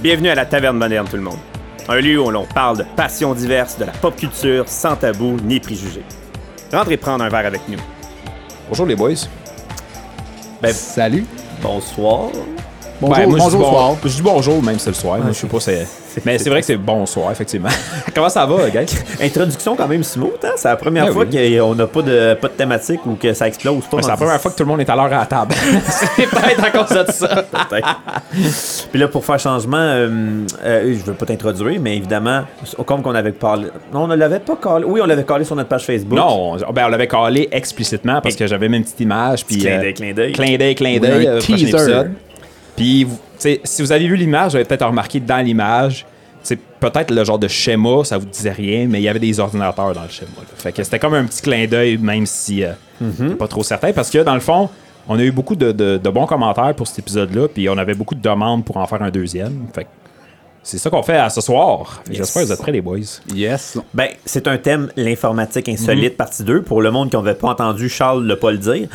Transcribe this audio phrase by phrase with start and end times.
[0.00, 1.38] Bienvenue à la Taverne Moderne, tout le monde.
[1.88, 5.60] Un lieu où l'on parle de passions diverses, de la pop culture, sans tabou ni
[5.60, 6.02] préjugés.
[6.72, 7.78] Rentrez prendre un verre avec nous.
[8.68, 9.14] Bonjour les boys.
[10.60, 11.24] Ben, Salut.
[11.62, 12.30] bonsoir.
[13.00, 13.94] Bonjour, Ben, moi, je dis bonjour bon- soir.
[14.02, 15.18] Je dis bonjour même si c'est le soir.
[15.18, 15.86] Moi, je sais pas, c'est.
[16.24, 17.68] Mais c'est vrai que c'est bonsoir, effectivement.
[18.14, 18.82] Comment ça va, gars?
[19.20, 20.52] Introduction quand même smooth, hein?
[20.56, 23.48] C'est la première Ben fois qu'on n'a pas de, pas de thématique ou que ça
[23.48, 24.02] explose pas.
[24.02, 25.54] C'est la première fois que tout le monde est à l'heure à la table.
[26.16, 27.44] c'est peut-être à cause de ça.
[28.90, 30.08] Puis là, pour faire changement, euh,
[30.64, 32.42] euh, je veux pas t'introduire, mais évidemment,
[32.86, 33.68] comme qu'on avait parlé.
[33.92, 34.84] Non, on ne l'avait pas collé.
[34.86, 36.18] Oui, on l'avait collé sur notre page Facebook.
[36.18, 39.44] Non, on, ben, on l'avait calé explicitement parce que j'avais même une petite image.
[39.44, 40.32] Puis, Petit clin euh, d'œil, clin d'œil.
[40.32, 42.20] Clin d'œil, clin d'œil.
[42.76, 43.06] Puis,
[43.38, 46.04] si vous avez vu l'image, vous avez peut-être remarqué dans l'image,
[46.42, 49.40] c'est peut-être le genre de schéma, ça vous disait rien, mais il y avait des
[49.40, 50.30] ordinateurs dans le schéma.
[50.38, 50.44] là.
[50.56, 53.34] Fait que c'était comme un petit clin d'œil, même si euh, Mm-hmm.
[53.36, 54.70] pas trop certain, parce que dans le fond,
[55.06, 57.92] on a eu beaucoup de, de- de bons commentaires pour cet épisode-là, puis on avait
[57.94, 59.66] beaucoup de demandes pour en faire un deuxième.
[59.74, 59.88] Fait que
[60.66, 62.02] c'est ça qu'on fait à ce soir.
[62.08, 62.18] Yes.
[62.18, 62.98] J'espère que vous êtes prêts, les boys.
[63.32, 63.78] Yes.
[63.94, 66.16] Ben, c'est un thème, l'informatique insolite, Mhm.
[66.16, 66.62] partie 2.
[66.62, 68.88] Pour le monde qui n'avait pas entendu Charles ne pas le dire.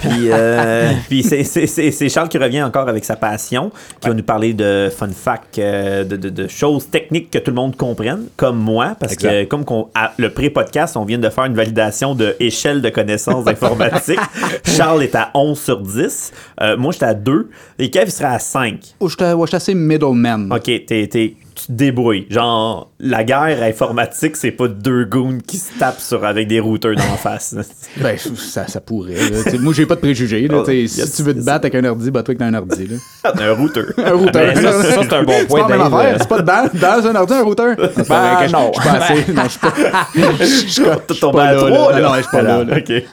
[0.00, 4.08] Puis, euh, puis c'est- c'est c'est- c'est Charles qui revient encore avec sa passion, qui
[4.08, 7.56] va nous parler de fun fact, euh, de, de- de choses techniques que tout le
[7.56, 11.44] monde comprenne, comme moi, parce que comme qu'on- à le pré-podcast, on vient de faire
[11.44, 14.18] une validation de échelle de connaissances informatiques.
[14.64, 16.32] Charles est à 11 sur 10.
[16.62, 17.50] Euh, moi, j'étais à 2.
[17.78, 18.94] Et Kev, il sera à 5.
[19.00, 20.50] Oh, je suis ouais, je suis assez middleman.
[20.52, 22.24] Ok, t'es, t'es- tu te débrouilles.
[22.30, 26.94] Genre, la guerre informatique, c'est pas deux goons qui se tapent sur, avec des routeurs
[26.94, 27.56] dans la face.
[27.96, 29.14] Ben, ça, ça pourrait.
[29.14, 29.52] là.
[29.60, 30.46] Moi, j'ai pas de préjugés.
[30.46, 30.62] là.
[30.62, 31.44] Oh, si tu veux te yes.
[31.46, 32.86] battre avec un ordi, bats-toi avec un ordi.
[32.86, 32.96] Là.
[33.40, 33.86] un routeur.
[33.98, 34.54] Un routeur.
[34.54, 35.94] Ben, ça, ça, c'est un bon C'est point, pas la même Dave.
[36.00, 36.16] affaire.
[36.20, 37.76] C'est pas dans, dans un ordi, un routeur.
[37.76, 38.70] Non, c'est Ben, je- non.
[38.76, 39.32] Je suis pas assez.
[39.32, 39.74] Non, je suis pas.
[40.14, 41.98] Je suis pas- T'as je suis tombé pas à là, trois, là.
[42.00, 42.08] là.
[42.08, 42.64] Non, je suis pas là.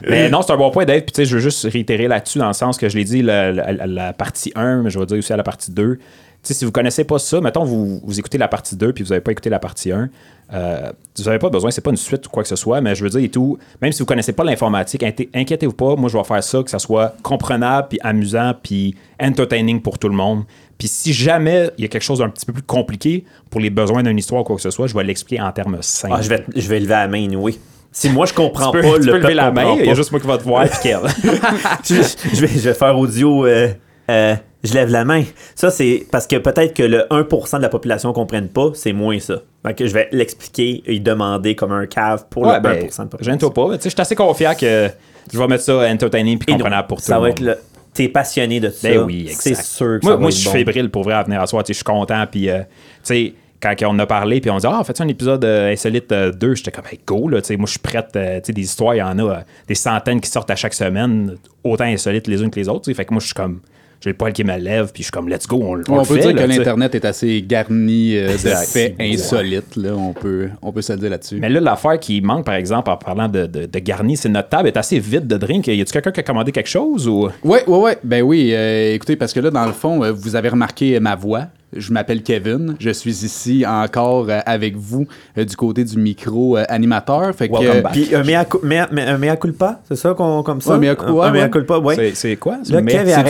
[0.08, 1.06] Mais non, c'est un bon point d'être.
[1.06, 3.22] Puis tu sais, je veux juste réitérer là-dessus dans le sens que je l'ai dit,
[3.22, 5.98] la, la- la partie 1, mais je vais dire aussi à la partie 2.
[6.54, 9.20] Si vous connaissez pas ça, mettons, vous, vous écoutez la partie 2 puis vous avez
[9.20, 10.08] pas écouté la partie 1,
[10.52, 12.94] euh, vous n'avez pas besoin, c'est pas une suite ou quoi que ce soit, mais
[12.94, 15.02] je veux dire et tout, même si vous connaissez pas l'informatique,
[15.34, 19.80] inquiétez-vous pas, moi je vais faire ça, que ça soit comprenable, puis amusant, puis entertaining
[19.80, 20.44] pour tout le monde.
[20.78, 23.70] Puis si jamais il y a quelque chose d'un petit peu plus compliqué pour les
[23.70, 26.14] besoins d'une histoire ou quoi que ce soit, je vais l'expliquer en termes simples.
[26.16, 27.58] Ah, je, vais, je vais lever la main, oui.
[27.90, 29.90] Si moi je comprends tu peux, pas, tu le peux lever la main, il y
[29.90, 31.94] a juste moi qui va te voir, puis je,
[32.34, 33.46] je vais, je vais faire audio.
[33.46, 33.68] euh,
[34.10, 34.34] euh,
[34.64, 35.22] je lève la main.
[35.54, 38.92] Ça, c'est parce que peut-être que le 1% de la population ne comprenne pas, c'est
[38.92, 39.36] moins ça.
[39.76, 42.78] Que je vais l'expliquer et demander comme un cave pour Ouais, le 1% ben, de
[42.78, 43.18] la population.
[43.20, 43.66] gêne-toi pas.
[43.68, 44.88] Tu sais, Je suis assez confiant que
[45.32, 47.56] je vais mettre ça entertaining puis comprenable pour tout ça le va être le.
[47.92, 48.88] T'es passionné de ça.
[48.90, 50.52] Ben oui, C'est sûr que moi, ça va moi être je suis bon.
[50.52, 52.24] fébrile pour vrai à venir à sais, Je suis content.
[52.30, 52.64] Puis, euh, tu
[53.04, 56.54] sais, quand on a parlé, puis on dit, ah, fais-tu un épisode euh, insolite 2
[56.54, 57.40] J'étais comme, hey, go, là.
[57.40, 58.10] Tu sais, Moi, je suis prête.
[58.14, 59.36] euh, tu sais, des histoires, il y en a euh,
[59.66, 62.82] des centaines qui sortent à chaque semaine, autant insolites les unes que les autres.
[62.84, 62.94] tu sais.
[62.94, 63.60] Fait que moi, je suis comme,
[64.00, 66.00] j'ai le poil qui me lève, puis je suis comme, let's go, on, on On,
[66.00, 69.76] le peut fait, dire là, que l'Internet est assez garni euh, de faits insolites.
[69.76, 69.94] Là.
[69.96, 71.38] On, peut, on peut se le dire là-dessus.
[71.40, 74.48] Mais là, l'affaire qui manque, par exemple, en parlant de, de, de garni, c'est notre
[74.48, 75.66] table est assez vide de drink.
[75.66, 77.28] Y a-tu quelqu'un qui a commandé quelque chose ou?
[77.42, 77.92] Oui, oui, oui.
[78.04, 81.14] Ben oui, euh, écoutez, parce que là, dans le fond, euh, vous avez remarqué ma
[81.16, 81.46] voix.
[81.74, 82.76] Je m'appelle Kevin.
[82.78, 85.06] Je suis ici encore euh, avec vous
[85.36, 87.34] euh, du côté du micro euh, animateur.
[87.34, 87.92] Fait que, Welcome back.
[87.92, 90.78] Puis un mea, mea- mea- culpa, c'est ça qu'on comme ça?
[90.78, 91.96] Ouais, mea culpa, Un- un mea culpa, ouais.
[91.96, 92.58] C'est- C'est quoi?
[92.62, 92.72] C'est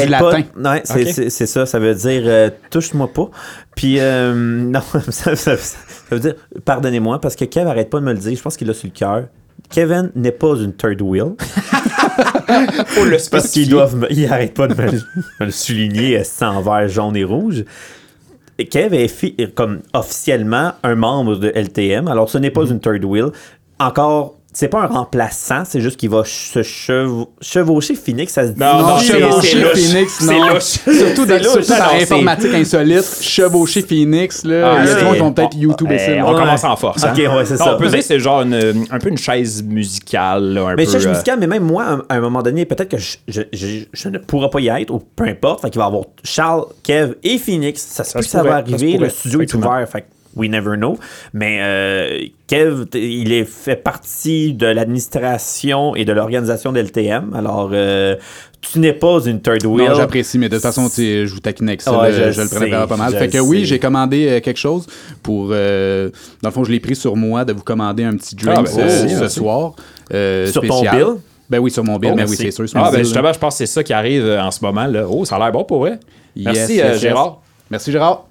[0.05, 0.33] du pas.
[0.33, 0.43] latin.
[0.73, 1.09] Ouais, c'est Ok.
[1.15, 1.65] c'est- c'est ça.
[1.67, 3.31] Ça veut dire euh, touche-moi pas.
[3.75, 4.81] Puis, euh, non,
[5.11, 5.77] ça, ça- ça
[6.11, 8.37] veut dire pardonnez-moi parce que Kev arrête pas de me le dire.
[8.37, 9.25] Je pense qu'il l'a sur le cœur.
[9.71, 11.33] Kevin n'est pas une third wheel.
[12.87, 13.97] Faut le Parce qu'ils doivent.
[13.97, 17.65] me- Il arrête pas de me, me le souligner euh, sans vert, jaune et rouge.
[18.65, 22.09] Kev est comme officiellement un membre de LTM.
[22.09, 23.31] Alors, ce n'est pas une third wheel.
[23.79, 24.36] Encore.
[24.59, 28.59] C'est pas un remplaçant, c'est juste qu'il va se chev- chevaucher Phoenix, ça se dit.
[28.59, 29.65] Non, non, c'est- chevaucher.
[29.75, 30.61] Phoenix, C'est non.
[30.61, 34.73] Surtout dans, surtout l'informatique insolite, chevaucher Phoenix, là.
[34.79, 36.13] Ah, il y a c'est- des gens qui vont peut-être YouTube et eh, ça.
[36.25, 36.41] On Ouais.
[36.41, 37.05] commence en force.
[37.05, 37.13] hein.
[37.13, 37.75] Ok, ouais, c'est Non, ça.
[37.75, 40.55] On peut dire que c'est genre une- un peu une chaise musicale.
[40.55, 42.89] là, un Mais peu, chaise euh, musicale, mais même moi, à un moment donné, peut-être
[42.89, 45.61] que je, je, je- je ne pourrai pas y être, ou peu importe.
[45.61, 47.83] Fait qu'il va y avoir Charles, Kev et Phoenix.
[47.83, 48.97] Ça se peut que ça va arriver.
[48.97, 49.87] Le studio est ouvert.
[49.87, 50.07] Fait
[50.37, 50.99] we never know.
[51.33, 57.35] Mais euh, Kev, t- il est fait partie de l'administration et de l'organisation de LTM.
[57.35, 58.17] Alors, euh,
[58.61, 59.89] tu n'es pas une third wheel.
[59.89, 61.99] Non, j'apprécie, mais de toute façon, je vous taquine avec ça.
[61.99, 63.13] Ouais, je je, le prenais pas mal.
[63.17, 64.87] Fait que oui, j'ai commandé euh, quelque chose
[65.23, 65.49] pour.
[65.53, 66.11] euh,
[66.43, 68.63] dans le fond, je l'ai pris sur moi de vous commander un petit drink Ah,
[68.63, 69.35] ben, ce, merci.
[69.35, 69.73] soir.
[70.13, 70.97] euh, Sur ton spécial.
[70.97, 71.07] bill?
[71.49, 72.69] Ben oui, sur mon bill, Oh, mais oui, c'est sûr.
[72.69, 74.87] sur Ah, ben bill, justement, je pense que c'est ça qui arrive en ce moment.
[74.87, 75.05] Là.
[75.09, 76.01] Oh, ça a l'air bon pour vrai.
[76.35, 77.01] Yes, Merci, yes, euh, yes.
[77.01, 77.41] Gérard.
[77.71, 78.27] Merci, Gérard.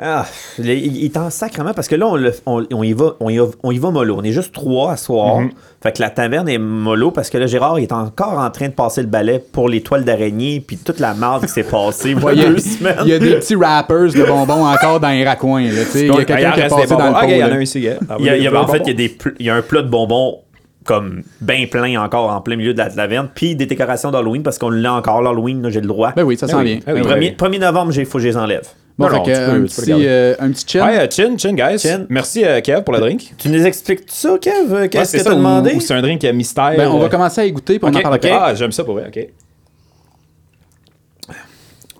[0.00, 0.26] Ah,
[0.58, 3.38] il, est en sacrement parce que là, on, le- on- on y va, on, y
[3.38, 4.16] va, on y va mollo.
[4.18, 5.40] On est juste trois à soir.
[5.40, 5.50] Mhm.
[5.82, 8.66] Fait que la taverne est mollo parce que là, Gérard il est encore en train
[8.68, 12.10] de passer le balai pour les toiles d'araignée puis toute la merde qui s'est passée
[12.10, 12.96] il y a Il y, a, deux semaines.
[13.04, 15.62] il y a des petits rappers de bonbons encore dans les raccoins.
[15.62, 15.78] Il y
[16.10, 17.18] a quelqu'un qui est passé dans le pot.
[17.28, 17.86] il y en a un ici.
[18.08, 18.84] Ah, Il y a- y en fait, bonbons.
[18.84, 20.38] il y, a des pl- il y a un plat de bonbons
[20.86, 24.58] comme bien plein encore en plein milieu de la taverne, puis des décorations d'Halloween parce
[24.58, 26.12] qu'on l'a encore l'Halloween, là, j'ai le droit.
[26.16, 26.64] Ben oui, ça Ben s'en oui.
[26.64, 26.80] vient.
[26.86, 27.02] Ben oui.
[27.02, 28.66] Premier, 1er novembre, il faut que je les enlève.
[28.98, 30.86] Bon, Non, fait que, un, peux petit, euh, un petit chin.
[30.86, 31.78] Ouais, euh, chin, chin, guys.
[31.80, 32.06] Chin.
[32.08, 33.34] Merci, euh, Kev, pour le drink.
[33.36, 34.72] Tu nous expliques ça, Kev?
[34.72, 35.74] Ouais, Qu'est-ce c'est que t'as demandé?
[35.74, 36.72] ou c'est un drink à mystère.
[36.76, 38.24] Ben, on va commencer à y goûter, puis on ok, en parle ok.
[38.24, 38.38] après.
[38.40, 39.28] Ah, j'aime ça pour vrai, ok.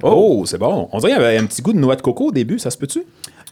[0.03, 0.89] Oh, c'est bon.
[0.93, 2.71] On dirait qu'il y avait un petit goût de noix de coco au début, ça
[2.71, 3.03] se peut-tu?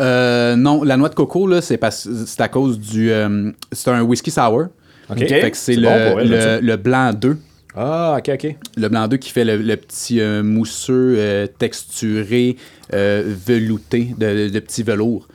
[0.01, 3.11] Euh, non, la noix de coco, là, c'est parce- c'est à cause du.
[3.13, 4.65] euh, c'est un whisky sour.
[5.11, 5.19] Ok.
[5.19, 7.37] Fait que c'est C'est le, bon pour elle, le, blanc 2.
[7.77, 8.57] Ah, ok, ok.
[8.77, 12.57] Le blanc 2 qui fait le, le petit euh, mousseux euh, texturé,
[12.93, 15.29] euh, velouté, de, de petit velours.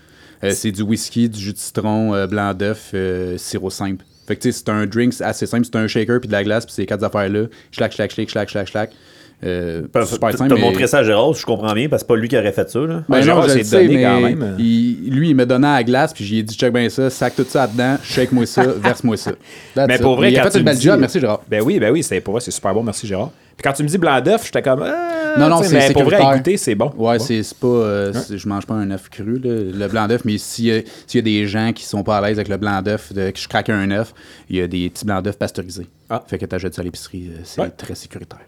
[0.52, 2.96] C'est du whisky, du jus de citron, blanc d'œuf,
[3.36, 4.06] sirop simple.
[4.26, 5.66] Fait que tu sais, c'est un drink assez simple.
[5.66, 7.48] C'est un shaker puis de la glace, puis ces quatre affaires-là.
[7.72, 8.92] Schlac, schlac, schlac, schlac, schlac, schlac.
[9.42, 12.28] Euh, super T'as montré ça à Gérard, je comprends bien, parce que c'est pas lui
[12.28, 12.80] qui aurait fait ça.
[12.80, 13.04] Là.
[13.08, 14.56] Ben non, Gérard je s'est le sais, donné mais quand même.
[14.60, 17.36] il- lui, il me donnait à la glace, puis j'ai dit, check bien ça, sac
[17.36, 19.32] tout ça dedans, shake-moi ça, verse-moi ça.
[19.76, 21.20] That's Mais pour vrai, il a quand fait tu une me belle dis- job, merci
[21.22, 21.42] Gérard.
[21.50, 23.32] Ben oui, ben oui, c'est pour vrai, c'est super bon, merci Gérard.
[23.56, 24.84] Puis quand tu me dis blanc d'œuf, j'étais comme.
[24.84, 26.92] Ah, Non, non, c'est Mais pour vrai, à goûter, c'est bon.
[26.98, 27.68] Ouais, c'est c'est pas.
[27.68, 30.82] euh, Je mange pas un œuf cru, là, le blanc d'œuf, mais s'il y, a-
[31.08, 33.32] s'il y a des gens qui sont pas à l'aise avec le blanc d'œuf, de-
[33.32, 34.14] que je craque un œuf,
[34.50, 35.88] il y a des petits blancs d'œuf pasteurisés.
[36.10, 36.24] Ah.
[36.26, 37.70] Fait que t'achètes ça à l'épicerie, euh, c'est Ouais.
[37.70, 38.40] très sécuritaire.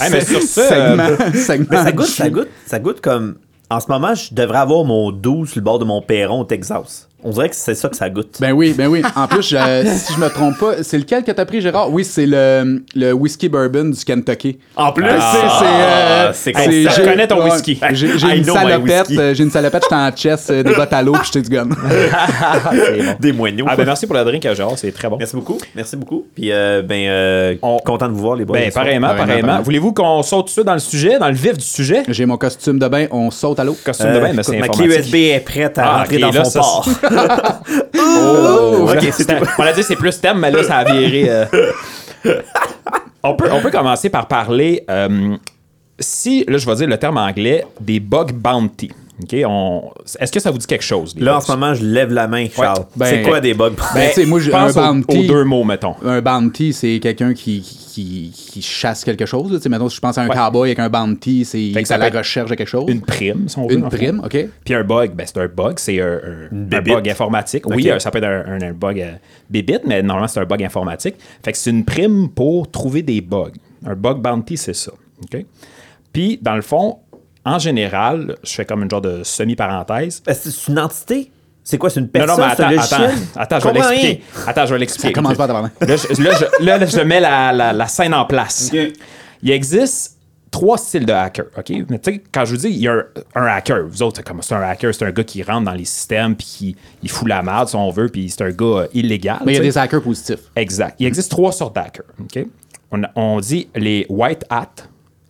[0.00, 0.72] Hey, mais sur ça.
[0.72, 3.36] euh, segment, Mais ça goûte, ça goûte, ça goûte comme.
[3.68, 6.44] En ce moment, je devrais avoir mon 12 sur le bord de mon perron au
[6.44, 7.08] Texas.
[7.28, 8.36] On dirait que c'est ça que ça goûte.
[8.40, 9.02] Ben oui, ben oui.
[9.16, 9.56] En plus, je-
[9.96, 11.90] si je me trompe pas, c'est lequel que t'as pris, Gérard?
[11.92, 14.58] Oui, c'est le, le whisky bourbon du Kentucky.
[14.76, 15.10] en plus, C'est-
[15.58, 16.70] c'est, euh, c'est constant.
[16.70, 17.80] ça j'ai- connaît ton whisky.
[17.92, 19.18] J'ai une salopette, whisky.
[19.18, 21.50] euh, j'ai une salopette, j'étais en chess, euh, des bottes à l'eau, puis j'étais du
[21.56, 21.68] gun.
[22.70, 23.12] c'est bon.
[23.18, 23.66] Des moignons.
[23.68, 25.16] Ah, ben merci pour le drink, Gérard, c'est très bon.
[25.18, 25.58] Merci beaucoup.
[25.74, 26.26] Merci beaucoup.
[26.34, 28.56] Puis, euh, ben, euh, On- content de vous voir, les boys.
[28.58, 29.62] Ben, pareillement, Pareillement.
[29.62, 32.02] Voulez-vous qu'on saute tout de suite dans le sujet, dans le vif du sujet?
[32.08, 33.76] J'ai mon costume de bain, on saute à l'eau.
[33.84, 34.86] Costume de bain, mais c'est Euh, ma clé.
[34.86, 36.88] USB est prête à Ah, rentrer dans là, son port.
[37.98, 39.12] Oh, ok,
[39.58, 41.26] On l'a dit, c'est plus thème, mais là, ça a viré.
[41.28, 41.44] euh.
[43.22, 45.36] on, peut, on peut commencer par parler, euh,
[45.98, 48.90] si, là, je vais dire le terme anglais, des bug bounty.
[49.22, 49.90] OK, on...
[50.20, 51.14] Est-ce que ça vous dit quelque chose?
[51.18, 52.84] Là, en ce moment, je lève la main, Charles.
[52.96, 53.72] ben- c'est quoi des bugs?
[53.94, 55.18] Ben, sais, moi, un pense aux- bounty.
[55.18, 55.94] aux deux mots, mettons.
[56.04, 59.66] Un bounty, c'est quelqu'un qui, qui, qui chasse quelque chose.
[59.70, 60.34] mettons, si je pense à un Ouais.
[60.36, 62.68] cowboy avec un bounty, c'est Fait que il ça est à la recherche de quelque
[62.68, 62.84] chose.
[62.88, 63.74] Une prime, si on veut.
[63.76, 63.96] Une fait.
[63.96, 64.36] prime, OK.
[64.64, 66.06] Puis un bug, ben c'est un bug, c'est un,
[66.52, 67.66] un- un bug informatique.
[67.68, 69.12] Oui, euh, ça peut être un, un- un bug euh,
[69.48, 71.14] bébite, mais normalement, c'est un bug informatique.
[71.42, 73.52] Fait que c'est une prime pour trouver des bugs.
[73.86, 74.92] Un bug bounty, c'est ça.
[75.22, 75.42] OK?
[76.12, 76.98] Puis, dans le fond,
[77.46, 80.22] en général, je fais comme une genre de semi-parenthèse.
[80.30, 81.30] C'est une entité?
[81.64, 81.88] C'est quoi?
[81.90, 82.38] C'est une Non, personne?
[82.38, 83.04] non, mais c'est un attends,
[83.36, 84.22] attends, attends, je vais l'expliquer.
[84.46, 85.08] Attends, je vais l'expliquer.
[85.08, 85.46] Ça commence pas.
[85.46, 88.70] Là, je, là, je- là, là, je mets la, la- la scène en place.
[89.42, 90.16] Il existe
[90.50, 91.70] trois styles de hacker, OK?
[91.90, 93.04] Mais tu sais, quand je vous dis, il y a un,
[93.34, 95.72] un hacker, vous autres, c'est comme c'est un hacker, c'est un gars qui rentre dans
[95.74, 98.64] les systèmes puis qui il fout la merde, si on veut, puis c'est un gars
[98.82, 99.38] euh, illégal.
[99.44, 100.40] Mais il y a des hackers positifs.
[100.54, 100.94] Exact.
[101.00, 102.46] Il existe trois sortes d'hackers, OK?
[102.92, 104.70] On, on dit les white hat,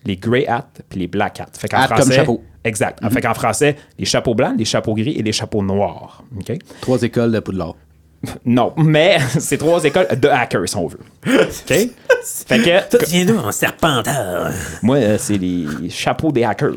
[0.07, 1.49] les grey hat, puis les black hat.
[1.59, 2.43] Fait qu'en Hat comme français, chapeau.
[2.65, 3.13] Exact.
[3.13, 6.57] Fait qu'en français, les chapeaux blancs, les chapeaux gris et les chapeaux noirs, OK?
[6.81, 7.75] Trois écoles de Poudlard.
[8.45, 10.99] Non, mais c'est trois écoles de hackers, si on veut.
[11.27, 11.35] OK?
[12.49, 14.51] Fait que, Ça tient d'où, un serpentard?
[14.83, 16.73] moi, euh, c'est les chapeaux des hackers.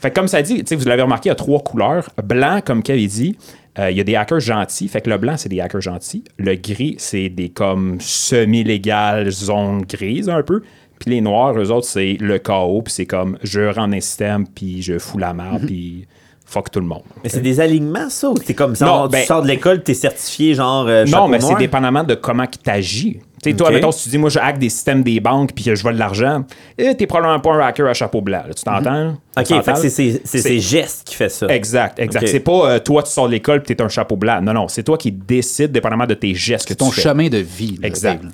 [0.00, 2.10] fait que comme ça dit, tu sais, vous l'avez remarqué, il y a trois couleurs.
[2.22, 3.38] Blanc, comme Kevin dit,
[3.78, 4.88] euh, il y a des hackers gentils.
[4.88, 6.24] Fait que le blanc, c'est des hackers gentils.
[6.36, 10.62] Le gris, c'est des comme semi-légales zones grises un peu.
[10.98, 12.82] Puis les noirs, eux autres, c'est le chaos.
[12.82, 16.06] Puis c'est comme je rentre dans un système, puis je fous la merde, puis
[16.44, 17.02] fuck tout le monde.
[17.22, 18.30] Mais c'est des alignements, ça?
[18.30, 18.86] Ou c'est comme ça?
[18.86, 20.86] Non, tu ben- sors de l'école, t'es certifié, genre.
[20.88, 23.20] euh, Non, mais c'est dépendamment de comment tu agis.
[23.40, 23.74] Tu sais, toi, Ok.
[23.74, 25.94] mettons, si tu dis, moi, je hack des systèmes des banques puis que je vole
[25.94, 26.42] de l'argent,
[26.76, 28.42] eh, t'es probablement pas un hacker à chapeau blanc.
[28.48, 28.52] là.
[28.52, 29.14] Tu t'entends?
[29.36, 29.74] On Ok, fait s'entend?
[29.74, 31.46] que c'est c'est- c'est C'est- ses gestes qui fait ça.
[31.46, 32.22] Exact, exact.
[32.24, 32.28] Ok.
[32.28, 34.40] C'est pas euh, toi, tu sors de l'école puis t'es un chapeau blanc.
[34.42, 37.02] Non, non, c'est toi qui décides, dépendamment de tes gestes que C'est ton tu fais.
[37.02, 37.78] chemin de vie.
[37.80, 38.24] là, Exact.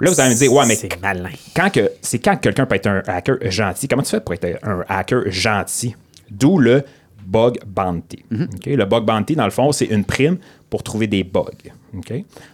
[0.00, 1.30] Là, vous allez me dire, ouais, mais C'est malin.
[1.54, 3.86] quand que c'est quand que quelqu'un peut être un hacker gentil?
[3.88, 5.94] Comment tu fais pour être un hacker gentil?
[6.30, 6.82] D'où le
[7.24, 8.24] bug bounty.
[8.32, 8.66] OK?
[8.66, 11.42] Le bug bounty, dans le fond, c'est une prime pour trouver des bugs.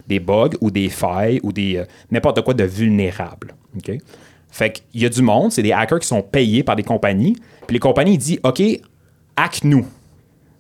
[0.06, 3.54] Des bugs ou des failles ou des euh, n'importe quoi de vulnérable.
[3.76, 3.90] OK?
[4.50, 7.36] Fait qu'il y a du monde, c'est des hackers qui sont payés par des compagnies.
[7.66, 8.60] Puis les compagnies disent OK,
[9.36, 9.86] hack-nous.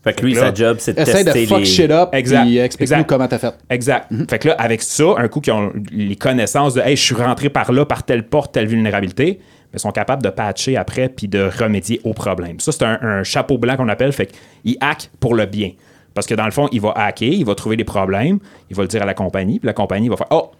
[0.02, 1.64] Fait que lui, Là, sa job, c'est de Essaye de tester fuck les...
[1.66, 3.08] shit up Exact, et explique-nous exact.
[3.08, 3.54] comment t'as fait.
[3.68, 4.10] Exact.
[4.10, 4.26] Mhm.
[4.28, 7.14] Fait que là, avec ça, un coup qui ont les connaissances de Hey, je suis
[7.14, 9.40] rentré par là, par telle porte, telle vulnérabilité,
[9.72, 12.60] mais sont capables de patcher après puis de remédier au problème.
[12.60, 14.32] Ça, c'est un, un chapeau blanc qu'on appelle, fait
[14.64, 15.72] qu'il hack pour le bien.
[16.14, 18.38] Parce que dans le fond, il va hacker, il va trouver des problèmes,
[18.70, 20.50] il va le dire à la compagnie, puis la compagnie va faire Oh,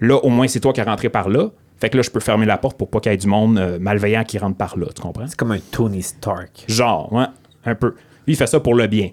[0.00, 1.48] là, au moins, c'est toi qui es rentré par là.
[1.80, 3.56] Fait que là, je peux fermer la porte pour pas qu'il y ait du monde
[3.58, 4.86] euh, malveillant qui rentre par là.
[4.94, 5.26] Tu comprends?
[5.28, 6.64] C'est comme un Tony Stark.
[6.66, 7.26] Genre, ouais,
[7.64, 7.94] un peu.
[8.28, 9.08] Lui, il fait ça pour le bien.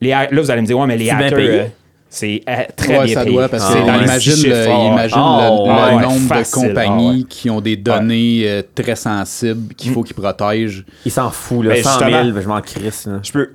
[0.00, 1.50] Les là, vous allez me dire, ouais, mais les C'est hackers, payé?
[1.60, 1.64] euh,
[2.08, 3.34] c'est euh, très Ouais, bien ça payé.
[3.36, 4.04] doit, parce Ah, que ouais.
[4.04, 5.42] imagine, le, ah, imagine ouais.
[5.42, 7.24] le, Oh, le ouais, nombre facile, de compagnies ah, ouais.
[7.28, 10.84] qui ont des données euh, très sensibles qu'il faut qu'ils protègent.
[11.04, 11.74] Il s'en fout, là.
[11.74, 12.40] Ben, 100 000, justement.
[12.40, 13.20] je m'en crisse, là.
[13.22, 13.50] Je peux.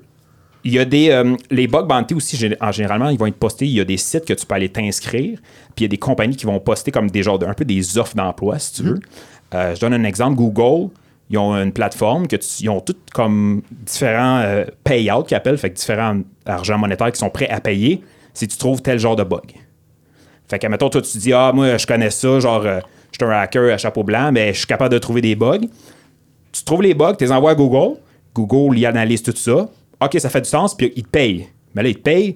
[0.63, 1.09] Il y a des.
[1.09, 3.65] euh, les bug bounty aussi, en généralement, ils vont être postés.
[3.65, 5.39] Il y a des sites que tu peux aller t'inscrire.
[5.75, 7.63] Puis il y a des compagnies qui vont poster comme des genres de- un peu
[7.65, 8.99] des offres d'emploi, si tu veux.
[9.55, 10.35] Euh, je donne un exemple.
[10.35, 10.89] Google,
[11.29, 15.69] ils ont une plateforme que ils ont toutes comme différents euh, payouts qu'ils appellent, fait
[15.69, 18.01] que différents argents monétaires qui sont prêts à payer
[18.33, 19.53] si tu trouves tel genre de bug.
[20.49, 22.79] Fait que, mettons, toi, tu dis, ah, moi, je connais ça, genre, euh,
[23.11, 25.67] je suis un hacker à chapeau blanc, mais je suis capable de trouver des bugs
[26.51, 27.99] tu trouves les bugs, tu les envoies à Google.
[28.33, 29.69] Google, il analyse tout ça.
[30.01, 31.47] OK, ça fait du sens, puis il te paye.
[31.73, 32.35] Mais là, il te paye.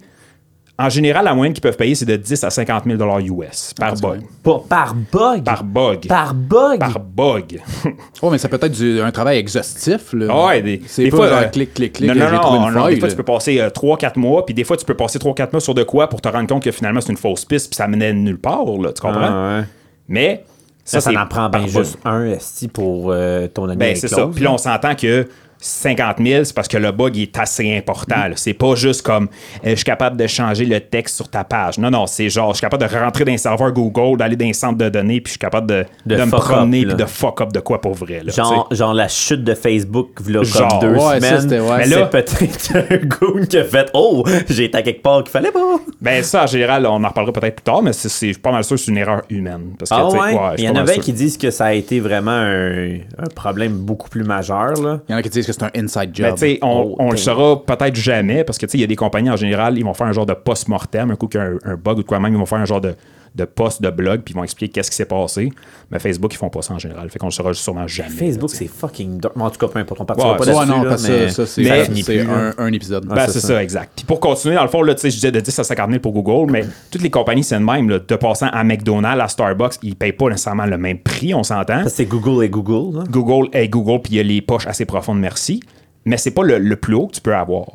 [0.80, 3.94] En général, la moyenne qu'ils peuvent payer, c'est de 10 à 50 000 US par
[3.96, 4.22] bug.
[4.42, 5.44] Pas par bug?
[5.44, 6.08] Par bug.
[6.08, 6.80] Par bug?
[6.80, 7.62] Par bug.
[8.24, 10.14] Oh, mais ça peut être du- un travail exhaustif.
[10.14, 10.28] Là.
[10.32, 12.40] Ah ouais, des, c'est des pas fois, genre euh, clic, clic, clic, Non, j'ai non,
[12.40, 14.76] trouvé non, une non, faille, Des fois, tu peux passer 3-4 mois, puis des fois,
[14.78, 17.12] tu peux passer 3-4 mois sur de quoi pour te rendre compte que finalement, c'est
[17.12, 19.20] une fausse piste, puis ça menait nulle part, là, tu comprends?
[19.22, 19.66] Ah, ouais.
[20.08, 20.44] Mais
[20.86, 21.70] Ça, ça c'est en prend bien bug.
[21.70, 24.28] juste un esti pour euh, ton année Ben, c'est ça.
[24.34, 25.28] Puis là, on s'entend que
[25.64, 28.28] 50 000, c'est parce que le bug il est assez important.
[28.28, 28.34] là.
[28.36, 29.26] C'est pas juste comme
[29.66, 31.78] euh, je suis capable de changer le texte sur ta page.
[31.78, 34.46] Non, non, c'est genre je suis capable de rentrer dans un serveur Google, d'aller dans
[34.46, 36.96] un centre de données, puis je suis capable de, De de me promener up, puis
[36.98, 38.22] de fuck up de quoi pour vrai.
[38.24, 41.62] Là, Genre, genre la chute de Facebook, là, Genre, comme deux ouais, semaines.
[41.62, 41.78] ouais.
[41.78, 45.24] Mais là, c'est peut-être un goon qui a fait Oh, j'ai été à quelque part
[45.24, 45.60] qu'il fallait pas.
[46.02, 48.64] Ben, ça, en général, on en reparlera peut-être plus tard, mais c'est- c'est pas mal
[48.64, 49.76] sûr que c'est une erreur humaine.
[49.80, 50.56] Parce que, Ah ouais?
[50.58, 54.10] Il y en a qui disent que ça a été vraiment un, un problème beaucoup
[54.10, 54.74] plus majeur.
[54.82, 55.00] Là.
[55.08, 56.58] Il y en a qui disent que c'est un inside Ben, job.
[56.62, 58.96] on, Oh, on le saura peut-être jamais parce que tu sais, il y a des
[58.96, 61.48] compagnies en général, ils vont faire un genre de post-mortem, un coup qu'il y a
[61.48, 62.96] un, un bug ou de quoi même, ils vont faire un genre de,
[63.36, 65.52] de post de blog puis ils vont expliquer qu'est-ce qui s'est passé.
[65.90, 67.10] Mais Facebook, ils font pas ça en général.
[67.10, 68.10] Fait qu'on le saura sûrement jamais.
[68.12, 70.68] Facebook, c'est fucking En tout cas, peu importe, on partira Ouais, pas là-dessus.
[70.70, 72.34] non, là, parce que mais ça, c'est là.
[72.34, 73.06] un, un épisode.
[73.08, 73.48] Ben, c'est c'est ça.
[73.50, 73.64] ça.
[73.64, 73.92] exact.
[73.96, 75.90] Puis pour continuer, dans le fond, là, tu sais, je disais de 10 à 50
[75.90, 77.90] 000 pour Google, mais toutes les compagnies, c'est le même.
[77.90, 81.44] Là, de passant à McDonald's, à Starbucks, ils payent pas nécessairement le même prix, on
[81.44, 81.84] s'entend.
[81.84, 82.98] Ça, c'est Google et Google.
[83.00, 83.04] Là.
[83.10, 85.60] Google est Google, puis il y a les poches assez profondes, merci.
[86.06, 87.66] Mais c'est pas le, le plus haut que tu peux avoir.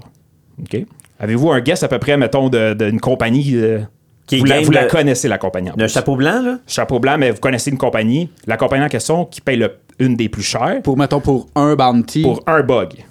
[0.61, 0.85] OK?
[1.21, 3.81] Avez-vous un guess à peu près, mettons, de- d'une compagnie euh,
[4.29, 5.71] Qui vous, la, connaissez, la compagnie.
[5.71, 5.89] en Le plus.
[5.93, 6.59] chapeau blanc, là?
[6.67, 8.31] Chapeau blanc, mais vous connaissez une compagnie.
[8.47, 11.75] La compagnie en question qui paye le- une des plus chères Pour, mettons, pour un
[11.75, 12.23] bounty.
[12.23, 13.05] pour un bug.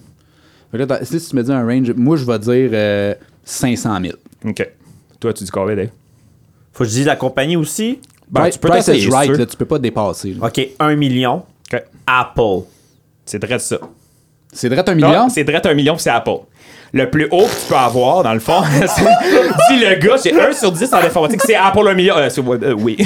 [0.73, 4.13] Là, si tu me dis un range, moi, je vais dire euh, 500 000.
[4.45, 4.69] OK.
[5.19, 5.89] Toi, tu dis combien, Dave?
[6.71, 7.99] Faut que je dise la compagnie aussi?
[8.29, 9.39] Ben, tu peux price t'essayer, is si right, tu veux.
[9.39, 10.33] là, tu peux pas dépasser.
[10.39, 10.45] là.
[10.47, 11.43] OK, 1 million.
[11.73, 11.83] OK.
[12.05, 12.65] Apple.
[13.25, 13.77] C'est direct ça.
[14.53, 15.29] C'est direct un Non, million?
[15.29, 16.41] c'est direct un million, puis c'est Apple.
[16.93, 19.03] Le plus haut que tu peux avoir, dans le fond, c'est-
[19.69, 22.15] dis le gars, c'est 1 sur 10 en informatique, c'est Apple un million.
[22.17, 22.97] Euh, c'est- euh, oui.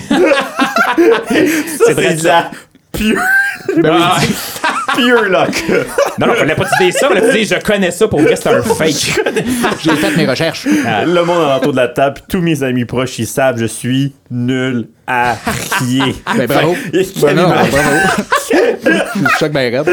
[1.86, 2.52] c'est direct de la
[2.92, 3.22] pure,
[3.86, 4.18] Ah,
[4.96, 5.64] pure luck.
[6.20, 8.36] non, non, fallait pas te dire ça, fallait te dire je connais ça pour vrai,
[8.36, 9.22] c'est un fake.
[9.84, 10.66] J'ai fait mes recherches.
[10.68, 14.88] Le monde autour de la table, tous mes amis proches, ils savent, je suis nul
[15.08, 15.36] à
[15.80, 16.16] rier.
[16.38, 16.76] Ben, bravo.
[16.92, 17.98] Ben, non, quasiment- bravo.
[18.84, 19.90] je choque bien raide.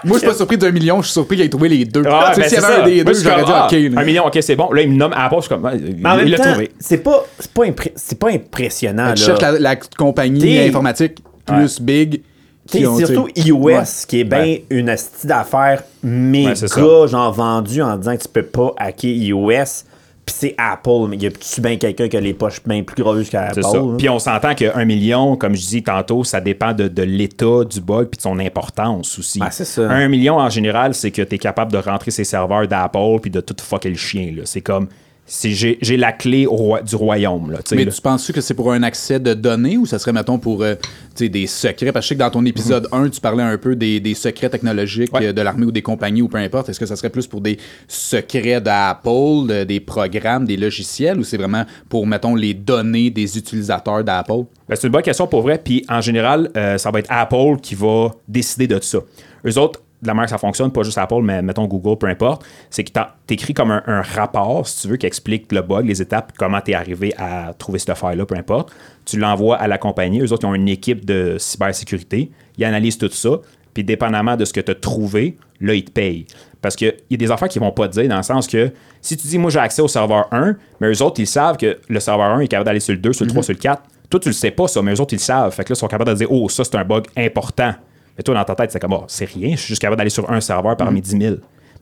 [0.04, 2.02] Moi, je suis pas surpris d'un million, je suis surpris qu'il ait trouvé les deux.
[2.06, 3.50] Ah, Tu sais, ben, S'il y c'est avait un des Moi, deux, je j'aurais dit
[3.54, 3.72] ah, OK.
[3.94, 4.00] là.
[4.00, 4.72] Un million, ok, c'est bon.
[4.72, 6.70] Là, il me nomme Apple, je suis comme, Mais en il l'a trouvé.
[6.78, 9.12] c'est pas, c'est pas, impré- pas impressionnant.
[9.14, 9.26] Tu là.
[9.26, 12.22] cherches la, la compagnie informatique plus big.
[12.66, 13.82] T'sais, qui ont, surtout iOS, Ouais.
[14.06, 14.64] qui est bien Ouais.
[14.70, 19.84] une astuce d'affaires méga, Ouais, genre vendu en disant que tu peux pas hacker iOS,
[20.30, 21.08] puis c'est Apple.
[21.08, 23.60] Mais il y a bien quelqu'un qui a les poches bien plus grosses qu'Apple.
[23.60, 23.96] Là.
[23.98, 27.80] Puis on s'entend qu'un million, comme je dis tantôt, ça dépend de, de l'état du
[27.80, 29.40] bug puis de son importance aussi.
[29.42, 29.90] Ah, c'est ça.
[29.90, 33.30] Un million en général, c'est que tu es capable de rentrer ses serveurs d'Apple puis
[33.30, 34.32] de tout fucker le chien.
[34.36, 34.42] là.
[34.44, 34.88] C'est comme,
[35.30, 37.52] j'ai la clé au roi- du royaume.
[37.52, 37.92] Là, Mais là.
[37.92, 40.74] tu penses que c'est pour un accès de données ou ça serait, mettons, pour euh,
[41.18, 41.92] des secrets?
[41.92, 44.14] Parce que je sais que dans ton épisode 1, tu parlais un peu des, des
[44.14, 45.26] secrets technologiques Ouais.
[45.26, 46.68] euh, de l'armée ou des compagnies ou peu importe.
[46.68, 51.24] Est-ce que ça serait plus pour des secrets d'Apple, de- des programmes, des logiciels ou
[51.24, 54.44] c'est vraiment pour, mettons, les données des utilisateurs d'Apple?
[54.68, 55.60] Ben, c'est une bonne question pour vrai.
[55.62, 58.98] Puis en général, euh, ça va être Apple qui va décider de ça.
[59.46, 62.06] Eux autres, de la manière que ça fonctionne, pas juste Apple, mais mettons Google, peu
[62.06, 62.90] importe, c'est que
[63.26, 66.60] t'écris comme un, un rapport, si tu veux, qui explique le bug, les étapes, comment
[66.60, 68.72] tu es arrivé à trouver cette affaire-là, peu importe.
[69.04, 70.20] Tu l'envoies à la compagnie.
[70.20, 72.30] Eux autres, ils ont une équipe de cybersécurité.
[72.56, 73.40] Ils analysent tout ça.
[73.74, 76.26] Puis dépendamment de ce que tu as trouvé, là, ils te payent.
[76.60, 78.72] Parce qu'il y a des affaires qu'ils vont pas te dire, dans le sens que
[79.00, 81.78] si tu dis, moi, j'ai accès au serveur 1, mais eux autres, ils savent que
[81.88, 83.82] le serveur 1 est capable d'aller sur le 2, sur le 3, sur le 4.
[84.10, 85.54] Toi, tu le sais pas, ça, mais eux autres, ils le savent.
[85.54, 87.74] Fait que là, ils sont capables de dire, oh, ça, c'est un bug important.
[88.20, 90.10] Mais toi, dans ta tête, c'est comme, oh, c'est rien, je suis juste capable d'aller
[90.10, 91.36] sur un serveur parmi 10 000.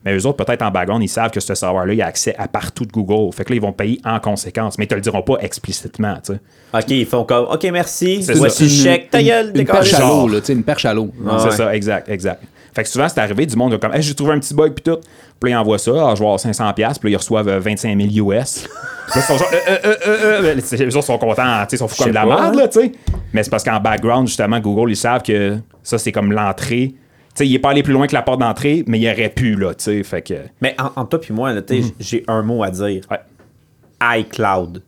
[0.04, 2.46] Mais eux autres, peut-être en background, ils savent que ce serveur-là, il a accès à
[2.46, 3.34] partout de Google.
[3.34, 4.78] Fait que là, ils vont payer en conséquence.
[4.78, 6.40] Mais ils te le diront pas explicitement, tu sais.
[6.72, 8.22] OK, ils font comme, OK, merci.
[8.22, 9.74] C'est Voici le Une- chèque, ta une- gueule, Une dégage.
[9.90, 11.10] perche à l'eau, là, tu sais, une perche à l'eau.
[11.28, 11.56] Ah c'est ouais.
[11.56, 12.44] ça, exact, exact.
[12.78, 14.72] Fait que souvent, c'est arrivé du monde qui comme, hey, j'ai trouvé un petit bug,
[14.72, 15.00] puis tout.
[15.40, 17.58] Puis là, ils envoient ça, ah, je vais avoir 500$, puis là, ils reçoivent euh,
[17.58, 18.68] 25 000 US.
[18.68, 20.54] Là, ils sont genre, euh, euh, euh, euh, euh.
[20.54, 22.52] Les autres sont contents, tu ils sont fous comme de la merde, hein.
[22.56, 22.92] là, tu sais.
[23.32, 26.94] Mais c'est parce qu'en background, justement, Google, ils savent que ça, c'est comme l'entrée.
[26.94, 26.98] Tu
[27.34, 29.56] sais, il est pas allé plus loin que la porte d'entrée, mais il aurait pu,
[29.56, 30.04] là, tu sais.
[30.04, 30.34] Fait que.
[30.60, 33.02] Mais en, en toi puis moi, là, t'sais, j'ai un mot à dire.
[33.10, 34.20] Ouais.
[34.20, 34.84] iCloud.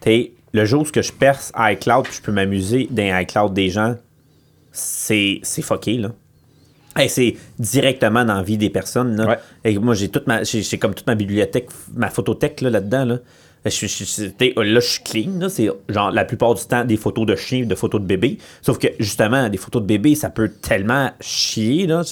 [0.00, 3.96] T'sais, le jour où je perce iCloud puis je peux m'amuser dans iCloud des gens,
[4.72, 6.12] c'est c'est fucké, là.
[6.96, 9.16] Hey, c'est directement dans la vie des personnes.
[9.16, 9.26] Là.
[9.28, 9.38] Ouais.
[9.64, 13.04] Et moi, j'ai toute ma j'ai comme toute ma bibliothèque, ma photothèque là, là-dedans.
[13.04, 13.18] Là.
[13.64, 15.48] Je, suis- je, là, je suis clean.
[15.50, 18.38] C'est genre la plupart du temps des photos de chiens, de photos de bébés.
[18.62, 21.86] Sauf que justement, des photos de bébés, ça peut tellement chier.
[21.86, 22.02] Là.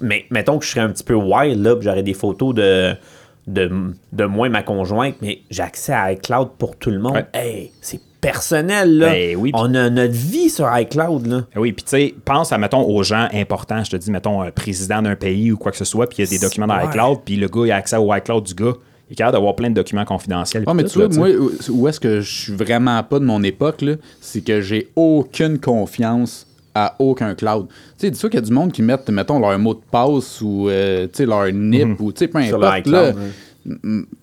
[0.00, 2.94] Mais mettons que je serais un petit peu wild, là, j'aurais des photos de,
[3.46, 3.70] de,
[4.12, 7.14] de moi et ma conjointe, mais j'ai accès à iCloud pour tout le monde.
[7.14, 7.26] Ouais.
[7.32, 8.98] Hey, c'est personnel.
[8.98, 9.10] Là.
[9.10, 11.26] Ben oui, On a notre vie sur iCloud.
[11.26, 11.40] Là.
[11.54, 13.82] Ah Oui, puis tu sais, pense à, mettons, aux gens importants.
[13.84, 16.24] Je te dis, mettons, un président d'un pays ou quoi que ce soit, puis il
[16.24, 16.86] y a des documents dans Ouais.
[16.86, 18.72] iCloud, puis le gars, il a accès au iCloud du gars.
[19.10, 20.64] Il est capable d'avoir plein de documents confidentiels.
[20.66, 21.28] Ah, mais tu vois, moi,
[21.70, 25.58] où- est-ce que je suis vraiment pas de mon époque, là, c'est que j'ai aucune
[25.58, 27.66] confiance à aucun cloud.
[27.68, 30.40] Tu sais, dis-toi qu'il y a du monde qui mettent, mettons, leur mot de passe
[30.40, 33.08] ou, euh, tu sais, leur NIP ou, tu sais, peu Sur le importe, là.
[33.10, 33.22] iCloud,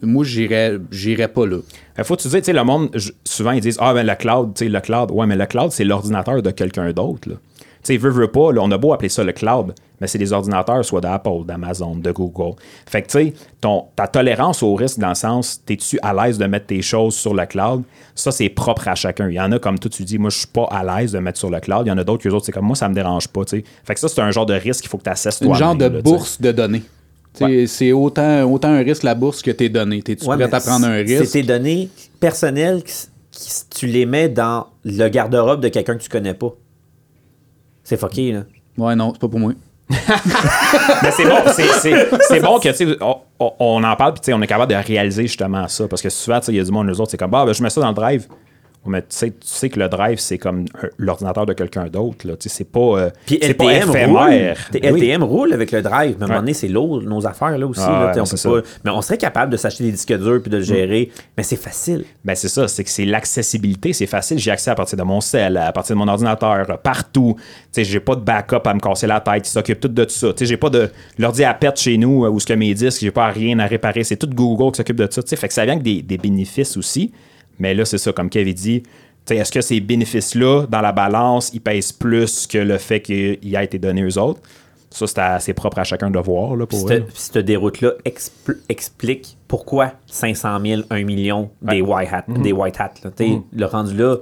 [0.01, 1.57] Moi, j'irais j'irais pas là.
[1.97, 2.95] Il faut que tu dises, tu sais, le monde,
[3.25, 5.11] souvent, ils disent, ah, ben le cloud, tu sais, le cloud.
[5.11, 7.35] Ouais, mais le cloud, c'est l'ordinateur de quelqu'un d'autre, là.
[7.83, 10.19] Tu sais, veut, veut pas, là, on a beau appeler ça le cloud, mais c'est
[10.19, 12.53] des ordinateurs, soit d'Apple, d'Amazon, de Google.
[12.85, 16.37] Fait que, tu sais, ton- ta tolérance au risque, dans le sens, t'es-tu à l'aise
[16.37, 17.81] de mettre tes choses sur le cloud?
[18.13, 19.29] Ça, c'est propre à chacun.
[19.29, 21.17] Il y en a, comme toi, tu dis, moi, je suis pas à l'aise de
[21.17, 21.87] mettre sur le cloud.
[21.87, 23.57] Il y en a d'autres, que autres, c'est comme moi, ça me dérange pas, tu
[23.57, 23.63] sais.
[23.83, 25.57] Fait que ça, c'est un genre de risque qu'il faut que tu assesses Une toi
[25.57, 26.83] genre de bourse de données.
[27.33, 30.01] C'est autant, autant un risque la bourse que tes données.
[30.01, 31.31] T'es-tu Ouais, prêt à prendre un C'est risque?
[31.33, 32.93] tes données personnelles qui,
[33.31, 36.53] qui- tu les mets dans le garde-robe de quelqu'un que tu connais pas.
[37.83, 38.43] C'est fucké, là.
[38.77, 39.53] Ouais, non, c'est pas pour moi.
[41.03, 44.13] Mais c'est bon, c'est- c'est c'est bon que, tu sais, on, on- on en parle,
[44.13, 45.87] puis tu sais, on est capable de réaliser justement ça.
[45.87, 47.43] Parce que souvent, tu sais, il y a du monde, nous autres, c'est comme, bah,
[47.45, 48.27] ben, je mets ça dans le drive.
[48.85, 52.25] Mais tu sais, tu sais que le drive, c'est comme un- l'ordinateur de quelqu'un d'autre.
[52.27, 52.35] là.
[52.35, 53.97] Tu sais, C'est pas, euh, Puis c'est pas LTM roule.
[54.33, 54.57] éphémère.
[54.73, 54.79] Oui.
[54.83, 56.15] LTM roule avec le drive.
[56.17, 57.79] Mais à un moment donné, c'est lourd, nos affaires là aussi.
[57.83, 60.41] Ah là, ouais, on peut pas- mais on serait capable de s'acheter des disques durs
[60.41, 61.11] puis de le gérer.
[61.37, 62.05] Mais c'est facile.
[62.25, 65.21] Ben c'est ça, c'est que c'est l'accessibilité, c'est facile, j'ai accès à partir de mon
[65.21, 67.35] cell, à partir de mon ordinateur, euh, partout.
[67.37, 70.05] Tu sais, j'ai pas de backup à me casser la tête, il s'occupe tout de
[70.09, 70.29] ça.
[70.33, 70.89] Tu sais, j'ai pas de
[71.19, 73.67] l'ordi à perte chez nous euh, où ce que mes disques, j'ai pas rien à
[73.67, 75.21] réparer, c'est tout Google qui s'occupe de ça.
[75.21, 77.11] Tu sais, fait que ça vient avec des, des bénéfices aussi.
[77.61, 78.83] Mais là, c'est ça, comme Kevin dit,
[79.29, 83.63] est-ce que ces bénéfices-là, dans la balance, ils pèsent plus que le fait qu'il a
[83.63, 84.41] été donné aux autres?
[84.89, 89.37] Ça, c'est assez propre à chacun de voir, là, pour cette, cette déroute-là expl- explique
[89.47, 92.25] pourquoi 500 000, 1 million des white hats.
[92.27, 92.41] Mhm.
[92.41, 92.93] Des white hats.
[93.15, 94.17] T'sais, Le rendu là,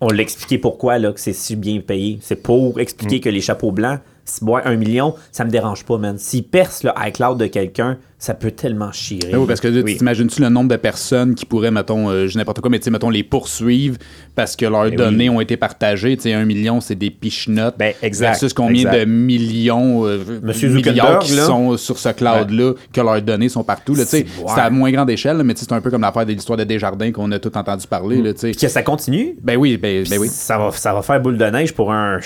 [0.00, 2.18] on l'a expliqué pourquoi là, que c'est si bien payé.
[2.20, 2.80] C'est pour Mhm.
[2.80, 6.18] expliquer que les chapeaux blancs, si ouais, 1 million, ça me dérange pas, man.
[6.18, 9.18] S'ils percent le iCloud de quelqu'un, ça peut tellement chier.
[9.30, 9.92] Ben oui, parce que là, Oui.
[9.92, 12.84] tu t'imagines-tu le nombre de personnes qui pourraient, mettons, euh, je n'importe quoi, mais tu
[12.84, 13.98] sais, mettons, les poursuivre
[14.34, 15.36] parce que leurs Ben données oui.
[15.36, 16.16] ont été partagées?
[16.16, 17.76] Tu sais, un million, c'est des pichenottes.
[17.78, 19.00] Ben, exact, Versus combien exact.
[19.00, 21.44] de millions, euh, Monsieur milliards qui là.
[21.44, 23.94] sont sur ce cloud-là, que leurs données sont partout.
[23.94, 24.26] là, tu sais.
[24.46, 26.32] C'est- à moins grande échelle, là, mais tu sais, c'est un peu comme l'affaire de
[26.32, 28.22] l'histoire de Desjardins qu'on a tout entendu parler.
[28.22, 28.50] là, tu sais.
[28.52, 30.28] Puis que ça continue, Ben oui, ben, ben oui.
[30.28, 32.18] ça, va, ça va faire boule de neige pour un.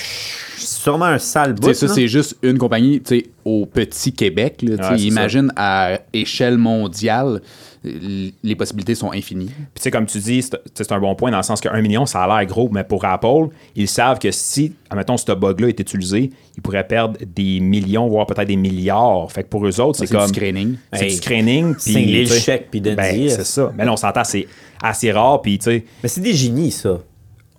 [0.83, 1.75] Sûrement un sale Tu sais, bout.
[1.75, 4.62] ça, c'est juste une compagnie tu sais, au petit Québec.
[4.62, 7.43] Là, Ouais, c'est imagine à échelle mondiale,
[7.85, 9.47] les possibilités sont infinies.
[9.47, 11.81] Puis tu sais, comme tu dis, c'est c'est un bon point dans le sens qu'un
[11.81, 15.69] million, ça a l'air gros, mais pour Apple, ils savent que si, admettons, ce bug-là
[15.69, 19.31] est utilisé, ils pourraient perdre des millions, voire peut-être des milliards.
[19.31, 20.29] Fait que pour eux autres, c'est C'est du comme...
[20.29, 20.77] screening.
[20.93, 21.75] C'est Hey, du screening.
[21.87, 23.31] le sais, chèque, puis de ben, dire.
[23.33, 23.73] c'est ça.
[23.77, 24.47] Mais là, on s'entend, c'est
[24.83, 25.85] assez rare, puis tu sais...
[26.03, 26.99] Mais c'est des génies, ça.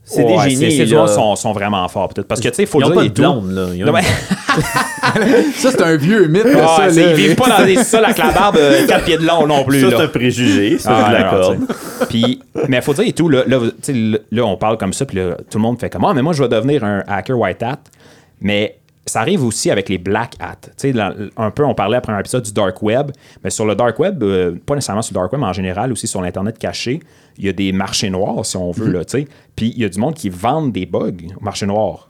[0.04, 0.78] C'est ouais, des génies.
[0.78, 2.28] Ces gens sont, sont vraiment forts, peut-être.
[2.28, 2.96] Parce que, tu sais, il faut Ils dire...
[2.96, 3.22] pas tout.
[3.22, 3.68] blonde, là.
[3.74, 3.94] Ils ont
[5.56, 6.46] Ça, c'est un vieux mythe.
[6.62, 7.10] Ah, ça, là.
[7.12, 9.82] ils vivent pas dans des sols avec la barbe 4 pieds de long non plus.
[9.82, 10.78] Ça, c'est un préjugé.
[10.80, 11.60] Ça, Ah, je l'accorde.
[12.10, 15.36] Puis, mais il faut dire et tout, là, là, on parle comme ça, puis là,
[15.50, 17.80] tout le monde fait comme Ah, mais moi, je vais devenir un hacker white hat.
[18.42, 20.56] Mais ça arrive aussi avec les black hats.
[20.78, 21.00] Tu sais,
[21.38, 23.12] un peu, on parlait après un épisode du dark web,
[23.44, 25.92] mais sur le dark web, euh, pas nécessairement sur le dark web, mais en général
[25.92, 27.00] aussi sur l'Internet caché,
[27.38, 29.28] il y a des marchés noirs, si on veut, là, tu sais.
[29.56, 32.10] Puis, il y a du monde qui vendent des bugs au marché noir.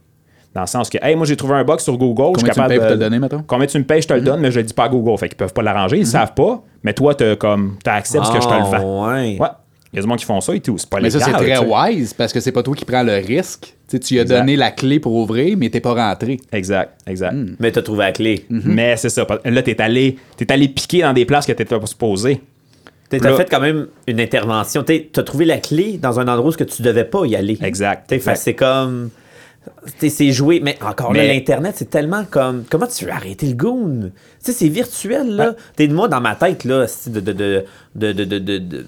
[0.53, 2.33] Dans le sens que, hey, moi, j'ai trouvé un bug sur Google.
[2.39, 3.43] je suis Combien tu me payes pour de- te le donner, mettons?
[3.47, 5.17] Combien tu me payes, je te le donne, mais je le dis pas à Google.
[5.17, 6.61] Fait qu'ils peuvent pas l'arranger, ils savent pas.
[6.83, 9.07] Mais toi, t'as comme, t'as accès parce que je te le Ah, vends.
[9.13, 9.37] ouais.
[9.39, 9.47] Ouais.
[9.93, 10.77] Il y a du monde qui font ça et tout.
[10.77, 11.35] C'est pas Mais ça, légal.
[11.37, 13.75] c'est très tu wise parce que c'est pas toi qui prends le risque.
[13.89, 14.39] Tu tu lui as Exact.
[14.39, 16.39] donné la clé pour ouvrir, mais t'es pas rentré.
[16.53, 17.35] Exact, exact.
[17.59, 18.45] Mais t'as trouvé la clé.
[18.49, 19.25] Mais c'est ça.
[19.43, 22.41] Là, t'es allé, t'es allé piquer dans des places que t'étais pas supposé.
[23.19, 24.83] T'as Là- fait quand même une intervention.
[24.83, 27.57] T'es- T'as trouvé la clé dans un endroit où que tu devais pas y aller.
[27.61, 28.13] Exact.
[28.35, 29.09] C'est comme.
[29.99, 32.63] C'est joué, mais encore là, Mais- l'Internet, c'est tellement comme.
[32.69, 34.11] Comment tu veux arrêter le goon?
[34.43, 35.55] Tu sais, c'est virtuel, là.
[35.75, 37.19] T'es de moi dans ma tête, là, de.
[37.19, 37.63] de, de,
[37.95, 38.85] de, de, de, de, de,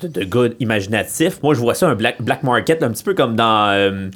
[0.00, 1.42] de- de gars imaginatifs.
[1.42, 3.70] Moi, je vois ça un black, black market, un petit peu comme dans.
[3.70, 4.08] euh,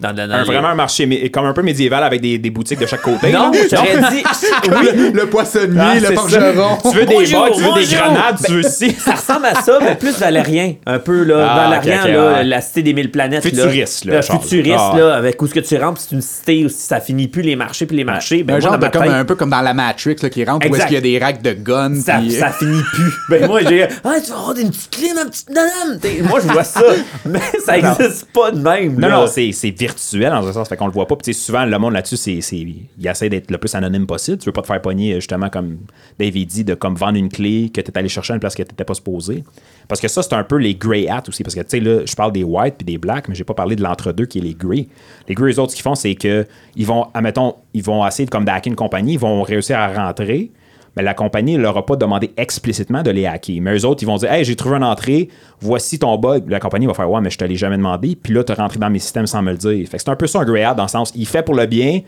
[0.00, 2.50] dans, dans- dans Un, les- vraiment un marché comme un peu médiéval avec des, des
[2.50, 3.30] boutiques de chaque côté.
[3.32, 3.58] Non, là.
[3.62, 4.22] je t'aurais dit.
[4.68, 6.78] Oui, le poissonnier, Ah, le forgeron.
[6.82, 8.92] Tu veux des Bonjour, bottes, tu veux des grenades, tu veux aussi.
[8.92, 10.74] Ça ressemble à ça, mais plus valérien.
[10.86, 11.48] Un peu, là.
[11.50, 12.44] Ah, valérien, là, ouais.
[12.44, 13.42] la cité des mille planètes.
[13.42, 14.20] Futuriste, là, là.
[14.20, 14.42] genre.
[14.42, 14.96] futuriste, Ah.
[14.98, 17.56] là, avec où ce que tu rentres, c'est une cité où ça finit plus les
[17.56, 18.42] marchés, puis les marchés.
[18.42, 20.44] Ben, un moi, genre dans de comme, un peu comme dans la Matrix là, qui
[20.44, 21.94] rentre où est-ce qu'il y a des racks de guns.
[22.00, 23.12] ça, puis- ça finit plus.
[23.28, 23.84] Ben, moi, j'ai.
[24.04, 25.98] Ah, tu vas avoir une petite clé, ma petite madame.
[26.00, 26.82] T'sais, Moi, je vois ça.
[27.26, 28.94] Mais ça existe pas de même.
[28.98, 29.16] Non, là.
[29.20, 31.16] non, c'est c'est virtuel dans un sens, fait qu'on le voit pas.
[31.16, 34.38] Puis souvent, le monde là-dessus, c'est, c'est, il essaie d'être le plus anonyme possible.
[34.38, 35.78] Tu veux pas te faire pogner, justement, comme
[36.18, 38.62] David dit, de comme vendre une clé que tu allé chercher à une place que
[38.62, 39.44] tu pas supposé.
[39.88, 41.42] Parce que ça, c'est un peu les grey hats aussi.
[41.42, 43.54] Parce que, tu sais, là, je parle des white puis des black, mais j'ai pas
[43.54, 44.88] parlé de l'entre-deux qui est les grey.
[45.28, 46.46] Les grey, eux autres, ce qu'ils font, c'est que
[46.76, 49.88] ils vont, admettons, ils vont essayer de, comme d'hacker une compagnie, ils vont réussir à
[49.88, 50.50] rentrer.
[51.00, 53.60] La compagnie ne leur a pas demandé explicitement de les hacker.
[53.60, 55.28] Mais eux autres, ils vont dire Hey, j'ai trouvé une entrée,
[55.60, 56.48] voici ton bug.
[56.48, 58.16] La compagnie va faire Ouais, mais je te l'ai jamais demandé.
[58.20, 59.88] Puis là, tu rentré dans mes systèmes sans me le dire.
[59.88, 62.00] Fait c'est un peu ça un dans le sens il fait pour le bien,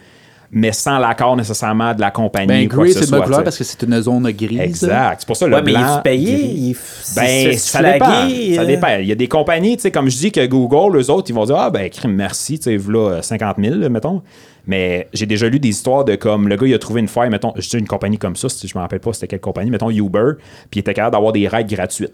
[0.52, 2.66] mais sans l'accord nécessairement de la compagnie.
[2.66, 4.58] Ben, ce c'est de bonne couleur parce que c'est une zone grise.
[4.60, 5.16] Exact.
[5.20, 6.32] C'est pour ça le Ouais, mais il blanc, est payé.
[6.32, 6.40] gris.
[6.70, 6.76] Il
[7.16, 8.28] Ben, ça dépend.
[8.56, 8.96] Ça dépend.
[9.00, 11.34] Il y a des compagnies, tu sais, comme je dis que Google, eux autres, ils
[11.34, 14.22] vont dire Ah, ben, crime, merci, tu sais, voilà 50 000, là, mettons.
[14.66, 17.30] Mais j'ai déjà lu des histoires de comme le gars, il a trouvé une faille,
[17.30, 19.70] mettons, je dis une compagnie comme ça, si je me rappelle pas c'était quelle compagnie,
[19.70, 20.32] mettons Uber,
[20.70, 22.12] puis il était capable d'avoir des raids gratuites.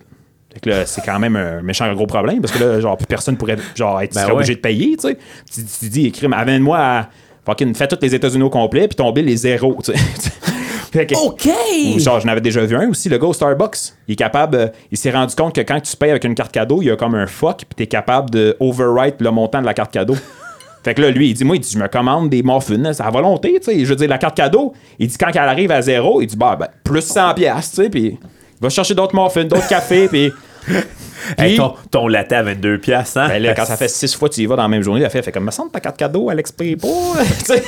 [0.54, 3.06] Fait que là, c'est quand même un méchant gros problème parce que là, genre, plus
[3.06, 4.32] personne pourrait genre, être Ben ouais.
[4.32, 5.18] obligé de payer, tu sais.
[5.52, 7.08] Tu, tu dis, crime, amène-moi à.
[7.46, 9.98] Fucking, fais tous les États-Unis au complet, puis ton bill est zéro, tu sais.
[11.14, 11.48] OK!
[11.94, 13.92] ou genre, j'en avais déjà vu un aussi, le gars au Starbucks.
[14.08, 16.52] Il est capable, euh, il s'est rendu compte que quand tu payes avec une carte
[16.52, 19.66] cadeau, il y a comme un fuck, puis t'es capable de overwrite le montant de
[19.66, 20.16] la carte cadeau.
[20.84, 22.42] fait que là, lui, il dit, moi, il dit, je me commande des
[22.92, 23.84] c'est à volonté, tu sais.
[23.84, 26.36] Je veux dire, la carte cadeau, il dit, quand elle arrive à zéro, il dit,
[26.36, 30.08] bah, ben, plus 100 piastres, tu sais, puis il va chercher d'autres muffins, d'autres cafés,
[30.10, 30.32] puis.
[31.38, 33.26] Hey, puis- ton, ton latte à 22 piastres, hein?
[33.28, 35.00] ben là, quand ça fait six fois que tu y vas dans la même journée,
[35.00, 37.64] il a fait, fait comme, me semble ta carte cadeau, tu sais.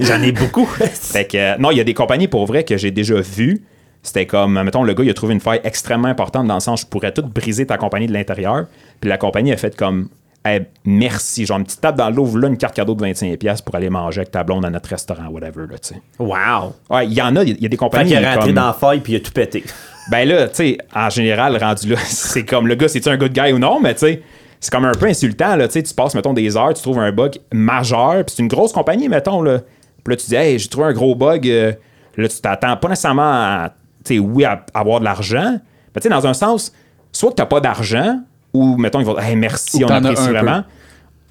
[0.00, 0.66] J'en ai beaucoup.
[0.92, 3.62] Fait que, euh, non, il y a des compagnies pour vrai que j'ai déjà vues.
[4.02, 6.82] C'était comme, mettons, le gars, il a trouvé une faille extrêmement importante dans le sens,
[6.82, 8.66] je pourrais tout briser ta compagnie de l'intérieur.
[9.00, 10.08] Puis la compagnie a fait comme,
[10.44, 11.46] Hey, merci.
[11.46, 13.88] Genre, une petite tape dans le lot, là, une carte cadeau de 25$ pour aller
[13.88, 16.02] manger avec ta blonde à notre restaurant, whatever, là, tu sais.
[16.18, 16.74] wow!
[16.90, 18.10] Ouais, il y en a, il y a des Fait compagnies.
[18.10, 19.64] qu'il est rentré comme- dans la faille puis il a tout pété.
[20.10, 23.32] Ben là, tu sais, en général, rendu là, c'est comme le gars, c'est-tu un good
[23.32, 24.22] guy ou non, mais tu sais,
[24.60, 26.98] c'est comme un peu insultant, là, tu sais, tu passes, mettons, des heures, tu trouves
[26.98, 29.60] un bug majeur, puis c'est une grosse compagnie, mettons, là.
[30.04, 31.72] Puis là, tu dis, hey, j'ai trouvé un gros bug, euh,
[32.16, 33.72] là, tu t'attends pas nécessairement à,
[34.04, 35.58] tu sais, oui, à avoir de l'argent,
[35.94, 36.72] mais tu sais, dans un sens,
[37.12, 38.20] soit que t'as pas d'argent,
[38.52, 40.64] ou, mettons, ils vont dire, hey, merci, Ou on apprécie peu.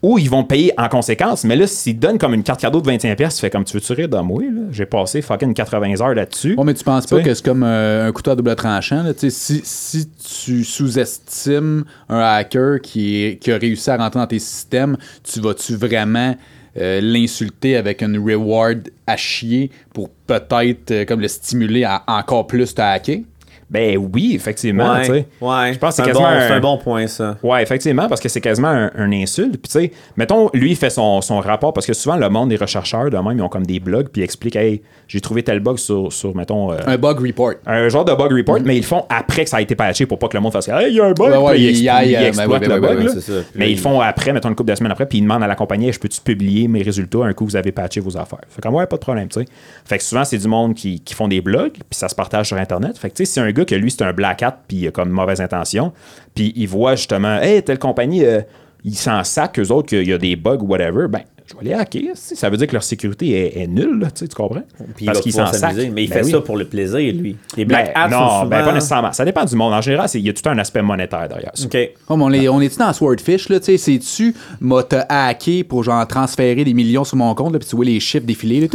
[0.03, 2.91] Ou ils vont payer en conséquence, mais là, s'ils donnent comme une carte cadeau de
[2.91, 4.43] 25$, tu fais comme tu veux rire de moi.
[4.71, 6.55] J'ai passé fucking 80 heures là-dessus.
[6.55, 9.01] Bon, mais tu penses pas que c'est comme euh, un couteau à double tranchant?
[9.01, 9.13] Là?
[9.17, 10.09] Si, si
[10.45, 15.39] tu sous-estimes un hacker qui, est- qui a réussi à rentrer dans tes systèmes, tu
[15.39, 16.35] vas-tu vraiment
[16.75, 22.47] euh, l'insulter avec une reward à chier pour peut-être euh, comme le stimuler à encore
[22.47, 23.19] plus te hacker?
[23.69, 24.93] Ben oui, effectivement.
[24.93, 25.73] Ouais, ouais.
[25.73, 27.37] Je pense que c'est un quasiment bon, un- c'est un bon point, ça.
[27.43, 29.53] Ouais, effectivement, parce que c'est quasiment un, un insulte.
[29.57, 32.49] Puis, tu sais, mettons, lui, il fait son, son rapport, parce que souvent, le monde
[32.49, 35.43] des rechercheurs, de même, ils ont comme des blogs, puis ils expliquent, hey, j'ai trouvé
[35.43, 37.53] tel bug sur, sur mettons, euh, Un bug report.
[37.65, 40.05] un genre de bug report, mais ils le font après que ça a été patché
[40.05, 41.79] pour pas que le monde fasse, hey, il y a un bug, Ouais, ouais, puis
[41.79, 43.03] il ben le bug.
[43.03, 43.21] là.
[43.21, 43.31] ça.
[43.55, 45.47] Mais ils le font après, mettons une couple de semaines après, puis ils demandent à
[45.47, 48.39] la compagnie, je peux-tu publier mes résultats un coup que vous avez patché vos affaires?
[48.49, 49.45] Fait comme, ouais, pas de problème, tu sais.
[49.85, 52.47] Fait que souvent, c'est du monde qui, qui font des blogs, puis ça se partage
[52.47, 52.97] sur Internet.
[52.97, 54.87] Fait que, tu sais, c'est un gars que lui, c'est un black hat, puis il
[54.87, 55.93] a comme mauvaise intention,
[56.35, 58.41] puis il voit justement, hey, telle compagnie, euh,
[58.83, 61.63] ils s'en sac, eux autres, qu'il y a des bugs ou whatever, ben, je vais
[61.63, 62.11] les hacker.
[62.15, 64.63] Ça veut dire que leur sécurité est, est nulle, là, tu comprends?
[64.95, 65.81] Puis Parce qu'ils s'en s'amuser.
[65.83, 65.91] sacent.
[65.93, 66.31] Mais il Ben fait oui.
[66.31, 67.35] ça pour le plaisir, lui.
[67.57, 68.45] Les Ben, Black Hats non, sont souvent...
[68.45, 69.11] ben, pas nécessairement.
[69.11, 69.73] Ça dépend du monde.
[69.73, 71.65] En général, c'est- il y a tout un aspect monétaire derrière ça.
[71.65, 71.77] OK.
[72.09, 73.59] Oh, on, est, on est-tu dans Swordfish, là?
[73.59, 77.59] Tu sais, c'est-tu, m'a te hacké pour genre transférer des millions sur mon compte, là,
[77.59, 78.67] puis tu vois les chiffres défiler, là.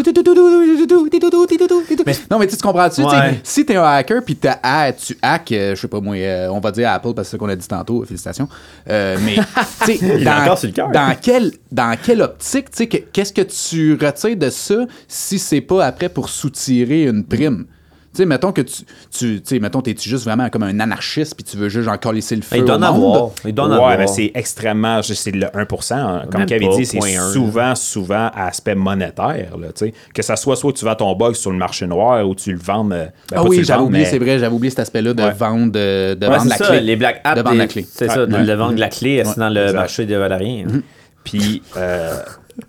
[2.30, 3.02] Non, mais tu comprends-tu?
[3.02, 3.40] Tu sais, Ouais.
[3.42, 6.48] Si t'es un hacker, puis t'as ha- tu hack, euh, je sais pas moi, euh,
[6.50, 8.48] on va dire Apple, parce que c'est ce qu'on a dit tantôt, félicitations.
[8.88, 9.36] Euh, mais,
[9.84, 10.90] tu sais, cœur.
[10.92, 15.38] dans, quelle, dans quelle optique, tu sais, que- qu'est-ce que tu retires de ça si
[15.38, 17.66] c'est pas après pour soutirer une prime?
[18.10, 18.84] Tu Tu sais, mettons que tu.
[19.12, 22.34] tu sais, mettons, t'es-tu juste vraiment comme un anarchiste, puis tu veux juste encore laisser
[22.36, 22.56] le feu.
[22.56, 22.84] Il au en monde?
[22.84, 23.30] avoir.
[23.44, 25.02] Il mais c'est extrêmement.
[25.02, 25.94] C'est le 1%.
[25.94, 26.22] hein.
[26.32, 29.56] Comme Kevin dit, c'est 0.1, souvent, souvent aspect monétaire.
[29.58, 29.94] Là, tu sais.
[30.14, 32.58] que ça soit soit tu vends ton bug sur le marché noir ou tu le
[32.58, 32.90] vends.
[32.90, 35.32] euh, ben, Ah oui, j'avais oublié, mais- c'est vrai, j'avais oublié cet aspect-là de Ouais.
[35.32, 36.80] vendre, de, de Ouais, vendre c'est la ça, clé.
[36.80, 37.36] les Black Apps.
[37.36, 37.86] De vendre la clé.
[37.88, 38.44] C'est ça, de Ouais.
[38.44, 39.76] de vendre la clé c'est dans le exact.
[39.78, 40.64] marché de Valérien.
[40.66, 40.82] Mhm.
[41.24, 42.16] Puis, euh,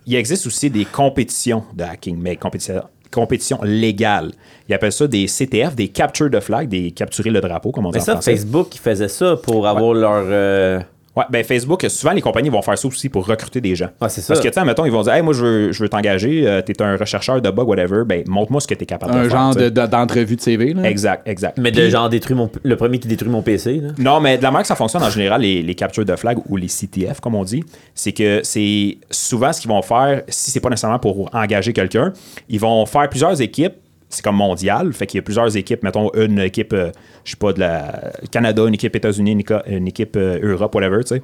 [0.06, 4.32] il existe aussi des compétitions de hacking, mais compétitions compétitions légales.
[4.67, 7.89] Ils appellent ça des CTF, des capture de flag, des capturer le drapeau, comme on
[7.89, 8.36] dit Mais en ça, français.
[8.36, 10.23] Facebook, ils faisaient ça pour avoir leur.
[10.28, 10.80] euh,
[11.15, 13.89] Ouais, ben Facebook, souvent les compagnies vont faire ça aussi pour recruter des gens.
[14.01, 14.33] Ouais, c'est ça.
[14.33, 16.47] Parce que, tu sais, mettons, ils vont dire, hey, moi, je veux, je veux t'engager,
[16.47, 19.21] euh, t'es un rechercheur de bug, whatever, ben, montre-moi ce que t'es capable de Un
[19.23, 19.31] faire.
[19.31, 19.71] genre tu sais.
[19.71, 20.73] de- de- d'entrevue de CV.
[20.73, 20.83] Là.
[20.89, 21.57] Exact, exact.
[21.57, 23.81] Mais de genre détruire mon, le premier qui détruit mon PC.
[23.81, 23.89] Là.
[23.97, 26.37] Non, mais de la manière que ça fonctionne en général, les, les captures de flag
[26.47, 27.63] ou les CTF, comme on dit,
[27.95, 32.13] c'est que c'est souvent ce qu'ils vont faire, si c'est pas nécessairement pour engager quelqu'un,
[32.49, 33.73] ils vont faire plusieurs équipes.
[34.09, 35.83] C'est comme mondial, fait qu'il y a plusieurs équipes.
[35.83, 36.91] Mettons une équipe, euh,
[37.23, 41.15] je sais pas, de la Canada, une équipe États-Unis, une, équipe euh, Europe, whatever, tu
[41.15, 41.21] sais.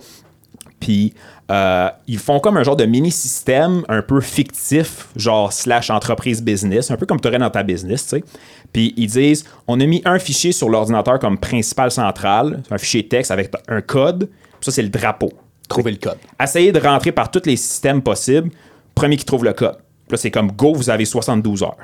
[0.80, 1.14] Puis
[1.52, 6.92] euh, ils font comme un genre de mini-système un peu fictif, genre slash entreprise business,
[6.92, 8.24] un peu comme tu aurais dans ta business, tu sais.
[8.72, 13.08] Puis ils disent on a mis un fichier sur l'ordinateur comme principal central, un fichier
[13.08, 14.30] texte avec un code,
[14.62, 15.32] ça c'est le drapeau.
[15.68, 16.18] Trouver le code.
[16.40, 18.52] Essayez de rentrer par tous les systèmes possibles,
[18.94, 19.78] premier qui trouve le code.
[19.78, 21.78] Puis là c'est comme go, vous avez 72 heures.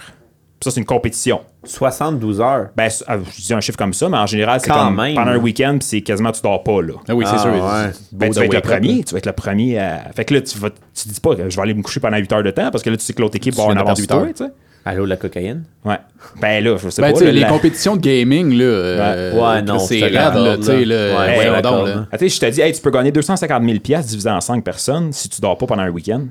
[0.64, 1.42] Ça c'est une compétition.
[1.64, 2.68] 72 heures.
[2.76, 5.16] Ben, ah, je dis un chiffre comme ça, mais en général, c'est Quand comme même.
[5.16, 6.94] pendant un week-end, puis c'est quasiment tu dors pas là.
[7.08, 7.52] Ah oui, c'est Ah, sûr.
[7.54, 7.92] ouais.
[8.12, 8.98] Ben, Beau tu vas être le premier.
[8.98, 9.04] là.
[9.06, 10.02] Tu vas être le premier à.
[10.16, 12.18] Fait que là, tu vas, tu dis pas que je vais aller me coucher pendant
[12.18, 13.84] 8 heures de temps parce que là, tu sais que l'autre équipe va de avance
[13.84, 14.50] perdre sur huit toi, heures.
[14.50, 14.60] tu sais.
[14.84, 15.64] Allô, la cocaïne?
[15.86, 15.98] Ouais.
[16.42, 17.14] Ben là, je sais Ben, pas.
[17.14, 18.64] tu sais, là, les la- compétitions de gaming, là.
[18.66, 21.20] euh, Ouais, non, C'est là, l'accorde, tu sais, là.
[21.20, 22.08] Ouais, je te donc, là.
[22.12, 25.30] Ah, je dis, hey, tu peux gagner 250 000 piastres divisé en 5 personnes si
[25.30, 26.22] tu dors pas pendant un week-end.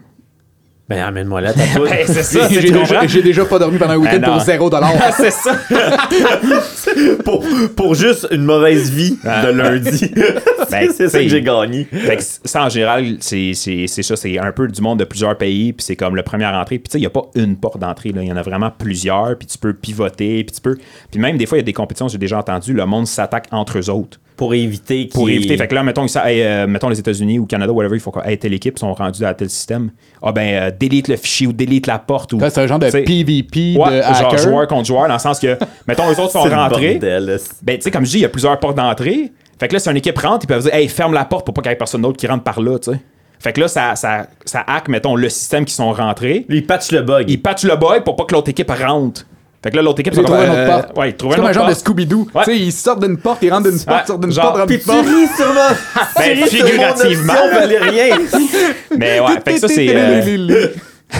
[0.90, 1.85] Ben, amène-moi là, t'as tout.
[1.85, 3.07] Ben, c'est ça, J'ai déjà, comprends?
[3.09, 4.70] j'ai déjà pas dormi pendant un week-end Ben pour 0
[5.16, 5.57] c'est ça.
[7.24, 7.44] pour,
[7.76, 9.46] pour juste une mauvaise vie Ah.
[9.46, 10.12] de lundi.
[10.70, 11.85] Ben, c'est ça que j'ai gagné.
[11.90, 14.14] Fait que ça, en général, c'est c'est- c'est ça.
[14.14, 16.79] C'est un peu du monde de plusieurs pays, puis c'est comme le premier entrée.
[16.79, 18.11] Puis tu sais, il n'y a pas une porte d'entrée.
[18.12, 18.22] là.
[18.22, 20.76] Il y en a vraiment plusieurs, puis tu peux pivoter, puis tu peux...
[21.11, 23.46] Puis même, des fois, il y a des compétitions, j'ai déjà entendu, le monde s'attaque
[23.50, 24.20] entre eux autres.
[24.40, 25.55] Pour éviter qu'il Pour éviter.
[25.59, 28.11] Fait que là, mettons, ça, hey, euh, mettons les États-Unis ou Canada, whatever, il faut
[28.11, 29.90] que hey, telle équipe sont rendus à tel système.
[30.22, 32.33] Ah ben, euh, delete le fichier ou delete la porte.
[32.33, 35.20] ou Ça, C'est un genre de PvP ouais, de genre joueur contre joueur, dans le
[35.20, 36.92] sens que, mettons, eux autres sont rentrés.
[36.92, 37.38] bordel.
[37.62, 39.31] Ben, tu sais, comme je dis, il y a plusieurs portes d'entrée.
[39.59, 41.53] Fait que là, si une équipe rentre, ils peuvent dire, hey, ferme la porte pour
[41.53, 43.00] pas qu'il y ait personne d'autre qui rentre par là, tu sais.
[43.40, 46.46] Fait que là, ça, ça, ça hack, mettons, le système qui sont rentrés.
[46.48, 47.29] Lui, il patch le bug.
[47.29, 49.26] Ils patchent le bug pour pas que l'autre équipe rentre.
[49.62, 50.96] Fait que là, l'autre équipe, une autre euh, porte.
[50.96, 51.87] Ouais, ils trouvent C'est comme un genre de porte.
[51.87, 52.29] Scooby-Doo.
[52.35, 52.44] Ouais.
[52.44, 54.57] Tu sais, ils sortent d'une porte, ils rentrent d'une porte, Ouais, ils sortent d'une porte,
[54.57, 55.07] rentrent Puis d'une tu porte.
[55.07, 56.05] ris sûrement.
[56.16, 57.33] Ben, Tu ris sur mon figurativement.
[57.53, 58.16] Valérien.
[58.96, 59.88] Mais ouais, fait que ça, c'est.
[59.94, 60.66] euh,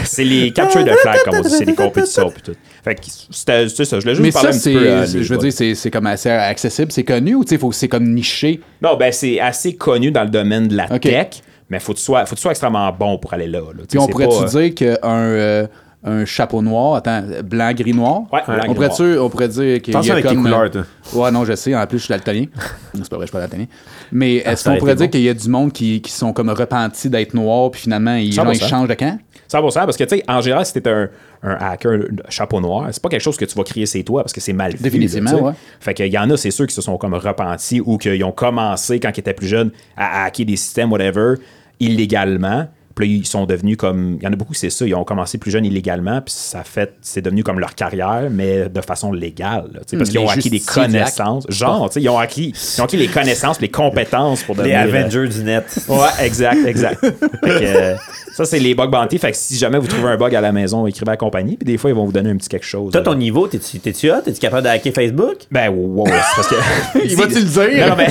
[0.05, 2.55] C'est les captures de flag, comme on dit, c'est les compétitions pis tout.
[2.83, 3.01] Fait que
[3.31, 4.79] c'était ça, je voulais juste Mais parler ça, un peu.
[4.87, 7.89] euh, je veux dire, c'est, c'est comme assez accessible, c'est connu ou tu sais, c'est
[7.89, 8.61] comme niché?
[8.81, 12.05] Non, ben c'est assez connu dans le domaine de la tech, mais faut que tu
[12.05, 13.59] sois, faut que tu sois extrêmement bon pour aller là.
[13.59, 13.83] là.
[13.87, 15.69] Puis on pourrait-tu euh, dire qu'un
[16.03, 18.23] un chapeau noir, attends, blanc, gris, noir?
[18.33, 20.43] Ouais, blanc, on, gris, pourrait on pourrait dire qu'il y a avec tes comme...
[20.45, 20.83] couleurs, toi.
[21.13, 22.47] Ouais, non, je sais, en plus, je suis daltonien.
[22.95, 23.67] C'est pas vrai, je suis pas daltonien.
[24.11, 25.11] Mais est-ce Ah, ça qu'on pourrait dire bon.
[25.11, 28.33] qu'il y a du monde qui, qui sont comme repentis d'être noirs, puis finalement, ils,
[28.33, 28.69] genre, ils 100%.
[28.69, 29.19] changent de camp?
[29.53, 31.09] 100% parce que tu sais, en général, si t'es un,
[31.43, 34.33] un hacker chapeau noir, c'est pas quelque chose que tu vas créer c'est toi parce
[34.33, 34.79] que c'est mal vu.
[34.83, 35.53] Définitivement, là, ouais.
[35.81, 38.31] Fait qu'il y en a, c'est sûr, qui se sont comme repentis ou qu'ils ont
[38.31, 41.35] commencé quand ils étaient plus jeunes à hacker des systèmes, whatever,
[41.81, 42.69] illégalement.
[42.95, 44.17] Puis là, ils sont devenus comme.
[44.21, 44.85] Il y en a beaucoup, c'est ça.
[44.87, 46.95] Ils ont commencé plus jeunes illégalement, puis ça fait.
[47.01, 49.71] C'est devenu comme leur carrière, mais de façon légale.
[49.73, 51.45] là, parce Hmm, qu'ils ont les acquis des connaissances.
[51.49, 54.63] Genre, tu sais, ils ont acquis, ils ont acquis les connaissances, les compétences pour Les
[54.73, 54.79] devenir.
[54.95, 55.65] euh, Avengers du net.
[55.89, 57.01] Ouais, exact, exact.
[57.01, 57.97] Fait que, euh,
[58.45, 59.19] ça, c'est les bug bounty.
[59.19, 61.57] Fait que si jamais vous trouvez un bug à la maison, écrivez à la compagnie.
[61.57, 62.91] Puis des fois, ils vont vous donner un petit quelque chose.
[62.93, 64.23] Toi, ton niveau, t'es-tu t'es-tu hot?
[64.25, 65.37] T'es-tu capable de hacker Facebook?
[65.51, 66.55] Ben, wow, c'est parce que.
[67.05, 67.89] Il va-tu le dire?
[67.89, 68.09] Non, mais,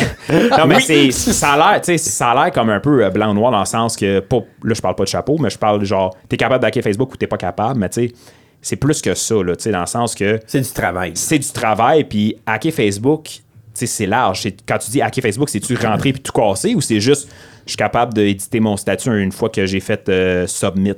[0.58, 3.10] non, mais c'est, ça a l'air, tu sais, ça a l'air comme un peu euh,
[3.10, 5.50] blanc ou noir dans le sens que, pas, là, je parle pas de chapeau, mais
[5.50, 8.14] je parle genre, t'es capable d'hacker Facebook ou t'es pas capable, mais tu sais,
[8.62, 11.12] c'est plus que ça, là, tu sais, dans le sens que C'est du travail.
[11.16, 13.30] c'est du travail, puis hacker Facebook,
[13.86, 14.48] c'est large.
[14.68, 17.30] Quand tu dis hacker Facebook, c'est-tu rentrer puis tout casser ou c'est juste,
[17.66, 20.94] je suis capable d'éditer mon statut une fois que j'ai fait euh, submit.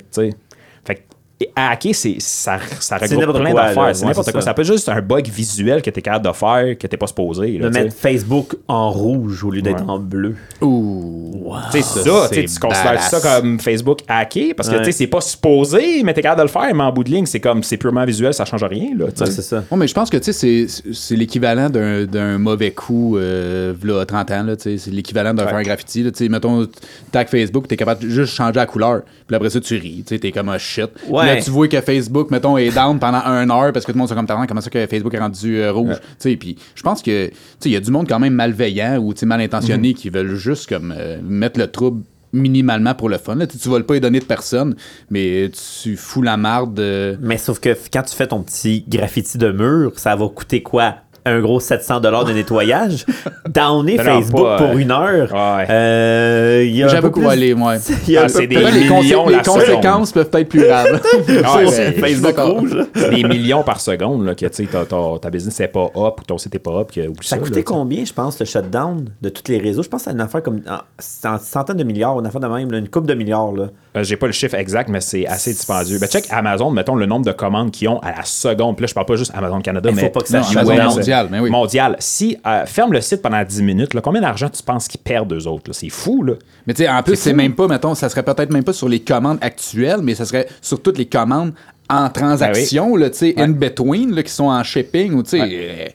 [1.42, 3.82] Et hacker, c'est, ça, ça regroupe plein quoi, d'affaires.
[3.86, 3.94] là.
[3.94, 4.40] C'est Ouais, n'importe c'est quoi.
[4.42, 4.44] ça.
[4.46, 6.96] Ça peut être juste un bug visuel que tu es capable de faire, que tu
[6.96, 7.58] pas supposé.
[7.58, 9.90] là, De tu mettre Facebook en rouge au lieu d'être Ouais.
[9.90, 10.36] en bleu.
[10.60, 11.52] Ouh.
[11.72, 14.80] Tu ça, Ça, tu tu considères ça comme Facebook hacké parce que Ouais.
[14.80, 17.10] tu sais, c'est pas supposé, mais t'es capable de le faire, mais en bout de
[17.10, 18.90] ligne, c'est comme c'est purement visuel, ça change rien.
[18.96, 19.22] Là, tu.
[19.22, 19.64] Ouais, c'est ça.
[19.70, 23.72] Ouais, mais je pense que tu sais, c'est- c'est l'équivalent d'un d'un mauvais coup euh,
[23.80, 24.42] v'là 30 ans.
[24.44, 25.48] là, tu C'est l'équivalent de Ouais.
[25.48, 26.02] faire un graffiti.
[26.02, 26.66] Là, tu mettons,
[27.10, 29.02] tag Facebook, t'es capable de juste changer la couleur.
[29.26, 30.04] Puis après ça, tu ris.
[30.06, 30.86] tu T'es comme un shit.
[30.94, 31.36] Puis Ouais.
[31.38, 34.00] Là, tu vois que Facebook, mettons, est down pendant un heure parce que tout le
[34.00, 35.96] monde se comme comment ça que Facebook est rendu euh, rouge.
[36.20, 37.30] Puis je pense que
[37.64, 39.94] il y a du monde quand même malveillant ou mal intentionné Mhm.
[39.94, 43.34] qui veulent juste comme euh, mettre le trouble minimalement pour le fun.
[43.34, 43.46] Là.
[43.46, 44.74] Tu tu voles pas les données de personne,
[45.10, 45.50] mais
[45.82, 46.78] tu fous la marde.
[46.80, 50.62] euh, Mais sauf que quand tu fais ton petit graffiti de mur, ça va coûter
[50.62, 50.96] quoi?
[51.24, 53.06] Un gros 700 de nettoyage.
[53.48, 55.32] Downer non, Facebook pas, pour euh, une heure.
[55.32, 55.66] ouais.
[55.70, 57.76] euh, il y a un J'avoue qu'on va plus- aller, ouais.
[58.08, 59.42] il y a Ah, c'est des les, millions les seconde.
[59.44, 61.00] conséquences peuvent être plus graves.
[61.28, 62.74] Ouais, c'est Facebook rouge.
[62.74, 62.84] là.
[63.10, 66.24] des millions par seconde, là, que tu sais, ta, ta- business n'est pas up ou
[66.26, 67.38] ton site n'est pas up, que, Ça ça.
[67.38, 69.82] coûtait là, combien, je pense, le shutdown de tous les réseaux?
[69.82, 70.60] Je pense que c'est une affaire comme.
[70.68, 73.52] en- C'est en centaines de milliards, une affaire de même, là, une coupe de milliards.
[73.52, 73.66] Là.
[73.94, 75.98] Euh, J'ai pas le chiffre exact, mais c'est assez dispendieux.
[75.98, 78.76] Ben, check Amazon, mettons le nombre de commandes qu'ils ont à la seconde.
[78.76, 80.46] Puis là, je parle pas juste Amazon Canada, Il mais faut pas que ça Non.
[80.46, 81.50] Amazon mondial, mais oui.
[81.50, 81.96] mondial.
[81.98, 85.32] Si euh, ferme le site pendant 10 minutes, là, combien d'argent tu penses qu'ils perdent
[85.34, 85.72] eux autres?
[85.72, 86.34] C'est fou, là.
[86.66, 88.88] Mais tu sais, en plus, C'est même pas, mettons, ça serait peut-être même pas sur
[88.88, 91.52] les commandes actuelles, mais ça serait sur toutes les commandes
[91.90, 95.40] en transaction, là, tu sais, in between, là, qui sont en shipping, ou tu sais.
[95.42, 95.86] euh,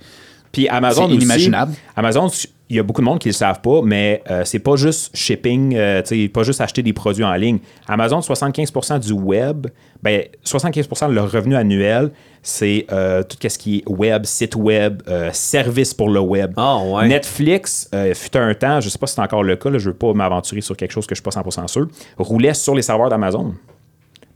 [0.51, 1.73] Puis Amazon C'est aussi, inimaginable.
[1.95, 2.29] Amazon,
[2.69, 5.15] il y a beaucoup de monde qui le savent pas, mais euh, c'est pas juste
[5.15, 6.01] shipping, euh,
[6.33, 7.59] pas juste acheter des produits en ligne.
[7.87, 9.67] Amazon, 75% du web,
[10.03, 15.01] ben 75% de leur revenu annuel, c'est euh, tout ce qui est web, site web,
[15.07, 16.53] euh, service pour le web.
[16.57, 17.07] Ah, ouais.
[17.07, 19.89] Netflix, euh, fut un temps, je sais pas si c'est encore le cas, là, je
[19.89, 22.81] veux pas m'aventurer sur quelque chose que je suis pas 100% sûr, roulait sur les
[22.81, 23.53] serveurs d'Amazon.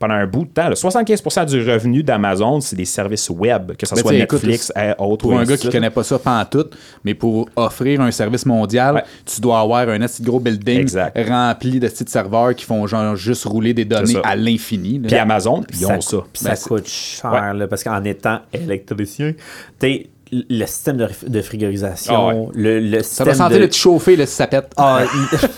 [0.01, 0.75] Pendant un bout de temps, là.
[0.75, 4.73] 75% du revenu d'Amazon, c'est des services web, que ce soit tu sais, écoute, Netflix,
[4.77, 5.71] euh, autre Pour ou un gars qui suite.
[5.71, 6.65] connaît pas ça tout,
[7.05, 9.03] mais pour offrir un service mondial, Ouais.
[9.25, 11.17] tu dois avoir un assez gros building Exact.
[11.29, 14.21] rempli de sites serveurs qui font genre juste rouler des données ça.
[14.23, 14.99] à l'infini.
[14.99, 16.17] Puis Amazon, ils ont ça.
[16.33, 17.53] Puis ça Ben, c'est- coûte cher, Ouais.
[17.59, 19.33] là, parce qu'en étant électricien,
[19.79, 22.47] t'sais, le système de, de frigorisation, Ah ouais.
[22.55, 23.65] le, le Ça système doit sentir de...
[23.65, 24.71] le chauffer, le ça pète.
[24.77, 25.01] Ah,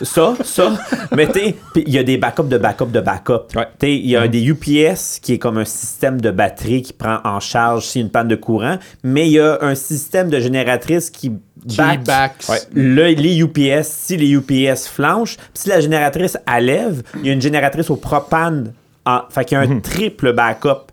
[0.01, 0.73] ça, ça.
[1.15, 3.55] Mais puis il y a des backups de backup de backup.
[3.55, 3.67] Ouais.
[3.83, 7.19] Il y a un des UPS qui est comme un système de batterie qui prend
[7.23, 10.29] en charge s'il y a une panne de courant, mais il y a un système
[10.29, 11.31] de génératrice qui
[11.67, 12.33] Qui back, back.
[12.49, 12.57] Ouais.
[12.73, 17.33] le- les UPS, si les UPS flanchent, puis si la génératrice allève, il y a
[17.33, 18.73] une génératrice au propane.
[19.05, 20.91] En, fait qu'il y a un triple backup.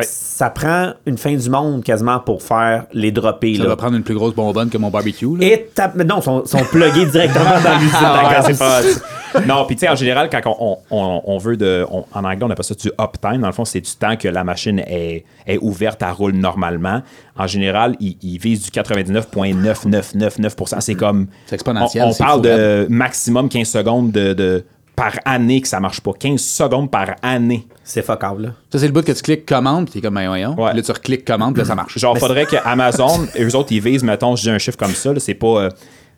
[0.00, 3.56] Ça prend une fin du monde quasiment pour faire les dropper.
[3.56, 3.68] Ça là.
[3.70, 5.36] va prendre une plus grosse bonbonne que mon barbecue.
[5.36, 5.46] là.
[5.46, 7.98] Et mais non, ils sont, sont pluggés directement dans l'usine.
[8.00, 8.52] Ah ouais,
[9.46, 11.86] non, puis tu sais, en général, quand on, on- on- on veut de.
[11.90, 13.40] on- en anglais, on appelle ça du uptime.
[13.40, 17.02] Dans le fond, c'est du temps que la machine est, est ouverte, elle roule normalement.
[17.36, 20.80] En général, ils ils visent du 99,9999%.
[20.80, 21.26] C'est comme.
[21.46, 24.64] C'est exponentiel, On, parle de maximum 15 secondes de, de-
[24.96, 26.12] par année que ça marche pas.
[26.18, 27.66] 15 secondes par année.
[27.82, 28.42] C'est fuckable.
[28.42, 28.48] là.
[28.70, 30.54] Ça, c'est le bout que tu cliques commande, puis t'es comme, ben voyons.
[30.58, 30.68] Ouais.
[30.70, 31.98] Puis Là, tu recliques commande, puis là, ça marche.
[31.98, 35.12] Genre, faudrait que Amazon, eux autres, ils visent, mettons, je dis un chiffre comme ça,
[35.12, 35.62] là, c'est pas.
[35.64, 35.68] euh,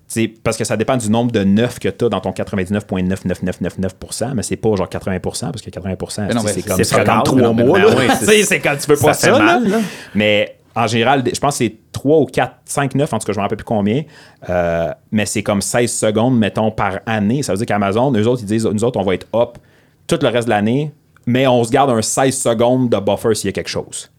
[0.07, 4.35] c'est parce que ça dépend du nombre de 9 que tu as dans ton 99,99999%,
[4.35, 7.55] mais c'est pas genre 80%, parce que 80%, Mais non, c'est comme c'est 53 fatal,
[7.67, 7.79] mois.
[7.95, 8.11] Ben
[8.45, 9.79] c'est- quand tu veux pas ça mal, là.
[10.15, 13.33] Mais en général, je pense que c'est 3 ou 4, 5, 9, en tout cas,
[13.33, 14.03] je me rappelle plus combien.
[14.51, 17.43] euh, mais c'est comme 16 secondes, mettons, par année.
[17.43, 19.59] Ça veut dire qu'Amazon, eux autres, ils disent, nous autres, on va être up
[20.07, 20.93] tout le reste de l'année,
[21.27, 24.11] mais on se garde un 16 secondes de buffer s'il y a quelque chose.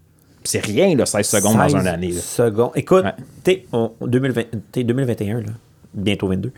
[0.44, 2.12] C'est rien, là, 16 secondes dans 16 une année.
[2.12, 2.22] là.
[2.22, 2.72] secondes.
[2.76, 3.14] Écoute, Ouais.
[3.44, 5.48] t'es on- 2020 t'es 2021, là,
[5.94, 6.52] bientôt 22.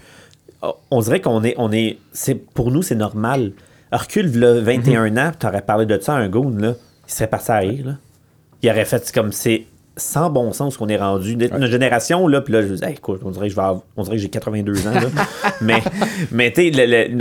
[0.62, 1.54] Oh, On dirait qu'on est.
[1.58, 3.52] On est c'est, pour nous, c'est normal.
[3.92, 5.18] Recule, là, 21 Mhm.
[5.18, 6.74] ans, tu aurais parlé de ça à un goon, là,
[7.08, 7.86] il serait passé à rire.
[7.86, 7.94] Là.
[8.62, 9.66] Il aurait fait comme c'est
[9.98, 11.36] sans bon sens qu'on est rendu.
[11.36, 13.82] Notre génération, là, puis là, je dis, Hey, écoute, on dirait que, je vais avoir-
[13.98, 14.92] on dirait que j'ai 82 ans.
[14.92, 15.02] Là.
[15.62, 15.82] mais
[16.32, 17.12] mais tu sais,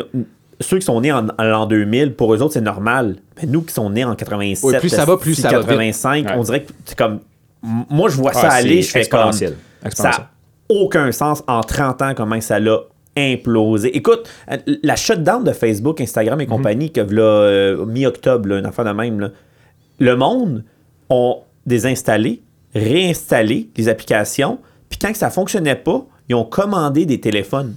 [0.61, 3.17] ceux qui sont nés en, en l'an 2000, pour eux autres, c'est normal.
[3.41, 5.67] Mais nous qui sont nés en 87, Ouais, plus ça va, plus ça va vite.
[5.69, 6.33] 85, Ouais.
[6.37, 7.21] on dirait que c'est comme.
[7.63, 9.21] Moi, je vois ça Ouais, aller, je fais comme.
[9.29, 9.57] exponentiel.
[9.95, 10.31] Ça n'a
[10.69, 12.79] aucun sens en 30 ans comment ça l'a
[13.19, 13.97] implosé.
[13.97, 14.29] Écoute,
[14.83, 16.43] la shutdown de Facebook, Instagram Mhm.
[16.43, 19.31] et compagnie, que là, euh, mi-octobre, une affaire de même, là,
[19.99, 20.65] le monde
[21.09, 22.43] ont désinstallé,
[22.77, 24.59] réinstallé les applications,
[24.89, 27.75] puis quand que ça fonctionnait pas, ils ont commandé des téléphones.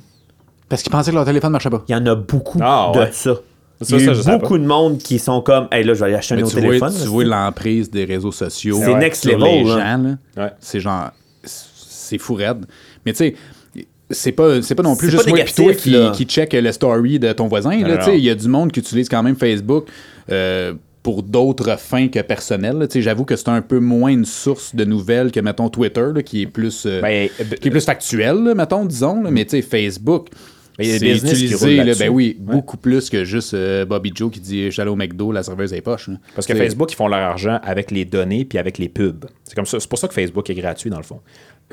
[0.68, 1.84] Parce qu'ils pensaient que leur téléphone marchait pas.
[1.88, 3.10] Il y en a beaucoup Ah, de ouais.
[3.12, 3.34] ça.
[3.82, 6.16] Ça, Il y a beaucoup de monde qui sont comme, hey là, je vais aller
[6.16, 6.94] acheter un autre vois, téléphone.
[6.94, 8.78] tu là, vois c'est- l'emprise des réseaux sociaux.
[8.84, 9.70] C'est next level, les là.
[9.98, 10.44] gens, là.
[10.44, 10.52] Ouais.
[10.60, 11.12] C'est genre.
[11.44, 12.66] C'est fou raide.
[13.06, 13.36] Mais tu sais.
[14.12, 16.72] C'est pas, c'est pas non plus C'est juste moi et toi qui, qui check le
[16.72, 17.70] story de ton voisin.
[17.80, 18.18] là, non, tu sais, non.
[18.18, 19.86] Il y a du monde qui utilise quand même Facebook
[20.32, 22.88] euh, pour d'autres fins que personnelles.
[22.94, 26.42] J'avoue que c'est un peu moins une source de nouvelles que, mettons, Twitter, là, qui
[26.44, 27.30] est plus, euh, Ben,
[27.62, 29.22] qui est plus factuel, là, mettons, disons.
[29.24, 29.32] là.
[29.32, 30.28] Mais tu sais, Facebook,
[30.78, 32.54] Ben, il y a c'est des business qui utilisé, là, ben oui, Ouais.
[32.56, 35.44] beaucoup plus que juste euh, Bobby Joe qui dit «Je suis allé au McDo, la
[35.44, 36.10] serveuse est poche.
[36.36, 39.26] Parce que Facebook, ils font leur argent avec les données puis avec les pubs.
[39.46, 39.80] C'est comme ça.
[39.80, 41.19] C'est pour ça que Facebook est gratuit, dans le fond.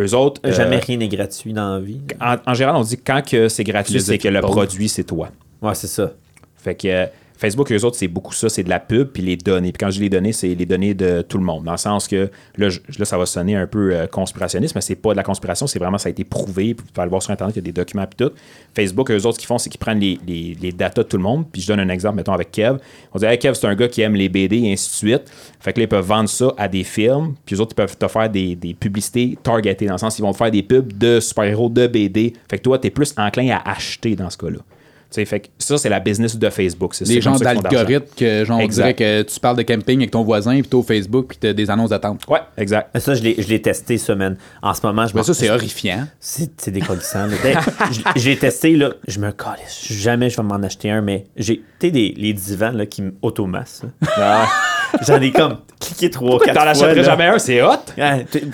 [0.00, 2.00] Eux autres, euh, Jamais rien n'est gratuit dans la vie.
[2.20, 5.30] en, en général, on dit quand que c'est gratuit, c'est que le produit, c'est toi.
[5.62, 6.12] Ouais, c'est ça.
[6.57, 7.07] Fait que euh,
[7.37, 9.72] Facebook, eux autres, c'est beaucoup ça, c'est de la pub puis les données.
[9.72, 11.64] Puis quand je dis les données, c'est les données de tout le monde.
[11.64, 12.68] Dans le sens que, là,
[12.99, 15.78] là ça va sonner un peu euh, conspirationniste, mais c'est pas de la conspiration, c'est
[15.78, 16.74] vraiment, ça a été prouvé.
[16.76, 18.32] Vous pouvez aller voir sur Internet, il y a des documents puis tout.
[18.74, 21.22] Facebook, eux autres, ce qu'ils font, c'est qu'ils prennent les, les, datas de tout le
[21.22, 21.47] monde.
[21.51, 22.78] Puis je donne un exemple, mettons, avec Kev.
[23.12, 25.30] On dit, hey, Kev, c'est un gars qui aime les BD et ainsi de suite.
[25.61, 27.34] Fait que là, ils peuvent vendre ça à des films.
[27.45, 30.24] Puis eux autres, ils peuvent te faire des, des publicités targetées, dans le sens qu'ils
[30.24, 32.32] vont te faire des pubs de super-héros, de BD.
[32.51, 34.59] Fait que toi, t'es plus enclin à acheter dans ce cas-là.
[35.11, 36.94] Tu fait que ça, c'est la business de Facebook.
[36.94, 40.11] C'est Les c'est gens d'algorithmes que, genre, on dirait que tu parles de camping avec
[40.11, 42.22] ton voisin, puis t'es au Facebook, puis t'as des annonces d'attente.
[42.28, 42.90] Ouais, exact.
[42.92, 44.36] Mais ça, je l'ai je l'ai testé, man.
[44.62, 46.07] En ce moment, je m'en- ça, c'est horrifiant.
[46.20, 47.26] C'est c'est décollissant.
[47.42, 47.59] Ben,
[47.92, 49.86] je- J'ai testé, là, je me calisse.
[49.90, 51.59] Jamais je vais m'en acheter un, mais j'ai.
[51.78, 53.82] Tu sais, des- les divans là, qui m'automassent.
[54.16, 54.46] Ah.
[55.07, 56.70] J'en ai comme cliqué 3 4 T'en fois.
[56.70, 57.02] achèterais là.
[57.02, 57.68] jamais un, c'est hot.
[57.98, 58.44] Ouais, t'es-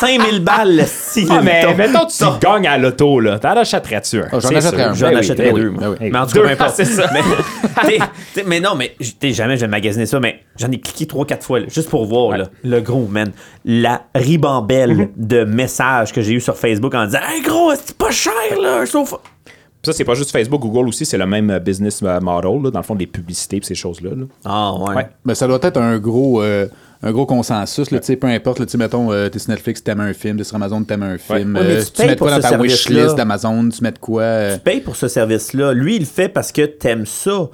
[0.00, 1.26] 5000 balles, si.
[1.30, 2.06] Ah, mais mettons.
[2.06, 3.38] tu gagnes à l'auto, là.
[3.38, 4.26] T'en achèterais-tu un?
[4.32, 4.80] Ah, j'en achèterais sûr.
[4.90, 4.94] un.
[4.94, 6.10] J'en Ben achèterais ben deux, ben oui.
[6.10, 6.82] Mais en tout cas, peu importe.
[6.84, 7.10] ça.
[7.12, 7.20] Mais,
[7.82, 7.98] t'sais,
[8.32, 11.42] t'sais, mais non, mais t'sais, jamais je vais magasiner ça, mais j'en ai cliqué 3-4
[11.42, 13.32] fois, là, juste pour voir là, le gros, man.
[13.64, 15.08] La ribambelle Mhm.
[15.16, 18.78] de messages que j'ai eu sur Facebook en disant Hey gros, c'est pas cher, là,
[18.80, 19.18] un sofa.
[19.84, 22.70] Ça, c'est pas juste Facebook, Google aussi, c'est le même euh, business euh, model, là,
[22.70, 24.10] dans le fond, des publicités et ces choses-là.
[24.10, 24.24] là.
[24.44, 24.94] Ah, ouais.
[24.94, 25.08] Ouais.
[25.24, 26.68] Ben, ça doit être un gros, euh,
[27.02, 27.90] un gros consensus.
[27.90, 30.12] Là, tu sais, peu importe, là, tu sais, mettons, euh, t'es sur Netflix, t'aimes un
[30.12, 31.56] film, t'es sur Amazon, t'aimes un film.
[31.56, 33.68] Ouais, mais euh, tu mets pour quoi dans ce ta wishlist d'Amazon?
[33.70, 34.22] Tu mets de quoi?
[34.22, 35.72] euh, Tu payes pour ce service-là.
[35.72, 37.48] Lui, il le fait parce que t'aimes ça.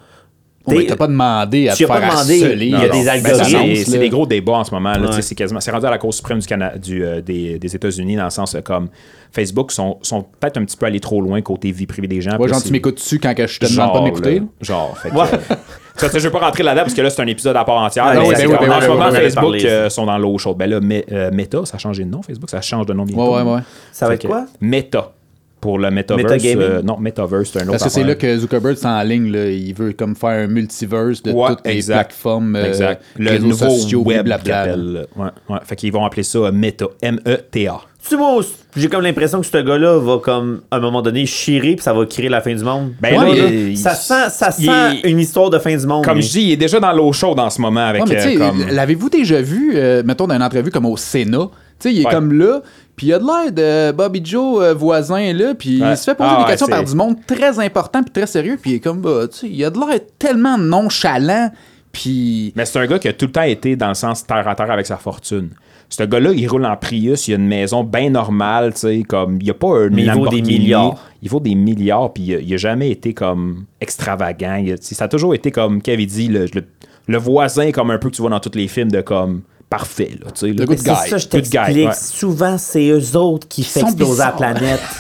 [0.77, 2.43] Ben, T'as pas demandé à te faire demandé.
[2.43, 2.67] harceler.
[2.67, 3.05] Il y a des.
[3.05, 3.45] Ben, algorithmes.
[3.57, 4.93] algorithmes, c'est des gros débats en ce moment.
[4.95, 5.23] Ouais.
[5.23, 8.17] C'est quasiment- c'est rendu à la Cour suprême du, Cana- du, euh, des, des États-Unis,
[8.17, 8.89] dans le sens euh, comme
[9.33, 12.37] Facebook sont, sont peut-être un petit peu allés trop loin côté vie privée des gens.
[12.39, 14.43] Ouais, genre, tu m'écoutes dessus quand que je te demande pas de m'écouter?
[14.63, 17.57] Genre, fait que, euh, je veux pas rentrer là-dedans parce que là, c'est un épisode
[17.57, 18.05] à part entière.
[18.07, 20.39] Ah, mais oui, c'est ben oui, ben en ce moment, Facebook euh, sont dans l'eau
[20.39, 20.57] chaude.
[20.57, 23.35] Ben là, Me- Meta, ça a changé de nom, Facebook, ça change de nom bientôt.
[23.37, 23.61] Ouais, ouais, ouais.
[23.93, 24.47] Ça va être quoi?
[24.61, 25.13] Meta.
[25.61, 26.43] Pour le Metaverse.
[26.45, 27.73] Euh, non, Metaverse, c'est un autre.
[27.73, 29.33] Parce que c'est là que Zuckerberg s'enligne.
[29.33, 29.49] Là.
[29.51, 31.97] Il veut comme faire un multiverse de Ouais, toutes les exact.
[32.11, 33.03] plateformes, euh, Exact.
[33.19, 34.27] Le réseaux nouveau sociaux, web.
[34.29, 35.05] Ouais,
[35.49, 35.59] ouais.
[35.65, 36.87] Fait qu'ils vont appeler ça euh, Meta.
[37.03, 37.81] M-E-T-A.
[38.09, 38.41] Tu vois,
[38.77, 41.93] j'ai comme l'impression que ce gars-là va comme à un moment donné chirer puis ça
[41.93, 42.93] va créer la fin du monde.
[43.03, 46.05] Ben Ouais, là, il- ça sent, ça sent une histoire de fin du monde.
[46.05, 48.07] Comme je dis, il est déjà dans l'eau chaude en ce moment avec.
[48.07, 48.65] Ouais, euh, comme...
[48.71, 51.49] l'avez-vous déjà vu, euh, mettons, dans une entrevue comme au Sénat?
[51.81, 52.13] Tu sais, il est Ouais.
[52.13, 52.63] comme là,
[52.99, 53.53] puis il a de l'air
[53.93, 55.93] de Bobby Joe euh, voisin, là, puis Ouais.
[55.93, 58.27] il se fait poser Ah des ouais, questions par du monde très important puis très
[58.27, 61.51] sérieux, puis il est comme, bah, tu sais, il a de l'air tellement nonchalant,
[61.93, 62.53] puis...
[62.57, 64.55] Mais c'est un gars qui a tout le temps été dans le sens terre à
[64.55, 65.51] terre avec sa fortune.
[65.91, 69.39] Ce gars-là, il roule en Prius, il a une maison bien normale, tu sais, comme
[69.41, 71.03] il n'y a pas un Mais il vaut des milliards.
[71.23, 74.57] Il vaut des milliards, puis il a, il a jamais été comme extravagant.
[74.57, 76.65] Il a- tu sais, ça a toujours été comme Kevin dit, le, le,
[77.07, 79.41] le voisin comme un peu que tu vois dans tous les films de comme
[79.71, 80.47] parfait, là, tu sais.
[80.49, 80.53] là.
[80.61, 81.11] Le good Mais c'est guy.
[81.11, 81.89] ça, je Good guy, t'explique.
[81.89, 81.95] ouais.
[81.95, 84.81] Souvent, c'est eux autres qui font exploser la planète.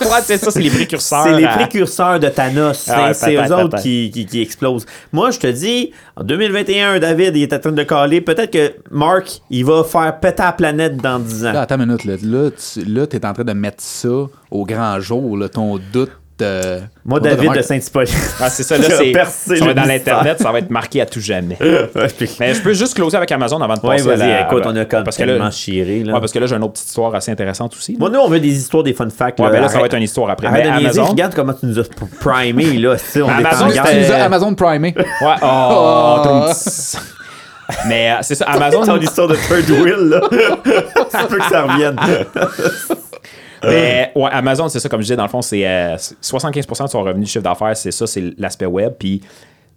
[0.00, 1.24] Ouais, c'est ça, c'est les précurseurs.
[1.24, 2.76] C'est les précurseurs de Thanos.
[2.78, 4.84] C'est- Ah, c'est eux autres qui, qui, qui explosent.
[5.12, 8.20] Moi, je te dis, en 2021, David, il est en train de caler.
[8.20, 11.52] Peut-être que Mark, il va faire péter la planète dans 10 ans.
[11.52, 14.08] Là, attends une minute, là, là, tu là, t'es en train de mettre ça
[14.50, 16.10] au grand jour, là, ton doute...
[17.04, 17.62] Moi, David de.
[17.62, 18.14] Saint-Hippolyte.
[18.40, 19.56] Ah, c'est ça, là, c'est.
[19.56, 21.56] Ça va dans l'Internet, ça va être marqué à tout jamais.
[22.40, 24.46] Mais je peux juste closer avec Amazon avant de Ouais, passer à vas-y, la...
[24.46, 26.02] écoute, on a comme parce que tellement là, chiré.
[26.04, 26.14] Là.
[26.14, 27.96] Ouais, parce que là, j'ai une autre petite histoire assez intéressante aussi.
[27.96, 29.40] Bon, nous, on veut des histoires, des fun facts.
[29.40, 30.50] Ouais, ben là, ça va être une histoire après.
[30.50, 31.04] Mais Amazon.
[31.04, 31.84] regarde comment tu nous as
[32.20, 32.96] primé, là.
[33.16, 34.94] on Amazon, Tu nous as Amazon Primé.
[34.96, 36.50] Ouais, oh,
[37.86, 38.84] Mais euh, c'est ça, Amazon.
[38.84, 40.20] Ton histoire de third wheel, là.
[41.10, 41.96] Ça peut que ça revienne.
[43.66, 46.88] Mais ouais, Amazon, c'est ça, comme je disais, dans le fond, c'est euh, 75% de
[46.88, 48.92] son revenu de chiffre d'affaires, c'est ça, c'est l'aspect web.
[48.98, 49.22] Puis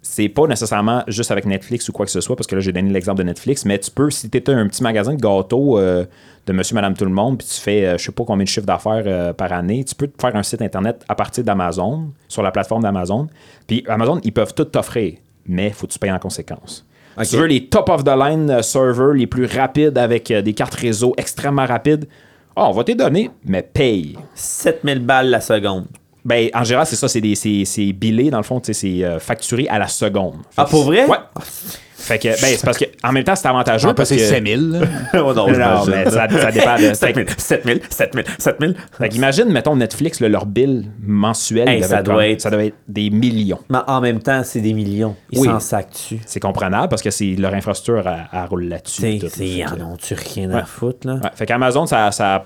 [0.02, 2.72] c'est pas nécessairement juste avec Netflix ou quoi que ce soit, parce que là, j'ai
[2.72, 6.06] donné l'exemple de Netflix, mais tu peux, si tu un petit magasin de gâteaux euh,
[6.46, 8.50] de monsieur, madame, tout le monde, puis tu fais, euh, je sais pas combien de
[8.50, 12.12] chiffre d'affaires euh, par année, tu peux te faire un site internet à partir d'Amazon,
[12.28, 13.28] sur la plateforme d'Amazon.
[13.68, 15.16] Puis Amazon, ils peuvent tout t'offrir,
[15.46, 16.86] mais faut que tu payes en conséquence.
[17.22, 20.76] Si tu veux les top of the line servers les plus rapides avec des cartes
[20.76, 22.08] réseau extrêmement rapides,
[22.60, 24.18] ah, on va te donner, mais paye.
[24.36, 25.86] 7000 balles la seconde.
[26.26, 29.20] Ben, en général, c'est ça, c'est des c'est, c'est billé, dans le fond, c'est euh,
[29.20, 30.36] facturé à la seconde.
[30.52, 31.06] Fait Ah, pour vrai?
[31.06, 31.18] Ouais.
[32.00, 33.94] Fait que, ben, c'est parce que, en même temps, c'est avantageux.
[33.94, 34.70] Parce passer que, 5000.
[34.72, 34.80] là.
[35.16, 36.94] oh non, Non, mais ça, ça dépend de.
[36.94, 38.76] Fait, 7000, 7000, 7000, 7000.
[38.98, 42.78] fait qu'imagine, mettons, Netflix, là, leur bill mensuel, Hey, ça doit être- ça devait être
[42.88, 43.60] des millions.
[43.70, 45.16] Mais en même temps, c'est des millions.
[45.32, 45.48] Ils Oui.
[45.48, 46.20] s'en sacent-tu.
[46.26, 49.02] C'est comprenable parce que c'est leur infrastructure à, à roule là-dessus.
[49.02, 50.62] Fait en ont-tu rien à Ouais.
[50.66, 51.14] foutre, là?
[51.16, 52.46] Ouais, fait qu'Amazon, ça, ça,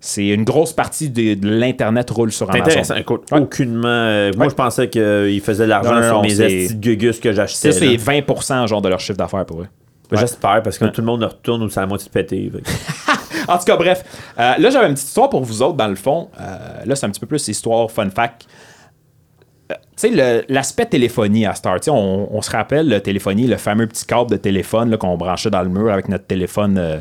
[0.00, 2.64] c'est une grosse partie de, de l'Internet roule sur Amazon.
[2.66, 2.94] intéressant.
[2.96, 3.40] Écoute, Ouais.
[3.40, 3.88] aucunement.
[3.88, 4.50] euh, Moi, Ouais.
[4.50, 7.72] je pensais qu'il faisait de l'argent sur mes de gugus que j'achetais.
[7.72, 7.96] Ça, c'est là.
[7.96, 9.68] 20% genre de leur chiffre d'affaires pour eux.
[10.12, 12.50] J'espère, parce que tout le monde retourne ou c'est à moitié pété.
[13.46, 14.04] En tout cas, bref.
[14.38, 16.28] Euh, là, j'avais une petite histoire pour vous autres, dans le fond.
[16.38, 18.46] Euh, là, c'est un petit peu plus histoire fun fact.
[19.72, 23.86] Euh, tu sais, l'aspect téléphonie à Star, on, on se rappelle le téléphonie, le fameux
[23.86, 26.98] petit câble de téléphone qu'on branchait dans le mur avec notre téléphone, euh,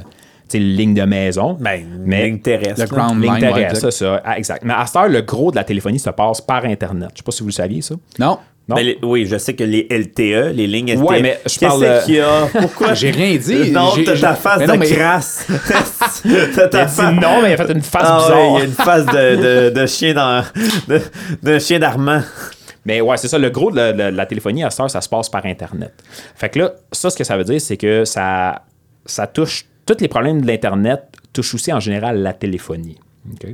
[0.54, 1.58] ligne de maison.
[1.60, 2.82] Ben, Mais- ligne terrestre.
[2.82, 3.92] Le ground Ligne line, ouais, terrestre, exact.
[3.92, 4.22] ça, ça.
[4.26, 4.64] Ah, exact.
[4.64, 7.10] Mais à Star, le gros de la téléphonie se passe par Internet.
[7.14, 7.96] Je sais pas si vous le saviez, ça.
[8.20, 8.38] Non.
[8.70, 8.76] Non?
[8.76, 11.02] Ben, les- oui, je sais que les LTE, les lignes LTE.
[11.02, 12.48] Ouais, mais je Qu'est-ce parle, euh, qu'il y a?
[12.52, 12.94] Pourquoi?
[12.96, 13.72] J'ai rien dit.
[13.72, 15.48] Non, J'ai- t'as j'ai- ta face Mais de non, mais- crasse.
[15.70, 15.82] T'as
[16.56, 17.14] ta T'as dit face.
[17.16, 18.50] non, mais il a fait une face Ah ouais, bizarre.
[18.50, 20.44] il y a une face de, de, de chien dans.
[20.90, 21.02] de,
[21.44, 22.22] de chien d'Armand.
[22.86, 23.38] Mais ouais, c'est ça.
[23.38, 25.30] Le gros de la, de la- de la téléphonie à cette heure, ça se passe
[25.30, 25.94] par Internet.
[26.36, 28.64] Fait que là, ça, ce que ça veut dire, c'est que ça,
[29.06, 29.64] ça touche.
[29.88, 32.98] Tous les problèmes de l'Internet touchent aussi en général la téléphonie.
[33.32, 33.48] OK?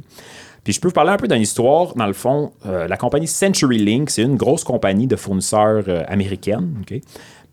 [0.64, 1.94] Puis je peux vous parler un peu d'une histoire.
[1.96, 6.76] Dans le fond, euh, la compagnie CenturyLink, c'est une grosse compagnie de fournisseurs euh, américaine.
[6.82, 7.00] OK?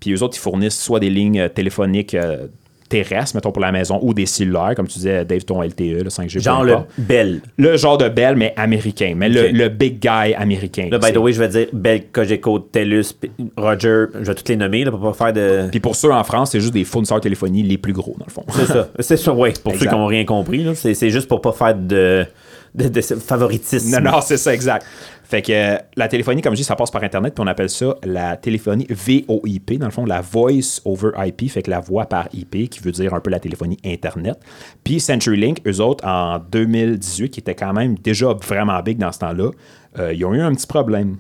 [0.01, 2.49] Puis eux autres, ils fournissent soit des lignes euh, téléphoniques euh,
[2.91, 6.11] terrestres, mettons pour la maison, ou des cellulaires, comme tu disais, Dave, ton LTE, le
[6.11, 6.34] 5G.
[6.34, 6.76] peu Genre le.
[6.99, 7.41] Bell.
[7.57, 9.14] le genre de Bell, mais américain.
[9.16, 10.88] Mais le, big guy américain.
[10.91, 13.14] Là, by the way, je vais dire Bell, Cogeco, TELUS,
[13.57, 14.07] Roger.
[14.20, 15.68] Je vais toutes les nommer là, pour pas faire de.
[15.70, 18.26] Puis pour ceux en France, c'est juste des fournisseurs de téléphonie les plus gros, dans
[18.26, 18.45] le fond.
[18.51, 18.88] C'est ça.
[18.99, 19.53] C'est ça, oui.
[19.62, 19.84] Pour Exact.
[19.84, 22.26] ceux qui n'ont rien compris, c'est c'est juste pour pas faire de,
[22.74, 23.91] de, de favoritisme.
[24.01, 24.84] non, non, c'est ça, exact.
[25.31, 27.70] Fait que euh, la téléphonie, comme je dis, ça passe par Internet, puis on appelle
[27.70, 32.07] ça la téléphonie VoIP, dans le fond, la Voice over IP, fait que la voix
[32.07, 34.41] par IP, qui veut dire un peu la téléphonie Internet.
[34.83, 39.20] Puis CenturyLink, eux autres, en 2018, qui était quand même déjà vraiment big dans ce
[39.20, 39.53] temps-là,
[40.01, 41.18] euh, ils ont eu un petit problème.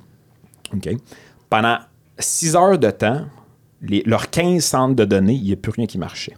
[1.48, 1.78] Pendant
[2.18, 3.26] 6 heures de temps,
[3.80, 6.36] leurs 15 centres de données, il n'y a plus rien qui marchait.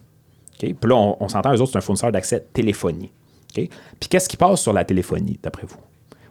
[0.58, 3.10] Puis là, on, s'entend, eux autres, c'est un fournisseur d'accès téléphonie.
[3.54, 3.70] Puis
[4.10, 5.78] qu'est-ce qui passe sur la téléphonie, d'après vous?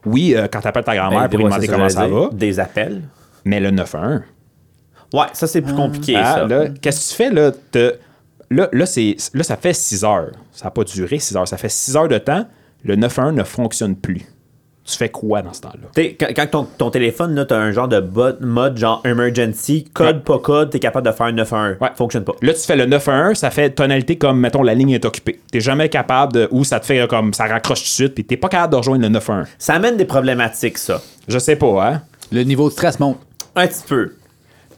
[0.05, 2.29] Oui, euh, quand tu appelles ta grand-mère Ben, pour lui demander comment ça va.
[2.31, 3.01] Des appels.
[3.45, 4.21] mais le 911.
[5.13, 6.45] Ouais, ça, c'est plus compliqué, Ah, ça.
[6.47, 7.51] là, qu'est-ce que tu fais là?
[7.71, 7.95] Te-
[8.49, 10.31] là, là, c'est, là, ça fait 6 heures.
[10.51, 11.47] Ça n'a pas duré 6 heures.
[11.47, 12.45] Ça fait 6 heures de temps.
[12.83, 14.25] Le 911 ne fonctionne plus.
[14.91, 16.03] Tu fais quoi dans ce temps-là?
[16.19, 20.07] Quand, quand ton, ton téléphone, là, t'as un genre de bot, mode genre emergency, code,
[20.17, 20.21] Ouais.
[20.21, 21.77] pas code, t'es capable de faire un 911.
[21.79, 21.89] Ouais.
[21.95, 22.33] Fonctionne pas.
[22.41, 25.39] Là, tu fais le 911, ça fait tonalité comme, mettons, la ligne est occupée.
[25.51, 26.47] T'es jamais capable de.
[26.51, 27.33] Ou ça te fait comme.
[27.33, 29.47] Ça raccroche tout de suite, puis t'es pas capable de rejoindre le 911.
[29.57, 31.01] Ça amène des problématiques, ça.
[31.27, 32.01] Je sais pas, hein?
[32.31, 33.19] Le niveau de stress monte.
[33.55, 34.13] Un petit peu.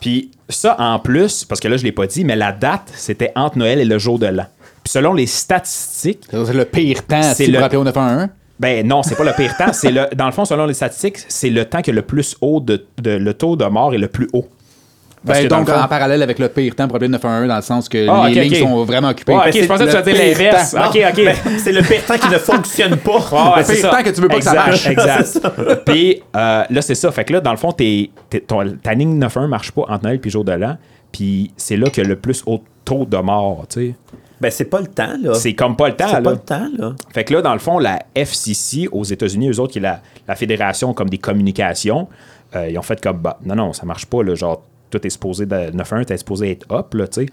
[0.01, 3.32] Puis ça, en plus, parce que là, je l'ai pas dit, mais la date, c'était
[3.36, 4.45] entre Noël et le jour de l'an.
[4.84, 8.28] Puis selon les statistiques, C'est le pire temps C'est si le- vous rappelez au 911.
[8.60, 9.74] Ben non, c'est pas le pire temps.
[9.74, 12.60] C'est le, dans le fond, selon les statistiques, c'est le temps que le plus haut
[12.60, 14.47] de, de- le taux de mort est le plus haut.
[15.26, 17.62] Parce Ben, que donc, fond- en parallèle avec le pire temps le 911, dans le
[17.62, 19.32] sens que Ah, les lignes sont vraiment occupées.
[19.32, 20.72] Ben, ok, je c'est pensais que tu le allais dire pire l'inverse.
[20.72, 20.86] temps.
[20.89, 21.26] Ok, ok.
[21.26, 23.12] Ben, c'est le pire temps qui ne fonctionne pas.
[23.32, 23.89] Ouais, Le pire ça.
[23.89, 24.86] temps que tu veux pas que ça marche.
[24.86, 25.39] Exact.
[25.86, 27.10] Puis euh, là, c'est ça.
[27.14, 30.04] Fait que là, dans le fond, t'es- t'es- ton- ta ligne 9.1 marche pas entre
[30.04, 30.76] Noël et jour de l'an.
[31.14, 33.95] Puis c'est là que le plus haut taux de mort, tu sais.
[34.43, 35.33] Ben, c'est pas le temps, là.
[35.33, 36.21] C'est comme pas le temps, C'est là.
[36.21, 36.93] pas le temps, là.
[37.13, 40.01] Fait que là, dans le fond, la FCC aux États-Unis, eux autres, qui est la,
[40.27, 42.07] la fédération comme des communications,
[42.55, 45.09] euh, ils ont fait comme, bah, non, non, ça marche pas, là, genre, tout est
[45.09, 47.25] supposé, de, 9.1, t'es supposé être up, là, tu sais.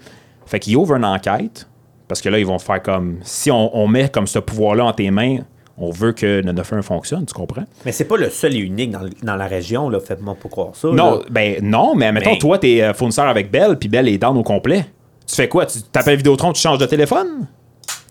[0.47, 1.67] Fait qu'ils ouvrent une enquête,
[2.07, 4.93] parce que là, ils vont faire comme, si on, on met comme ce pouvoir-là en
[4.93, 5.37] tes mains,
[5.77, 7.63] on veut que le 9.1 fonctionne, tu comprends?
[7.85, 9.99] Mais c'est pas le seul et unique dans, dans la région, là.
[9.99, 10.89] Faites-moi pas croire ça.
[10.89, 11.19] Non, là.
[11.29, 14.37] ben non, mais mettons, Mais- toi, t'es euh, fournisseur avec Bell, puis Bell est down
[14.37, 14.85] au complet.
[15.27, 15.65] Tu fais quoi?
[15.65, 17.47] Tu t'appelles Vidéotron, tu changes de téléphone?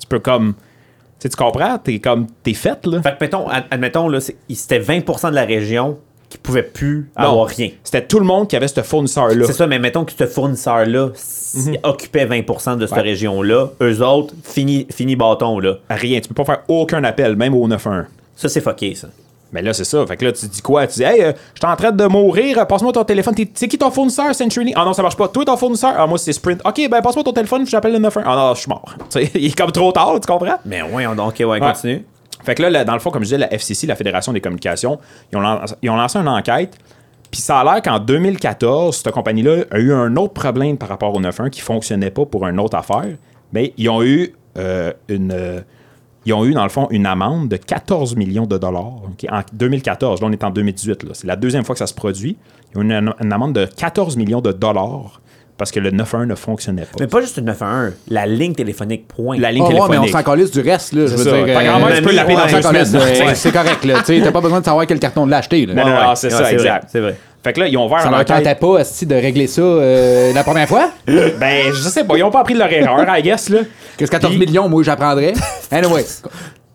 [0.01, 0.55] Tu peux comme...
[0.55, 1.77] Tu sais, tu comprends?
[1.79, 2.27] T'es comme...
[2.43, 3.03] T'es fait, là.
[3.03, 5.99] Fait que, mettons, ad- admettons, là, c'était 20% de la région
[6.31, 7.25] qui pouvait plus Non.
[7.25, 7.71] avoir rien.
[7.85, 9.47] C'était tout le monde qui avait ce fournisseur-là.
[9.47, 13.03] C'est ça, mais mettons que ce fournisseur-là s- occupait 20% de cette Ouais.
[13.03, 13.71] région-là.
[13.83, 15.75] Eux autres, fini, fini bâton, là.
[15.91, 16.21] Rien.
[16.21, 18.07] Tu peux pas faire aucun appel, même au 911.
[18.37, 19.09] Ça, c'est fucké, ça.
[19.53, 20.07] Mais là, c'est ça.
[20.07, 20.86] Fait que là, tu dis quoi?
[20.86, 23.34] Tu dis, hey, euh, je suis en train de mourir, euh, passe-moi ton téléphone.
[23.55, 24.74] C'est qui ton fournisseur, CenturyLink?
[24.78, 25.26] Ah non, ça marche pas.
[25.28, 25.92] Toi, ton fournisseur?
[25.96, 26.61] Ah, moi, c'est Sprint.
[26.64, 28.24] Ok, ben, passe-moi ton téléphone, j'appelle le 911.
[28.32, 28.94] Ah non, je suis mort.
[29.11, 30.57] Tu sais, il est comme trop tard, tu comprends?
[30.64, 31.61] Mais ouais, on, ok, ouais, Ouais.
[31.61, 32.05] continue.
[32.44, 34.98] Fait que là, dans le fond, comme je disais, la FCC, la Fédération des communications,
[35.32, 36.76] ils ont, lan- ils ont lancé une enquête.
[37.30, 41.14] Puis ça a l'air qu'en 2014, cette compagnie-là a eu un autre problème par rapport
[41.14, 43.05] au 9.1 qui fonctionnait pas pour une autre affaire.
[43.53, 45.62] Mais ils ont eu euh, une.
[46.21, 49.27] Euh, ils ont eu, dans le fond, une amende de 14 millions de dollars ok,
[49.31, 50.21] en 2014.
[50.21, 51.03] Là, on est en 2018.
[51.05, 51.11] là.
[51.14, 52.37] C'est la deuxième fois que ça se produit.
[52.75, 55.21] Ils ont eu une, une amende de 14 millions de dollars
[55.61, 56.97] parce que le 9.1 ne fonctionnait pas.
[57.01, 59.39] Mais pas juste une 911, la ligne téléphonique, point.
[59.39, 60.12] La ligne Oh, ouais, mais on téléphonique.
[60.12, 61.05] s'en calisse du reste, là.
[61.05, 61.45] Je veux C'est ça.
[61.45, 61.55] dire.
[61.55, 63.35] Ta grand-mère, tu peux euh, l'appeler dans euh, Ouais.
[63.35, 64.03] C'est correct, là.
[64.03, 65.66] Tu t'as pas besoin de savoir quel carton de l'acheter.
[65.66, 66.89] Non, non, non, c'est ça, exact.
[66.91, 67.14] c'est vrai.
[67.43, 70.32] Fait que là, ils ont ouvert Ça leur tentait pas, esti, de régler ça euh,
[70.32, 70.91] la première fois?
[71.07, 73.61] Ben, je sais pas, ils ont pas appris de leur erreur, I guess, là.
[73.97, 75.32] Qu'est-ce 14 Puis- millions, moi, j'apprendrais.
[75.70, 76.05] Anyway.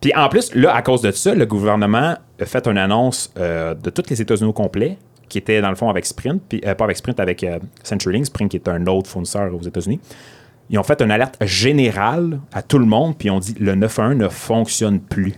[0.02, 3.74] Puis en plus, là, à cause de ça, le gouvernement a fait une annonce euh,
[3.76, 4.98] de tous les États-Unis au complet,
[5.30, 8.26] qui était dans le fond avec Sprint, puis euh, pas avec Sprint, avec euh, CenturyLink,
[8.26, 10.00] Sprint qui est un autre fournisseur aux États-Unis.
[10.70, 13.76] Ils ont fait une alerte générale à tout le monde, puis ils ont dit le
[13.76, 15.36] 911 ne fonctionne plus.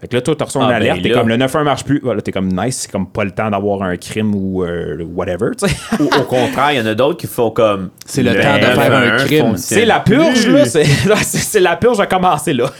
[0.00, 1.64] Fait que là, toi, tu reçois une Ah, ben alerte, t'es là- comme le 911
[1.64, 2.00] marche plus.
[2.02, 5.50] Voilà, t'es comme nice, c'est comme pas le temps d'avoir un crime ou euh, whatever,
[5.60, 5.74] tu sais.
[6.00, 7.90] Ou au contraire, il y en a d'autres qui font comme.
[8.06, 9.56] C'est le temps de faire un 911 crime.
[9.56, 10.64] C'est la purge, là.
[10.66, 10.84] C'est
[11.22, 12.70] c'est- c'est la purge a commencé, là.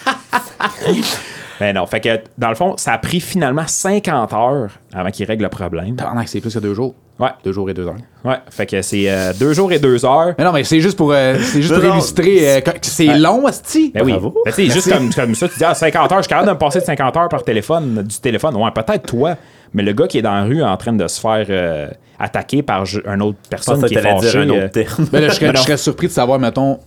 [1.61, 5.27] Mais non, fait que dans le fond, ça a pris finalement 50 heures avant qu'ils
[5.27, 5.97] règlent le problème.
[5.97, 6.95] Tabarnak, c'est plus que deux jours.
[7.19, 7.97] Ouais, Deux jours et deux heures.
[8.25, 8.37] ouais.
[8.49, 10.35] Fait que c'est euh, deux jours et deux heures.
[10.39, 13.91] Mais non, mais c'est juste pour, euh, c'est juste pour illustrer euh, c'est long, Asti.
[13.93, 14.13] Ben oui.
[14.13, 16.47] Ben, tu sais, juste comme, comme ça, tu dis, ah, 50 heures, je suis capable
[16.49, 18.55] de me passer de 50 heures par téléphone, du téléphone.
[18.57, 19.35] Ouais, peut-être toi,
[19.75, 21.89] mais le gars qui est dans la rue en train de se faire euh,
[22.19, 24.39] attaquer par une autre personne qui est fâchée.
[24.39, 25.07] un euh, autre terme.
[25.11, 26.79] Ben là, je serais, je surpris de savoir, mettons,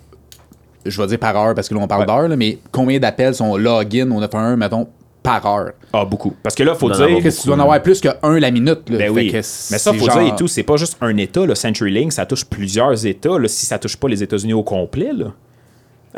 [0.86, 3.56] je vais dire par heure, parce que là, on parle d'heure, mais combien d'appels sont
[3.58, 4.10] login?
[4.12, 4.88] Au 911, mettons,
[5.24, 5.72] par heure?
[5.94, 6.34] Ah, beaucoup.
[6.42, 7.08] Parce que là, faut dire.
[7.22, 8.98] que tu dois en avoir plus que un la minute, là?
[8.98, 9.28] Ben Fait oui.
[9.32, 11.46] que Mais ça, faut genre- dire et tout, c'est pas juste un État.
[11.46, 13.38] Le CenturyLink, ça touche plusieurs États.
[13.38, 15.28] Là, si ça touche pas les États-Unis au complet, là,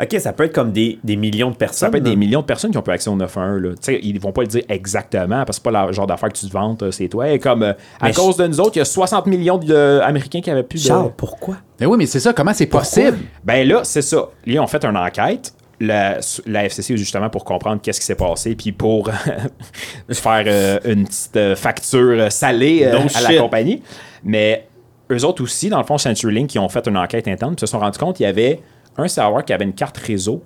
[0.00, 1.86] Ok, ça peut être comme des, des millions de personnes.
[1.86, 2.10] ça peut être là.
[2.10, 3.62] des millions de personnes qui ont pas accès au 911.
[3.62, 3.70] Là.
[3.70, 6.30] Tu sais, Ils vont pas le dire exactement parce que c'est pas le genre d'affaire
[6.32, 6.82] que tu te vantes.
[6.82, 7.30] euh, C'est toi.
[7.30, 10.40] Et comme euh, à Mais cause de nous autres, il y a 60 millions d'Américains
[10.40, 10.88] qui avaient plus de.
[10.88, 11.58] Charles, pourquoi?
[11.78, 13.18] Ben oui, mais c'est ça, comment c'est possible?
[13.44, 14.30] Ben là, c'est ça.
[14.46, 15.54] Là, on fait une enquête.
[15.80, 19.10] La, la FCC, justement, pour comprendre qu'est-ce qui s'est passé, puis pour
[20.12, 23.82] faire euh, une petite euh, facture salée euh, à la compagnie.
[24.22, 24.68] Mais
[25.10, 27.78] eux autres aussi, dans le fond, CenturyLink, qui ont fait une enquête interne, se sont
[27.78, 28.60] rendus compte qu'il y avait
[28.96, 30.42] un serveur qui avait une carte réseau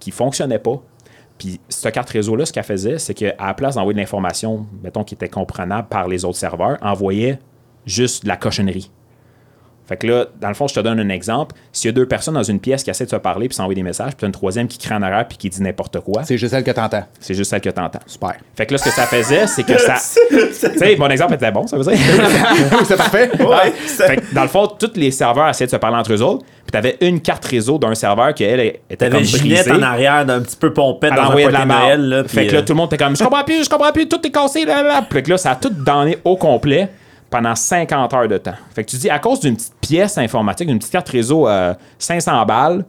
[0.00, 0.82] qui fonctionnait pas.
[1.38, 5.04] Puis cette carte réseau-là, ce qu'elle faisait, c'est qu'à la place d'envoyer de l'information, mettons,
[5.04, 7.38] qui était comprenable par les autres serveurs, envoyait
[7.86, 8.90] juste de la cochonnerie.
[9.92, 11.54] Fait que là, dans le fond, je te donne un exemple.
[11.70, 13.74] S'il y a deux personnes dans une pièce qui essaient de se parler puis s'envoyer
[13.74, 16.24] des messages, puis t'as une troisième qui crie en arrière puis qui dit n'importe quoi,
[16.24, 17.04] C'est juste celle que t'entends.
[17.20, 17.98] c'est juste celle que t'entends.
[18.06, 18.36] Super.
[18.56, 19.96] Fait que là, ce que ça faisait, c'est que ça.
[20.30, 21.92] tu sais, mon exemple était bon, ça veut dire.
[22.72, 23.30] oui, c'est parfait.
[23.38, 26.14] Ouais, ça- fait que dans le fond, tous les serveurs essayaient de se parler entre
[26.14, 29.72] eux autres, puis t'avais une carte réseau d'un serveur qui, elle, était T'avais comme brisée.
[29.72, 31.66] en arrière d'un petit peu pompette dans un de la.
[31.66, 32.00] Noël.
[32.08, 33.92] Là, fait que là, euh, tout le monde était comme, je comprends plus, je comprends
[33.92, 35.04] plus, tout est cassé, là, là.
[35.10, 36.88] Puis que là, ça a tout donné au complet
[37.32, 38.54] pendant 50 heures de temps.
[38.74, 41.76] Fait que tu dis, à cause d'une petite pièce informatique, d'une petite carte réseau à
[41.98, 42.84] 500 balles,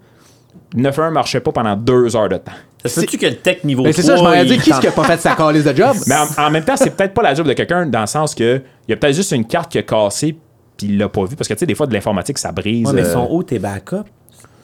[0.76, 2.52] 9.1 marchait pas pendant deux heures de temps.
[2.86, 4.02] Ça peut-tu que le tech niveau Mais 3...
[4.04, 5.96] c'est ça, je m'aurais dit, qui est-ce qui a pas fait sa calice de job?
[6.08, 8.36] Mais en, en même temps, c'est peut-être pas la job de quelqu'un dans le sens
[8.36, 10.36] que il y a peut-être juste une carte qui a cassé
[10.78, 12.88] puis il l'a pas vu parce que tu sais des fois de l'informatique ça brise.
[12.88, 14.10] Ouais, mais euh, sont où tes backups?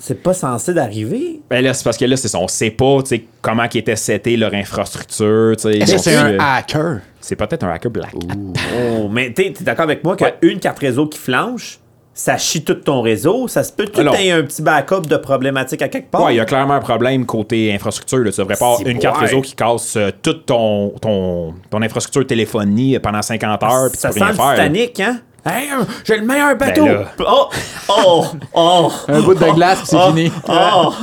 [0.01, 1.41] C'est pas censé d'arriver.
[1.49, 3.79] ben là c'est parce que là c'est ça, on sait pas tu sais comment qui
[3.79, 5.51] était seté leur infrastructure.
[5.51, 6.99] Est-ce que c'est un euh, hacker?
[7.19, 8.13] c'est peut-être un hacker black.
[8.15, 10.35] Oh, mais t'es t'es d'accord avec moi Ouais.
[10.41, 11.79] qu'une carte réseau qui flanche,
[12.13, 13.47] ça chie tout ton réseau.
[13.47, 16.23] Ça se peut que tu aies un petit backup de problématique à quelque part.
[16.25, 18.19] Ouais, il y a clairement un problème côté infrastructure.
[18.19, 18.31] Là.
[18.31, 19.25] Tu devrais pas une carte ouais.
[19.25, 24.09] réseau qui casse euh, toute ton, ton, ton infrastructure téléphonie pendant 50 heures tu ça
[24.09, 24.51] peux sent rien le faire.
[24.53, 25.19] Titanic, hein?
[25.49, 25.69] Hey,
[26.05, 26.85] j'ai le meilleur bateau!
[26.85, 27.05] là.
[27.19, 27.49] Oh!
[27.89, 28.25] Oh!
[28.53, 28.91] Oh!
[29.07, 30.07] Un bout de glace, puis c'est Oh!
[30.13, 30.31] fini.
[30.47, 30.93] Oh!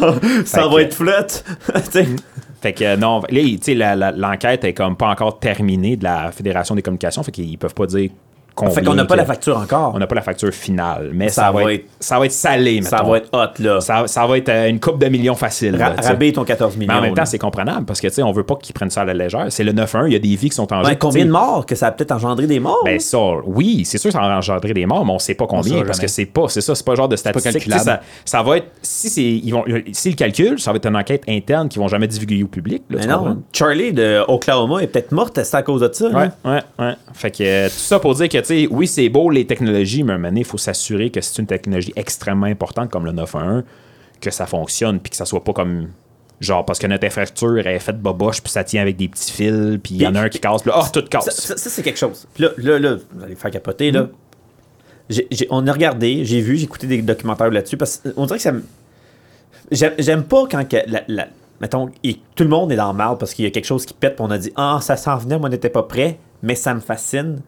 [0.44, 1.44] ça Fait va que- être flotte!
[2.62, 3.20] Fait que euh, non,
[3.74, 7.74] là, l'enquête est comme pas encore terminée de la Fédération des communications, fait qu'ils peuvent
[7.74, 8.11] pas dire
[8.57, 8.74] combien.
[8.74, 9.92] fait qu'on n'a pas que- la facture encore.
[9.94, 12.26] On n'a pas la facture finale, mais ça, Ça va, va être, être- ça va
[12.26, 13.11] être salé, ça mettons.
[13.11, 13.80] va être hot, là.
[13.80, 15.76] Ça, ça va être euh, une coupe de millions facile.
[15.76, 16.92] Ra- là, rabais ton 14 millions.
[16.92, 17.26] Mais en même temps, là.
[17.26, 19.46] c'est comprenable parce que tu sais, on veut pas qu'ils prennent ça à la légère.
[19.50, 20.88] C'est le 9-1, il y a des vies qui sont en jeu.
[20.90, 22.82] Ouais, combien de morts que ça a peut-être engendré des morts?
[22.84, 25.82] Ben ça, oui, c'est sûr, ça va engendrer des morts, mais on sait pas combien
[25.84, 27.52] parce que c'est pas, c'est ça, c'est pas le genre de statistique.
[27.52, 28.00] Ça, calculable.
[28.24, 31.22] ça va être, si c'est, ils vont, si le calcul, ça va être une enquête
[31.28, 32.82] interne qu'ils vont jamais divulguer au public.
[32.90, 33.36] là, Mais non, comprends?
[33.52, 36.09] Charlie de Oklahoma est peut-être morte, c'est à cause de ça.
[36.09, 36.61] Ouais, hein?
[36.78, 36.94] ouais, ouais.
[37.12, 38.38] Fait que euh, tout ça pour dire que,
[38.70, 41.40] oui, c'est beau les technologies, mais à un moment donné, il faut s'assurer que c'est
[41.40, 43.64] une technologie extrêmement importante comme le 911,
[44.20, 45.88] que ça fonctionne, puis que ça soit pas comme.
[46.38, 49.78] Genre, parce que notre infrastructure est faite boboche, puis ça tient avec des petits fils,
[49.82, 51.30] puis il y en a un qui casse, puis là, oh, tout casse.
[51.30, 52.26] ça- c'est quelque chose.
[52.34, 54.09] Puis là, là, vous allez faire capoter, là.
[55.51, 58.53] On a regardé, j'ai vu, j'ai écouté des documentaires là-dessus, parce qu'on dirait que ça
[58.53, 58.62] me...
[59.70, 60.76] J'aime pas quand, que
[61.61, 63.86] mettons, et tout le monde est dans le mal parce qu'il y a quelque chose
[63.86, 66.18] qui pète, puis on a dit «Ah, ça s'en venait, moi, on n'était pas prêt,
[66.42, 67.40] mais ça me fascine.»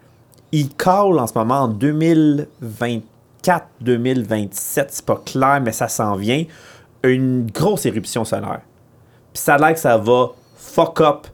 [0.53, 6.45] Il call en ce moment en 2024, 2027, c'est pas clair, mais ça s'en vient,
[7.05, 8.63] une grosse éruption solaire.
[9.33, 11.27] Puis ça a l'air que ça va fuck up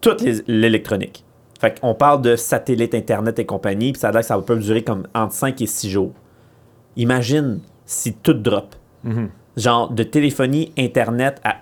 [0.00, 1.24] toute l'électronique.
[1.60, 4.42] Fait qu'on parle de satellite, Internet et compagnie, puis ça a l'air que ça va
[4.42, 6.12] peut durer comme entre 5 et 6 jours.
[6.96, 8.74] Imagine si tout drop.
[9.56, 11.56] Genre de téléphonie, Internet à.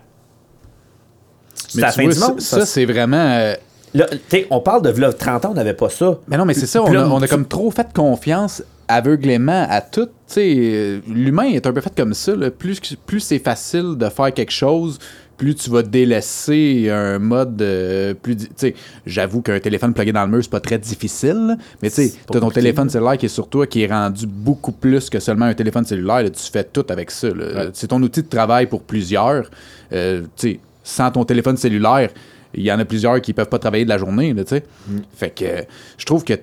[1.75, 3.55] Mais tu vois, ça, ça, c'est vraiment...
[3.95, 4.07] Là,
[4.51, 6.19] on parle de v'là 30 ans, on n'avait pas ça.
[6.29, 10.09] Mais non, mais c'est ça, on a, on comme trop fait confiance aveuglément à tout.
[10.39, 12.35] Euh, L'humain est un peu fait comme ça.
[12.35, 12.51] là.
[12.51, 14.99] Plus, plus c'est facile de faire quelque chose,
[15.37, 18.35] plus tu vas délaisser un mode euh, plus.
[18.35, 18.75] di- Tu sais,
[19.07, 21.57] j'avoue qu'un téléphone plugué dans le mur, c'est pas très difficile.
[21.83, 24.73] Mais tu sais, t'as ton téléphone cellulaire qui est sur toi, qui est rendu beaucoup
[24.73, 26.23] plus que seulement un téléphone cellulaire.
[26.23, 26.31] là.
[26.31, 27.29] tu fais tout avec ça.
[27.75, 29.51] C'est ton outil de travail pour plusieurs.
[29.93, 32.11] Euh, tu sais, sans ton téléphone cellulaire,
[32.55, 34.35] il y en a plusieurs qui peuvent pas travailler de la journée.
[34.35, 34.65] Tu sais.
[35.17, 35.63] Fait que euh,
[35.97, 36.35] je trouve que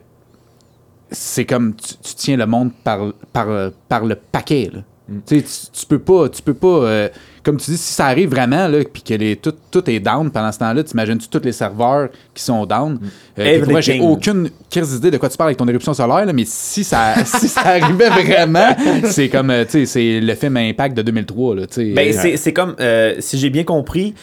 [1.12, 3.48] c'est comme tu, tu tiens le monde par, par,
[3.88, 4.72] par le paquet.
[4.74, 4.82] Là.
[5.28, 7.10] Tu, sais, tu, tu peux pas, tu peux pas euh,
[7.44, 10.32] comme tu dis, si ça arrive vraiment, là, puis que les, tout, tout est down
[10.32, 12.98] pendant ce temps-là, t'imagines-tu tous les serveurs qui sont down?
[13.38, 15.94] Euh, puis pour moi, j'ai aucune crise d'idée de quoi tu parles avec ton éruption
[15.94, 20.20] solaire, là, mais si ça, si ça arrivait vraiment, c'est comme, euh, tu sais, c'est
[20.22, 21.92] le film Impact de 2003, là, tu sais.
[21.94, 24.16] Ben, Euh, c'est- comme, euh, si j'ai bien compris,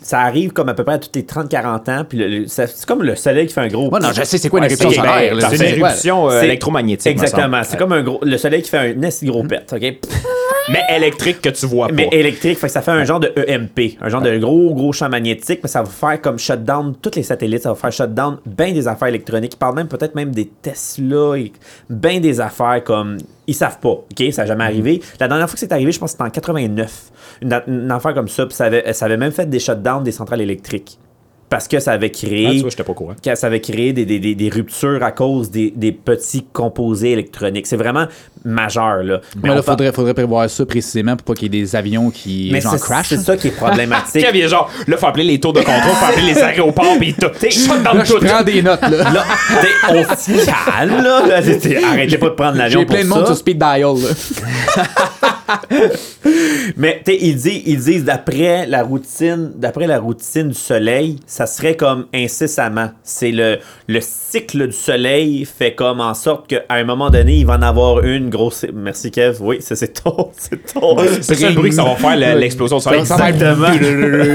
[0.00, 3.16] ça arrive comme à peu près à tous les 30-40 ans, puis c'est comme le
[3.16, 3.88] soleil qui fait un gros...
[3.90, 5.36] Ouais, non, je sais c'est quoi une éruption c'est- solaire.
[5.36, 7.06] ben, C'est une éruption euh, électromagnétique.
[7.16, 8.20] me Exactement, c'est comme un gros...
[8.22, 8.92] Le soleil qui fait un
[9.24, 9.98] gros pet, OK?
[10.70, 11.92] Mais électrique que tu vois pas.
[11.94, 14.92] Mais électrique, fait que ça fait un genre de EMP, un genre de gros, gros
[14.92, 18.38] champ magnétique, mais ça va faire comme shutdown tous les satellites, ça va faire shutdown
[18.46, 19.54] bien des affaires électroniques.
[19.54, 21.34] Ils parlent même peut-être même des Tesla,
[21.90, 23.18] bien des affaires comme.
[23.48, 24.22] Ils savent pas, OK?
[24.32, 25.02] Ça n'a jamais arrivé.
[25.18, 27.10] La dernière fois que c'est arrivé, je pense que c'était en 89.
[27.42, 30.04] Une, a- une affaire comme ça, puis ça avait, ça avait même fait des shutdowns
[30.04, 30.96] des centrales électriques.
[31.52, 32.46] Parce que ça avait créé.
[32.48, 33.14] Ah, tu vois, j'étais pas au courant.
[33.22, 37.10] que ça avait créé des, des- des- des ruptures à cause des, des petits composés
[37.12, 37.66] électroniques.
[37.66, 38.06] C'est vraiment
[38.42, 39.20] majeur, là.
[39.42, 41.76] Mais on là, par- faudrait, faudrait prévoir ça précisément pour pas qu'il y ait des
[41.76, 43.08] avions qui mais genre c'est crash.
[43.10, 44.22] c'est ça qui est problématique.
[44.24, 46.96] Kev, il est genre, là, faut appeler les tours de contrôle, faut appeler les aéroports,
[46.98, 47.26] pis tout.
[47.28, 48.24] Down Là, je tout.
[48.24, 49.10] prends des notes, là.
[49.12, 49.24] Là,
[49.90, 51.26] on se calme, là.
[51.26, 51.36] Là,
[51.90, 53.26] Arrêtez pas de prendre l'avion J'ai pour plein de monde ça.
[53.26, 54.84] sur speed dial, là.
[56.76, 61.76] Mais ils, disent, ils disent d'après la routine, d'après la routine du soleil, ça serait
[61.76, 62.90] comme incessamment.
[63.02, 67.46] C'est le, le cycle du soleil fait comme en sorte qu'à un moment donné, il
[67.46, 68.64] va en avoir une grosse.
[68.72, 69.38] Merci Kev.
[69.40, 70.96] Oui, ça c'est ton, c'est ton.
[71.20, 73.00] C'est ça le bruit que ça va faire, le- l'explosion du soleil.
[73.00, 73.66] Exactement.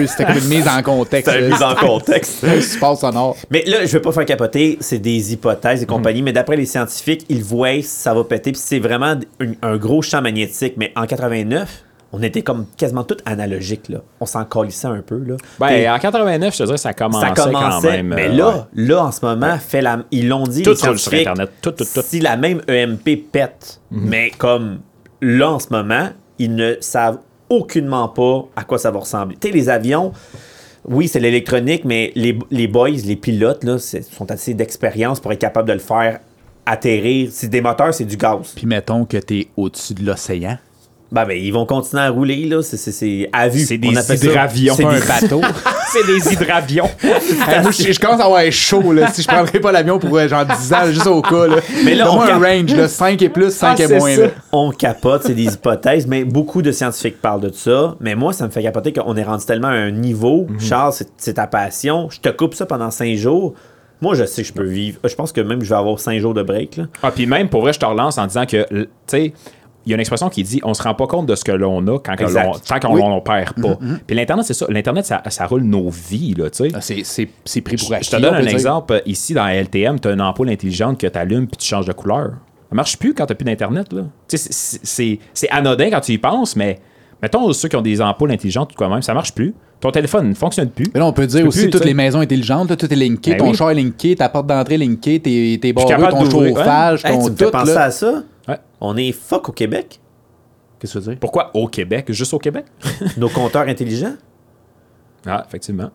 [0.07, 1.32] C'était comme une mise en contexte.
[1.32, 2.43] C'est une mise en contexte.
[2.43, 3.36] Un support sonore.
[3.49, 5.91] Mais là, je veux pas faire capoter, c'est des hypothèses et Mhm.
[5.91, 9.51] compagnie, mais d'après les scientifiques, ils voient si ça va péter, puis c'est vraiment un,
[9.61, 10.74] un gros champ magnétique.
[10.78, 11.84] Mais en 89,
[12.14, 13.99] on était comme quasiment tout analogique, là.
[14.22, 15.36] On s'en colissait un peu, là.
[15.60, 18.08] Ben, en 89, je te dirais, ça commençait, ça commençait, quand même.
[18.16, 18.62] mais euh, là, ouais.
[18.76, 21.49] là, en ce moment, fait la, ils l'ont dit, Tout les sur Internet.
[21.62, 22.01] Tout, tout, tout.
[22.03, 24.08] si la même EMP pète, Mhm.
[24.10, 24.80] mais comme
[25.22, 27.18] là, en ce moment, ils ne savent
[27.49, 29.38] aucunement pas à quoi ça va ressembler.
[29.41, 30.12] Tu sais, les avions,
[30.86, 35.39] oui, c'est l'électronique, mais les, les boys, les pilotes, là, sont assez d'expérience pour être
[35.39, 36.20] capables de le faire
[36.66, 37.30] atterrir.
[37.32, 38.53] Si des moteurs, c'est du gaz.
[38.55, 40.58] Puis mettons que t'es au-dessus de l'océan.
[41.12, 42.62] Ben, ben, ils vont continuer à rouler, là.
[42.62, 43.62] C'est- C'est c'est à vue.
[43.62, 44.74] C'est des On appelle ça- hydravions.
[44.76, 45.41] c'est des- bateau.
[45.89, 46.89] C'est des hydravions.
[47.47, 49.08] Hey, moi, je, je commence à avoir chaud, là.
[49.14, 51.55] Si je prendrais pas l'avion pour euh, genre 10 ans, juste au cas, là.
[51.86, 52.88] Mais là, on un cap- range, là.
[52.89, 54.28] 5 et plus, 5 Ah, et moins, là.
[54.51, 57.95] on capote, c'est des hypothèses, mais beaucoup de scientifiques parlent de ça.
[58.01, 60.45] Mais moi, ça me fait capoter qu'on est rendu tellement à un niveau.
[60.49, 60.60] Mhm.
[60.60, 62.10] Charles, c'est- c'est ta passion.
[62.12, 63.53] Je te coupe ça pendant cinq jours.
[64.01, 64.99] Moi, je sais que je peux vivre.
[65.05, 66.76] Je pense que même je vais avoir cinq jours de break.
[66.78, 66.84] Là.
[67.01, 69.34] Ah, puis même, pour vrai, je te relance en disant que, tu sais,
[69.88, 71.51] il y a une expression qui dit on se rend pas compte de ce que
[71.51, 72.45] l'on a quand que Exact.
[72.45, 73.01] l'on, tant qu'on Oui.
[73.01, 73.77] l'on perd pas.
[74.05, 74.65] Puis l'Internet, c'est ça.
[74.69, 76.71] L'Internet, ça, ça roule nos vies, là, tu sais.
[76.73, 78.09] Ah, C'est c'est- c'est pris pour Je acquis.
[78.11, 78.51] te donne on un dire.
[78.51, 79.01] exemple.
[79.05, 81.93] Ici, dans LTM, tu as une ampoule intelligente que tu allumes puis tu changes de
[81.93, 82.31] couleur.
[82.69, 83.93] Ça marche plus quand tu plus d'Internet.
[83.93, 84.03] là.
[84.27, 86.79] Tu sais, c'est- C'est c'est anodin quand tu y penses, mais
[87.21, 89.53] mettons ceux qui ont des ampoules intelligentes tout quand même, ça marche plus.
[89.79, 90.85] Ton téléphone ne fonctionne plus.
[90.91, 92.95] Mais là, on peut dire aussi plus, toutes tu les maisons intelligentes, là, tout est
[92.95, 93.55] linké, Ben ton oui.
[93.55, 97.11] char est linké, ta porte d'entrée est linkée, tes, tes barreaux, ton d'ouvrir, chauffage, Hey,
[97.13, 97.83] ton tu me tout, penser là.
[97.83, 98.23] à ça?
[98.82, 99.99] On est fuck au Québec?
[100.80, 101.19] Qu'est-ce que tu veux dire?
[101.19, 102.11] Pourquoi au Québec?
[102.11, 102.65] Juste au Québec?
[103.17, 104.15] Nos compteurs intelligents?
[105.25, 105.89] Ah, effectivement.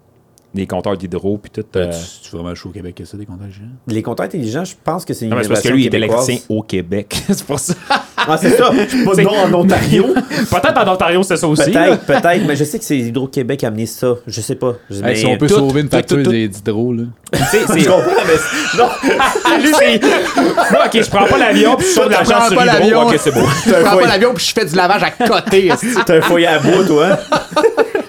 [0.55, 1.65] Des compteurs d'hydro puis tout.
[1.77, 3.69] Euh, Tu, tu es vraiment chaud au Québec, que ça, des comptages géants?
[3.89, 5.87] Les compteurs intelligents, je pense que c'est une Non, mais c'est parce que lui, il
[5.87, 6.29] est québécoise.
[6.29, 7.23] électricien au Québec.
[7.29, 7.75] c'est pour ça.
[8.17, 8.69] Ah, c'est ça.
[8.71, 10.05] Pas de nom en Ontario.
[10.29, 11.71] Peut-être en Ontario, c'est ça aussi.
[11.71, 14.15] Peut-être, peut-être, mais je sais que c'est Hydro-Québec qui a amené ça.
[14.27, 14.75] Je sais pas.
[14.91, 17.05] Je- Hey, mais- si on peut tout, sauver une facture des- d'hydro, là.
[17.51, 18.89] C'est- comprends, mais non.
[19.63, 20.01] Lui, c'est.
[20.71, 22.79] Moi, ok, je prends pas l'avion puis je sauve de l'argent prends sur pas l'hydro.
[22.81, 23.03] l'avion.
[23.09, 23.47] Ok, c'est beau.
[23.67, 25.71] Je prends pas l'avion puis je fais du lavage à côté.
[26.07, 27.19] T'as un foyer à bois, toi.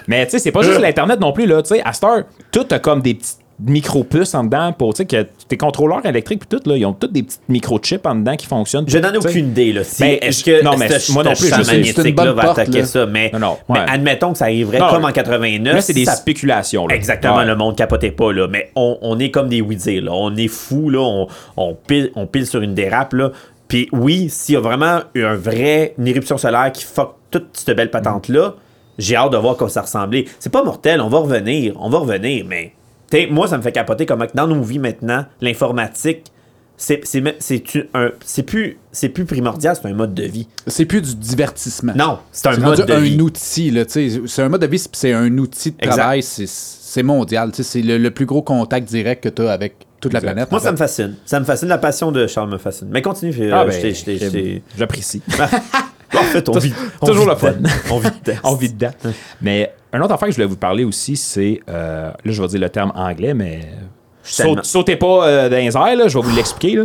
[0.08, 1.62] Mais tu sais, c'est pas juste l'Internet non plus, là.
[1.62, 4.98] Tu sais, à cette heure, tout a comme des petites micro-puces en dedans pour, tu
[4.98, 8.16] sais, que tes contrôleurs électriques puis tout, là, ils ont tous des petites microchips en
[8.16, 8.84] dedans qui fonctionnent.
[8.88, 9.84] Je n'en ai aucune idée, là.
[9.84, 12.58] Si, Ben, est-ce que non, mais ce- moi non plus, je magnétique là va porte,
[12.58, 12.84] attaquer là.
[12.86, 13.86] ça, mais, Non, non, mais ouais.
[13.88, 15.74] admettons que ça arriverait Non, comme en 89.
[15.74, 16.94] Là, c'est des ça- spéculations, là.
[16.96, 17.44] Exactement, Ouais.
[17.44, 18.48] le monde capotait pas, là.
[18.50, 20.10] Mais on, on est comme des oui là.
[20.12, 20.98] On est fou, là.
[21.00, 23.30] On, on, pile, on pile sur une dérape, là.
[23.68, 27.46] Puis oui, s'il y a vraiment eu un vrai, une éruption solaire qui fuck toute
[27.52, 28.54] cette belle patente-là,
[28.98, 30.24] j'ai hâte de voir comment ça ressemblait.
[30.38, 32.72] C'est pas mortel, on va revenir, on va revenir, mais
[33.30, 36.24] moi, ça me fait capoter comment dans nos vies maintenant, l'informatique
[36.76, 36.96] c'est
[38.44, 40.48] plus c'est plus primordial, c'est un mode de vie.
[40.66, 41.92] C'est plus du divertissement.
[41.94, 43.20] Non, c'est un mode de un vie.
[43.20, 43.72] outil.
[43.88, 45.96] C'est un mode de vie, c'est un outil de Exact.
[45.96, 47.50] travail, c'est- mondial.
[47.54, 50.50] C'est le, le plus gros contact direct que tu as avec toute la planète.
[50.50, 50.72] Moi, ça fait.
[50.72, 51.14] me fascine.
[51.24, 51.68] Ça me fascine.
[51.68, 52.88] La passion de Charles me fascine.
[52.90, 53.34] Mais continue.
[53.40, 55.22] euh, Ah, ben, J'apprécie.
[56.20, 56.72] En fait, on vit.
[57.00, 57.54] on Toujours vit le fun.
[57.90, 58.38] On vit dedans.
[58.44, 58.90] On vit dedans.
[59.42, 61.60] Mais un autre affaire que je voulais vous parler aussi, c'est.
[61.68, 63.60] euh, là, je vais dire le terme anglais, mais.
[64.22, 66.76] saute- sautez pas euh, dans les airs, là, je vais vous l'expliquer.
[66.76, 66.84] là.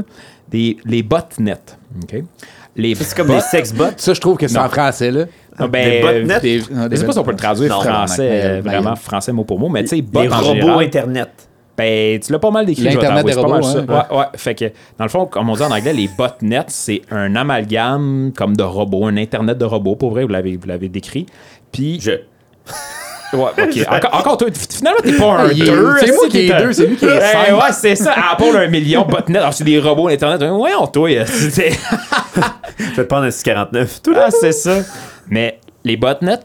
[0.50, 1.58] Des, les botnets.
[2.04, 2.24] OK?
[2.76, 3.86] Les C'est comme des sex bots.
[3.98, 4.66] Ça, je trouve que c'est Non.
[4.66, 5.26] en français, là.
[5.58, 6.40] Ah, ben, des botnets.
[6.40, 9.44] Des- Je sais pas si on peut le traduire Non, français, euh, vraiment français mot
[9.44, 11.30] pour mot, mais tu sais, en robots Internet.
[11.80, 13.80] Ben, tu l'as pas mal décrit, L'Internet des c'est pas mal robots, ça.
[13.80, 14.26] hein, Ouais, ouais.
[14.36, 14.66] Fait que,
[14.98, 18.64] dans le fond, comme on dit en anglais, les botnets, c'est un amalgame comme de
[18.64, 21.26] robots, un Internet de robots, pour vrai, vous l'avez, vous l'avez décrit.
[21.72, 22.12] Puis, Je.
[23.32, 23.86] Ouais, ok.
[23.92, 25.94] Encore, encore toi, finalement, t'es pas un Ah, il est- 2.
[26.00, 27.54] c'est moi qui est deux, c'est lui qui est Ouais, cinq.
[27.56, 28.14] Ouais, c'est ça.
[28.32, 29.38] Apple, un million, botnet.
[29.38, 30.42] Alors, c'est des robots Internet.
[30.42, 31.10] Ouais, on toi.
[31.12, 31.70] euh, c'est-
[32.80, 34.02] Je vais te prendre un 649.
[34.02, 34.78] Tout Ah, c'est ça.
[35.30, 36.40] Mais les botnets,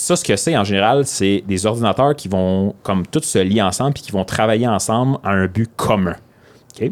[0.00, 3.62] ça, ce que c'est en général, c'est des ordinateurs qui vont, comme tous se lier
[3.62, 6.16] ensemble, puis qui vont travailler ensemble à un but commun.
[6.80, 6.90] OK?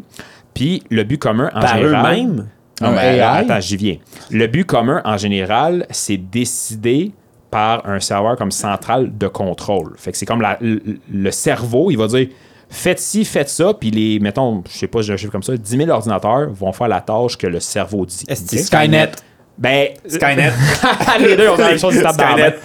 [0.54, 2.06] Puis le but commun, en Par général.
[2.16, 2.48] eux-mêmes?
[2.80, 3.20] Non, mais AI?
[3.20, 3.96] attends, j'y viens.
[4.30, 7.12] Le but commun, en général, c'est décidé
[7.50, 9.94] par un serveur comme central de contrôle.
[9.96, 10.80] Fait que c'est comme la- le,
[11.10, 12.28] le cerveau, il va dire
[12.70, 15.76] faites ci, faites ça, puis les, mettons, je sais pas, je chiffre comme ça, 10
[15.78, 18.24] 000 ordinateurs vont faire la tâche que le cerveau dit.
[18.28, 19.12] Est-ce Skynet?
[19.58, 20.52] Ben, Skynet.
[21.20, 22.54] les deux ont la même chose, Skynet.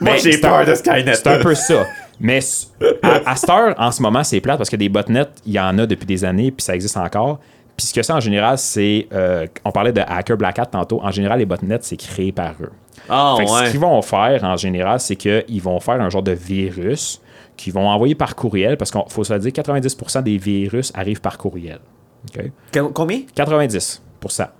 [0.00, 1.14] Moi, Ben, j'ai c'est peur un- de Skynet.
[1.14, 1.86] C'est un peu ça.
[2.20, 2.40] Mais
[3.02, 5.60] à, à cette heure, en ce moment, c'est plate parce que des botnets, il y
[5.60, 7.38] en a depuis des années, puis ça existe encore.
[7.76, 9.06] Puis ce que c'est en général, c'est.
[9.12, 11.00] euh, on parlait de Hacker Black Hat tantôt.
[11.02, 12.72] En général, les botnets, c'est créé par eux.
[13.08, 13.70] Ah, Fait que Ce ouais.
[13.70, 17.20] qu'ils vont faire, en général, c'est qu'ils vont faire un genre de virus
[17.56, 21.20] qu'ils vont envoyer par courriel parce qu'il faut se le dire, 90% des virus arrivent
[21.20, 21.78] par courriel.
[22.36, 22.44] OK?
[22.72, 23.20] Com- Combien?
[23.36, 24.00] 90%.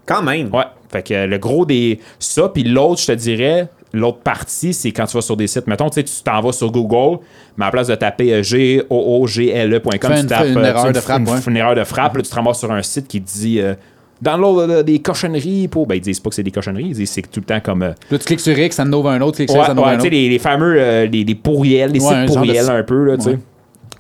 [0.07, 0.53] Quand même.
[0.55, 0.65] Ouais.
[0.91, 2.01] Fait que euh, le gros des.
[2.19, 5.67] Ça, puis l'autre, je te dirais, l'autre partie, c'est quand tu vas sur des sites.
[5.67, 7.19] Mettons, tu sais, tu t'en vas sur Google,
[7.57, 9.91] mais à la place de taper euh, G-O-O-G-L-E.com,
[10.21, 12.35] tu tapes fais une euh, erreur de frappe, une, erreur de frappe, là, tu te
[12.35, 13.61] ramasses sur un site qui te dit.
[13.61, 13.75] Euh,
[14.21, 15.87] Download euh, des cochonneries pour.
[15.87, 17.83] Ben, ils disent pas que c'est des cochonneries, ils disent c'est tout le temps comme.
[17.85, 19.75] euh, Là, tu cliques sur X, ça ouvre un autre, tu cliques sur Ouais, X,
[19.77, 20.09] ça un tu sais, autre.
[20.11, 23.17] les, les fameux euh, les, les pourriels, les Ouais, sites de pourriels un peu, là,
[23.17, 23.39] tu sais.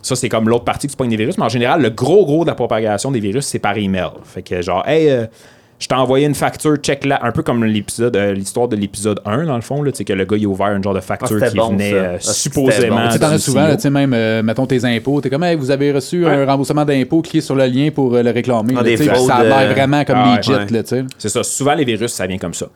[0.09, 2.25] Ça, c'est comme l'autre partie que tu pognes des virus, mais en général, le gros,
[2.25, 4.09] gros de la propagation des virus, c'est par email.
[4.25, 5.27] Fait que, genre, hey, euh,
[5.79, 9.21] je t'ai envoyé une facture, check là, un peu comme l'épisode, euh, l'histoire de l'épisode
[9.27, 10.95] 1, dans le fond, là, tu sais, que le gars, il a ouvert une genre
[10.95, 12.97] de facture Ah, qui bon, venait euh, Ah, supposément.
[12.97, 13.07] bon.
[13.09, 13.75] Tu sais, t'en as souvent, CEO.
[13.77, 16.87] tu sais, même, euh, mettons tes impôts, t'es comme, hey, vous avez reçu un remboursement
[16.87, 18.73] d'impôts, cliquez sur le lien pour euh, le réclamer.
[18.77, 20.67] Ah, là, des tu sais, fraudes, ça a l'air vraiment comme ah, legit, ouais.
[20.71, 21.05] là, tu sais.
[21.19, 21.43] C'est ça.
[21.45, 22.67] Souvent, les virus, ça vient comme ça.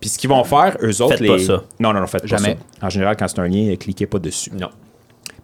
[0.00, 1.28] Puis ce qu'ils vont faire, eux autres, Faites les.
[1.28, 1.62] pas ça.
[1.78, 2.56] Non, non, non, faites Jamais.
[2.56, 2.86] pas ça.
[2.86, 4.50] En général, quand c'est un lien, cliquez pas dessus.
[4.58, 4.68] Non.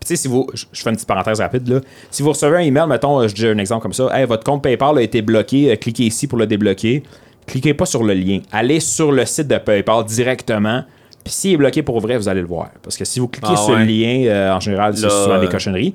[0.06, 0.46] Tu sais, si vous.
[0.54, 1.80] Je fais une petite parenthèse rapide là.
[2.12, 4.08] Si vous recevez un email, mettons, je dis un exemple comme ça.
[4.16, 7.02] Hey, votre compte PayPal a été bloqué, euh, cliquez ici pour le débloquer.
[7.46, 8.40] Cliquez pas sur le lien.
[8.52, 10.84] Allez sur le site de PayPal directement.
[11.24, 12.70] Puis s'il est bloqué pour vrai, vous allez le voir.
[12.82, 13.80] Parce que si vous cliquez Ah sur ouais.
[13.80, 15.92] le lien, euh, en général, c'est souvent des euh, cochonneries.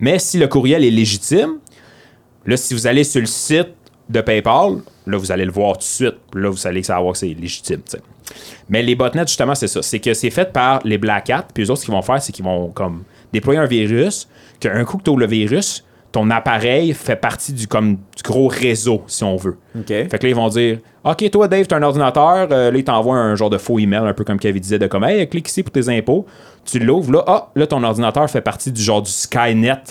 [0.00, 1.58] Mais si le courriel est légitime,
[2.44, 3.68] là, si vous allez sur le site
[4.08, 6.16] de PayPal, là, vous allez le voir tout de suite.
[6.34, 7.80] Là, vous allez savoir que c'est légitime.
[8.68, 9.82] Mais les botnets, justement, c'est ça.
[9.82, 11.46] C'est que c'est fait par les Black Hat.
[11.54, 14.28] Puis eux autres, ce qu'ils vont faire, c'est qu'ils vont comme déployer un virus.
[14.60, 18.46] Qu'un coup que tu ouvres le virus, ton appareil fait partie du, comme, du gros
[18.46, 19.56] réseau, si on veut.
[20.08, 22.48] Fait que là, ils vont dire OK, toi, Dave, t'as un ordinateur.
[22.50, 24.86] Euh, là, ils t'envoient un genre de faux email, un peu comme Kevin disait, de
[24.86, 26.26] comme Hey, clique ici pour tes impôts.
[26.64, 29.82] Tu l'ouvres, là, ah, là, ton ordinateur fait partie du genre du Skynet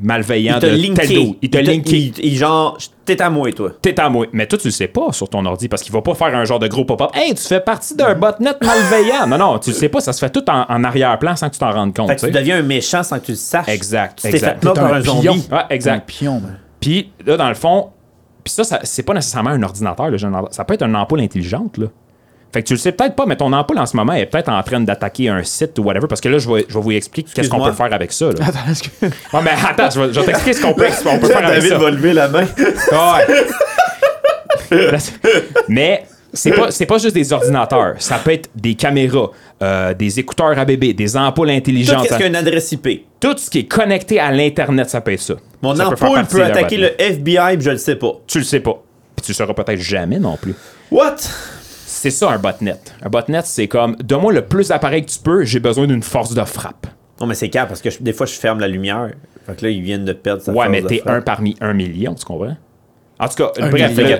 [0.00, 1.14] malveillant Il t'a de tel linké.
[1.14, 1.36] dos.
[1.42, 1.96] Il t'a linké.
[1.96, 3.72] Il, il- genre, t'es à moi, toi.
[3.80, 4.26] T'es à moi.
[4.32, 6.44] Mais toi, tu le sais pas sur ton ordi parce qu'il va pas faire un
[6.44, 7.10] genre de gros pop-up.
[7.14, 9.26] Hey, tu fais partie d'un botnet malveillant.
[9.26, 10.00] non, non, tu le sais pas.
[10.00, 12.08] Ça se fait tout en, en arrière-plan sans que tu t'en rendes compte.
[12.08, 13.68] Fait que tu deviens un méchant sans que tu le saches.
[13.68, 14.62] Exact, Tu t'es exact.
[14.64, 15.22] fait par un un zombie.
[15.22, 15.34] pion.
[15.34, 16.06] Ouais, Un exact.
[16.08, 16.58] pion, man.
[16.80, 17.88] Puis là, dans le fond,
[18.44, 20.08] puis ça, ça c'est pas nécessairement un ordinateur.
[20.10, 21.76] là, genre, ça peut être une ampoule intelligente.
[21.78, 21.86] Là.
[22.52, 24.48] Fait que tu le sais peut-être pas, mais ton ampoule en ce moment est peut-être
[24.48, 26.08] en train d'attaquer un site ou whatever.
[26.08, 28.26] Parce que là, je vais, je vais vous expliquer qu'est-ce qu'on peut faire avec ça.
[28.26, 28.46] Là.
[28.46, 28.88] Attends, est-ce que.
[29.06, 31.78] Ouais, mais attends, je vais, je vais t'expliquer ce qu'on peut, faire avec David ça.
[31.78, 32.44] va lever la main.
[32.92, 33.36] Ouais.
[35.68, 37.94] Mais c'est pas, c'est pas juste des ordinateurs.
[37.98, 39.30] Ça peut être des caméras,
[39.62, 42.06] euh, des écouteurs à bébé, des ampoules Tout intelligentes.
[42.06, 43.04] qu'est-ce qu'une adresse IP.
[43.18, 45.34] Tout ce qui est connecté à l'Internet, ça peut être ça.
[45.62, 48.12] Mon Ça ampoule peut attaquer le FBI, puis je le sais pas.
[48.26, 48.80] Tu le sais pas.
[49.16, 50.54] Puis tu le sauras peut-être jamais non plus.
[50.90, 51.16] What?
[51.92, 52.76] C'est ça un botnet.
[53.02, 56.34] Un botnet, c'est comme donne-moi le plus d'appareils que tu peux, j'ai besoin d'une force
[56.34, 56.86] de frappe.
[57.20, 59.10] Non, mais c'est calme parce que je- des fois, je ferme la lumière.
[59.46, 61.56] Fait que là, ils viennent de perdre sa Ouais, force mais de t'es un parmi
[61.60, 62.56] un million, tu comprends?
[63.18, 64.18] En tout cas, Un bref, million.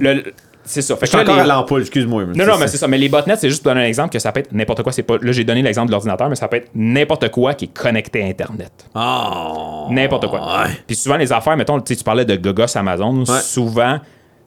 [0.00, 0.22] le-
[0.64, 0.94] C'est ça.
[0.96, 2.24] Fait Je suis encore les- à l'ampoule, excuse-moi.
[2.36, 2.86] Non, non, mais c'est ça.
[2.86, 4.92] Mais les botnets, c'est juste pour donner un exemple que ça peut être n'importe quoi.
[4.92, 5.16] C'est pas...
[5.20, 8.22] Là, j'ai donné l'exemple de l'ordinateur, mais ça peut être n'importe quoi qui est connecté
[8.22, 8.70] à Internet.
[8.94, 9.88] Oh.
[9.90, 10.40] N'importe quoi.
[10.62, 10.70] Ouais.
[10.86, 13.40] Puis souvent, les affaires, mettons, tu sais, tu parlais de gogos Amazon, Ouais.
[13.40, 13.98] souvent,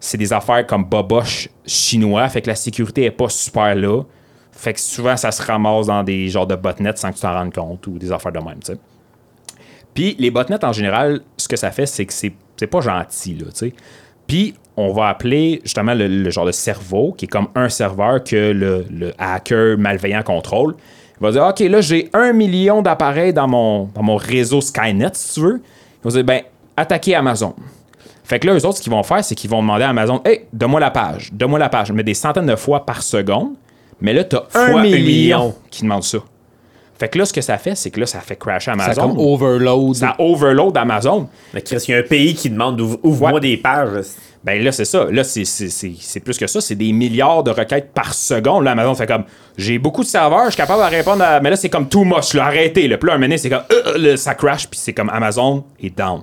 [0.05, 4.03] c'est des affaires comme boboche chinois, fait que la sécurité est pas super là.
[4.51, 7.33] Fait que souvent, ça se ramasse dans des genres de botnets sans que tu t'en
[7.33, 8.79] rendes compte ou des affaires de même, tu sais.
[9.95, 13.45] Puis les botnets, en général, ce que ça fait, c'est que c'est, pas gentil, là,
[13.45, 13.73] tu sais.
[14.27, 18.51] Puis on va appeler justement le, genre de cerveau, qui est comme un serveur que
[18.51, 20.75] le, hacker malveillant contrôle.
[21.19, 25.11] Il va dire, OK, là, j'ai un million d'appareils dans mon, dans mon réseau Skynet,
[25.13, 25.61] si tu veux.
[26.03, 26.41] Il va dire, ben,
[26.77, 27.55] attaquez Amazon.
[28.25, 30.21] Fait que là, eux autres, ce qu'ils vont faire, c'est qu'ils vont demander à Amazon,
[30.25, 31.91] hey, donne-moi la page, donne-moi la page.
[31.91, 33.51] Mais des centaines de fois par seconde.
[34.01, 35.55] Mais là, t'as Fois un un million, million.
[35.69, 36.17] qui demande ça.
[36.97, 39.01] Fait que là, ce que ça fait, c'est que là, ça fait crasher Ça Amazon.
[39.09, 39.95] comme overload.
[39.95, 41.27] Ça overload Amazon.
[41.53, 43.39] Mais Chris, il y a un pays qui demande ouvre-moi Ouais.
[43.41, 44.05] des pages.
[44.43, 45.05] Ben là, c'est ça.
[45.11, 46.61] Là, c'est- c'est c'est- c'est plus que ça.
[46.61, 48.63] C'est des milliards de requêtes par seconde.
[48.63, 49.23] Là, Amazon fait comme
[49.57, 51.39] j'ai beaucoup de serveurs, je suis capable de répondre à.
[51.41, 52.33] Mais là, c'est comme too much.
[52.33, 52.87] Là, arrêtez.
[52.87, 52.97] Là.
[52.97, 54.67] Puis là, un c'est comme euh, euh, là, ça crash.
[54.69, 56.21] Puis c'est comme Amazon est down.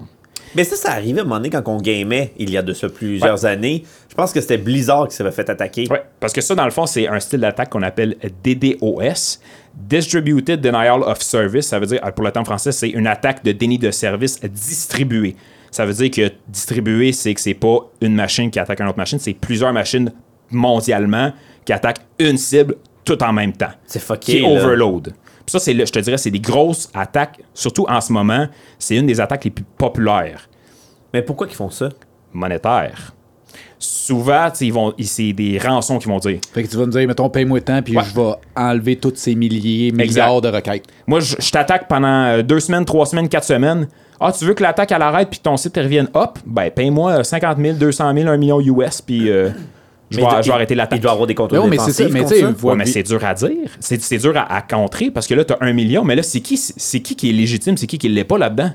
[0.55, 2.73] Mais ça, ça arrivait à un moment donné quand on gamait, il y a de
[2.73, 3.85] ça plusieurs années.
[4.09, 5.87] Je pense que c'était Blizzard qui s'avait fait attaquer.
[5.91, 9.39] Ouais, parce que ça, dans le fond, c'est un style d'attaque qu'on appelle DDoS.
[9.75, 11.67] Distributed Denial of Service.
[11.67, 15.37] Ça veut dire, pour le temps français, c'est une attaque de déni de service distribuée.
[15.71, 18.99] Ça veut dire que distribué, c'est que c'est pas une machine qui attaque une autre
[18.99, 20.13] machine, c'est plusieurs machines
[20.51, 21.33] mondialement
[21.65, 23.71] qui attaquent une cible tout en même temps.
[23.87, 25.15] C'est fucké, Qui est overload.
[25.45, 28.47] Puis ça, c'est, le- je te dirais, c'est des grosses attaques, surtout en ce moment,
[28.79, 30.49] c'est une des attaques les plus populaires
[31.13, 31.89] Mais pourquoi ils font ça?
[32.33, 33.13] monétaires.
[33.79, 36.39] Souvent, ils vont, c'est des rançons qui vont dire.
[36.55, 38.05] Fait que tu vas me dire, mettons, paye-moi tant, puis Ouais.
[38.05, 40.85] je vais enlever tous ces milliers, milliards de requêtes.
[41.07, 43.89] Moi, je, je t'attaque pendant euh, deux semaines, trois semaines, quatre semaines.
[44.21, 46.39] Ah, tu veux que l'attaque elle arrête puis que ton site revienne hop?
[46.47, 49.51] Ben, paye-moi euh, 50 000, 200 000, 1 million US, puis euh,
[50.13, 51.01] je, vais, il- je vais arrêter Il l'attaque.
[51.01, 52.51] doit avoir des contrôles Non, mais c'est défensifs mais ça.
[52.53, 53.51] vois- Ouais, mais c'est dur à dire.
[53.81, 56.23] C'est, c'est dur à, à contrer parce que là, tu as un million, mais là,
[56.23, 57.77] c'est qui, c'est qui qui est légitime?
[57.77, 58.71] C'est qui qui l'est pas là-dedans?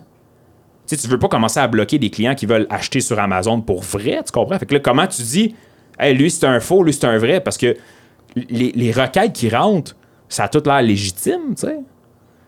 [0.88, 3.60] Tu sais, tu veux pas commencer à bloquer des clients qui veulent acheter sur Amazon
[3.62, 4.58] pour vrai, tu comprends?
[4.58, 5.54] Fait que là, comment tu dis,
[6.00, 7.42] hey, lui, c'est un faux, lui, c'est un vrai?
[7.42, 7.76] Parce que
[8.36, 9.96] les, les requêtes qui rentrent,
[10.30, 11.78] ça a tout l'air légitime, tu sais.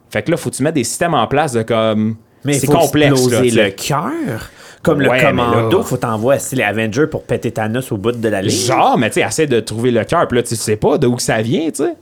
[0.09, 2.15] Fait que là, faut que tu mettre des systèmes en place de comme.
[2.45, 3.41] Mais c'est complexe, là.
[3.41, 4.49] le cœur.
[4.81, 8.29] Comme Ouais, le commando, là- faut t'envoyer les Avengers pour péter Thanos au bout de
[8.29, 8.51] la ligne.
[8.65, 10.27] Genre, mais tu sais, essaie de trouver le cœur.
[10.27, 11.93] Puis là, tu sais pas d'où que ça vient, tu sais.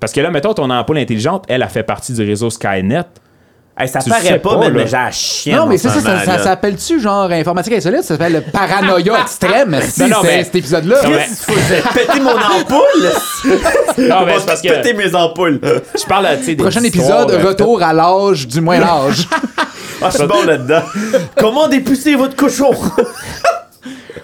[0.00, 3.02] Parce que là, mettons, ton ampoule intelligente, elle a fait partie du réseau Skynet.
[3.78, 5.56] Hey, ça Tu paraît pas, pas, mais, la chienne.
[5.56, 8.04] Non, mais c'est ça, ça, ça s'appelle-tu genre informatique insolite?
[8.04, 10.96] Ça s'appelle le paranoïa extrême, si, Non, mais- cet épisode-là.
[11.02, 13.10] Que péter mon ampoule.
[13.98, 15.60] Non, mais c'est parce que péter mes ampoules.
[15.62, 19.28] je parle, tu sais, des Prochain épisode, euh, retour à l'âge du moyen âge.
[20.02, 20.82] Ah, je suis bon là-dedans.
[21.36, 22.70] Comment dépousser votre cochon?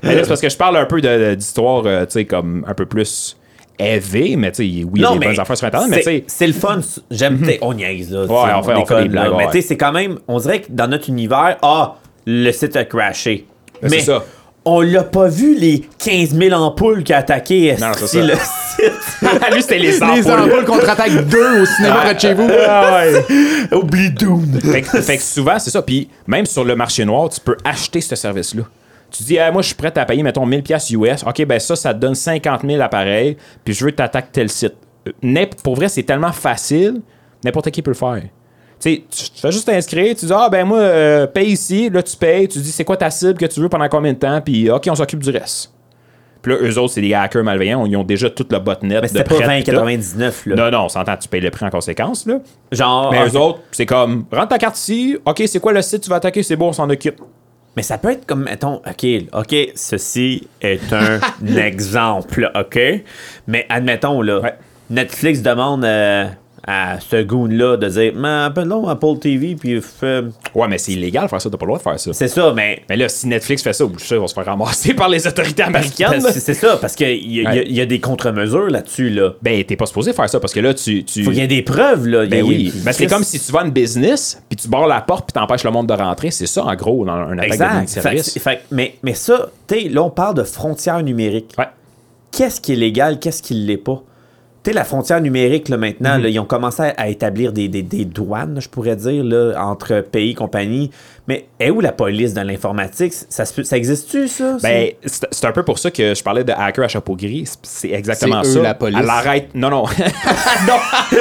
[0.02, 1.00] Mais là, c'est parce que je parle un peu
[1.36, 3.36] d'histoire, euh, tu sais, comme un peu plus
[3.78, 6.02] élevé, mais tu sais, oui, il y a des bonnes affaires sur Internet, mais tu
[6.02, 6.80] c'est- sais, c'est le fun.
[7.10, 8.24] J'aime, t'sais, on niaise, là.
[8.24, 9.36] t'sais, on fait- on fait des blagues, là.
[9.38, 9.52] Mais ouais.
[9.52, 11.96] tu sais, c'est quand même, on dirait que dans notre univers, ah,
[12.26, 13.46] le site a crashé.
[13.80, 14.24] Ben, mais c'est ça.
[14.64, 18.34] On l'a pas vu, les 15 000 ampoules qui a attaqué Non, c'est le
[18.76, 18.92] site?
[19.52, 20.30] lui, c'était les Les ampoules.
[20.32, 22.48] ampoules contre-attaque 2 au cinéma près de chez vous.
[22.68, 23.24] Ah ouais.
[23.76, 24.60] Oublie Dune.
[24.60, 25.82] fait, que, fait que souvent, c'est ça.
[25.82, 28.62] Puis même sur le marché noir, tu peux acheter ce service-là.
[29.10, 31.22] Tu dis, Ah, moi, je suis prêt à payer, mettons, 1000$ piastres US.
[31.26, 34.32] OK, ben ça, ça te donne 50 000 appareils, puis je veux que tu attaques
[34.32, 34.74] tel site.
[35.24, 37.00] Euh, Pour vrai, c'est tellement facile,
[37.44, 38.22] n'importe qui peut le faire.
[38.82, 41.88] Tu sais, tu tu fais juste t'inscrire, tu dis, ah, ben moi, euh, paye ici,
[41.88, 44.18] là, tu payes, tu dis, c'est quoi ta cible que tu veux pendant combien de
[44.18, 45.72] temps, puis OK, on s'occupe du reste.
[46.42, 49.02] Puis là, eux autres, c'est des hackers malveillants, ils ont déjà tout le botnet Mais
[49.02, 49.80] de c'était pas prêt, puis tout.
[49.80, 50.56] 20,99, là.
[50.56, 52.40] Non, non, on s'entend, tu payes le prix en conséquence, là.
[52.72, 53.12] Genre.
[53.12, 56.04] Mais eux autres, c'est comme, rentre ta carte ici, OK, c'est quoi le site que
[56.04, 57.20] tu vas attaquer, c'est bon, on s'en occupe.
[57.76, 61.20] Mais ça peut être comme, mettons, OK, OK, ceci est un
[61.56, 62.80] exemple, OK?
[63.46, 64.54] Mais admettons, là, Ouais.
[64.90, 66.26] Netflix demande euh,
[66.64, 70.22] à ce goon-là de dire, mais appelons Apple TV, puis fais-
[70.54, 72.12] Ouais, mais c'est illégal de faire ça, t'as pas le droit de faire ça.
[72.12, 72.82] C'est ça, mais.
[72.88, 75.26] Mais là, si Netflix fait ça, je sais, on va se faire ramasser par les
[75.26, 76.20] autorités américaines.
[76.30, 77.56] C'est ça, parce qu'il y, a- Ouais.
[77.56, 79.32] y a- y a des contre-mesures là-dessus, là.
[79.42, 81.02] Ben, t'es pas supposé faire ça parce que là, tu.
[81.04, 81.24] tu...
[81.24, 82.26] Faut qu'il y ait des preuves, là.
[82.26, 82.72] Ben a- oui.
[82.80, 85.26] a- Ben, c'est comme si tu vas à une business, puis tu barres la porte,
[85.26, 86.30] puis t'empêches le monde de rentrer.
[86.30, 87.82] C'est ça, en gros, dans un attaque Exact.
[87.82, 88.32] de service.
[88.34, 91.54] Fait- fait- mais, mais ça, tu sais, là, on parle de frontières numériques.
[91.58, 91.66] Ouais.
[92.30, 94.02] Qu'est-ce qui est légal, qu'est-ce qui l'est pas?
[94.64, 97.82] Tu sais, la frontière numérique, là, maintenant, là, ils ont commencé à, établir des, des-
[97.82, 100.90] des douanes, je pourrais dire, là, entre pays et compagnies.
[101.32, 103.14] Mais est où la police dans l'informatique?
[103.30, 104.58] Ça, se peut- ça existe-tu, ça?
[104.62, 107.48] Ben, c'est un peu pour ça que je parlais de hacker à chapeau gris.
[107.62, 108.60] C'est- exactement C'est eux, ça.
[108.60, 108.98] la police.
[109.00, 109.48] Elle arrête.
[109.54, 109.84] Non, non.
[110.68, 110.74] non.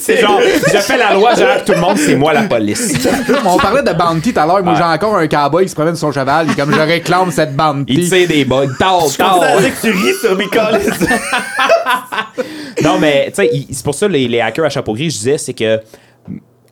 [0.00, 2.92] c'est genre, je fais la loi, j'arrête tout le monde, c'est moi la police.
[3.46, 4.62] On parlait de bounty tout à l'heure.
[4.62, 6.50] Moi, j'ai encore un cowboy qui se promène sur son cheval.
[6.50, 8.06] Et comme je réclame cette Il bounty.
[8.10, 8.68] tire des bugs.
[8.78, 9.40] Tard, tard.
[9.40, 10.44] que tu ris sur mes.
[12.82, 15.16] Non, mais tu sais, il- c'est pour ça les, les hackers à chapeau gris, je
[15.16, 15.80] disais, c'est que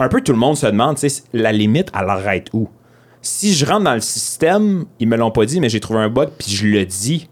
[0.03, 2.69] un peu tout le monde se demande, tu sais, la limite, elle arrête où?
[3.21, 6.09] Si je rentre dans le système, ils me l'ont pas dit, mais j'ai trouvé un
[6.09, 7.29] bug, puis je le dis.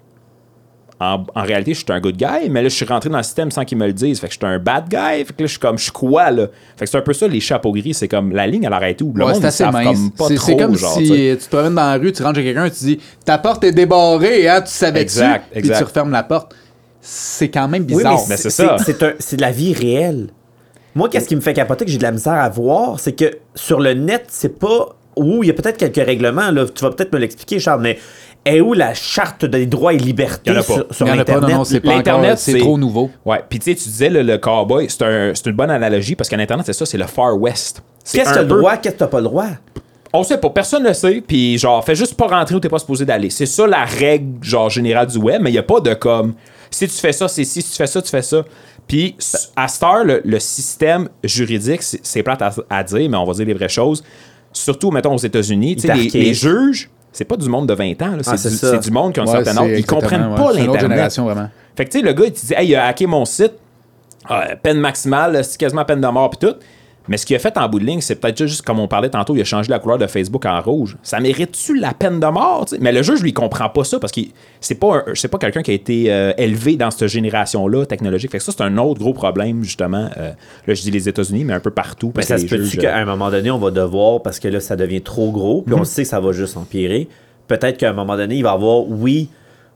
[1.03, 3.23] En, en réalité, je suis un good guy, mais là, je suis rentré dans le
[3.23, 4.21] système sans qu'ils me le disent.
[4.21, 5.25] Fait que je suis un bad guy.
[5.25, 6.49] Fait que là, je suis comme, je suis quoi, là?
[6.77, 9.01] Fait que c'est un peu ça, les chapeaux gris, c'est comme, la ligne, elle arrête
[9.01, 9.11] où?
[9.17, 9.87] Le Ouais, monde, assez savent mince.
[9.87, 12.13] comme pas C'est trop, c'est comme genre, si tu tu te promènes dans la rue,
[12.13, 15.61] tu rentres chez quelqu'un, tu dis ta porte est débarrée, hein, tu savais Exact, puis
[15.61, 15.79] exact.
[15.79, 16.55] tu refermes la porte.
[17.01, 18.21] C'est quand même Oui, bizarre.
[18.29, 18.77] mais c'est ça.
[18.85, 20.29] C'est un- c'est de la vie réelle.
[20.95, 23.39] Moi, qu'est-ce qui me fait capoter que j'ai de la misère à voir, c'est que
[23.55, 24.89] sur le net, c'est pas.
[25.17, 27.99] Où il y a peut-être quelques règlements, là, tu vas peut-être me l'expliquer, Charles, mais
[28.47, 30.73] est où la charte des droits et libertés Il y en a pas.
[30.75, 31.51] sur, sur Il y en a pas, Internet?
[31.51, 33.11] non, non, c'est pas L'Internet, encore, c'est c'est- trop nouveau.
[33.27, 36.15] Ouais, puis tu sais, tu disais le, le cowboy, c'est un- c'est une bonne analogie
[36.15, 37.83] parce qu'en Internet, c'est ça, c'est le Far West.
[38.05, 39.47] C'est Qu'est-ce que t'as le droit, qu'est-ce que t'as pas le droit?
[40.13, 42.79] On sait pas, personne le sait, puis genre, fais juste pas rentrer où t'es pas
[42.79, 43.31] supposé d'aller.
[43.31, 46.35] C'est ça la règle, genre, générale du web, mais il y a pas de comme,
[46.71, 48.43] si tu fais ça, c'est si, si tu fais ça, tu fais ça.
[48.87, 49.17] Puis,
[49.57, 53.33] à cette heure, le, le système juridique, c'est plate à, à dire, mais on va
[53.35, 54.03] dire les vraies choses.
[54.53, 55.77] Surtout, mettons, aux États-Unis,
[56.13, 59.23] les, juges, c'est pas du monde de 20 ans, Ah, c'est du, monde qui ont
[59.23, 59.79] un Ouais, certain âge.
[59.79, 60.37] Ils comprennent ouais.
[60.37, 60.81] pas l'Internet.
[60.81, 61.49] génération, vraiment.
[61.77, 63.53] Fait que, tu sais, le gars, il te dit, hey, il a hacké mon site,
[64.29, 66.57] Ah, peine maximale, c'est quasiment peine de mort, puis tout.
[67.11, 69.11] Mais ce qu'il a fait en bout de ligne, c'est peut-être juste comme on parlait
[69.11, 70.97] tantôt, il a changé la couleur de Facebook en rouge.
[71.03, 72.67] Ça mérite-tu la peine de mort?
[72.81, 74.21] Mais le juge, lui, comprend pas ça parce que
[74.61, 78.31] c'est pas, un- pas quelqu'un qui a été euh, élevé dans cette génération-là technologique.
[78.31, 80.09] Fait que ça, c'est un autre gros problème, justement.
[80.17, 80.31] Euh,
[80.67, 82.13] là, je dis les États-Unis, mais un peu partout.
[82.17, 84.61] Mais ça que se peut-tu qu'à un moment donné, on va devoir, parce que là,
[84.61, 87.09] ça devient trop gros, puis on sait que ça va juste empirer.
[87.49, 89.29] Peut-être qu'à un moment donné, il va y avoir, oui,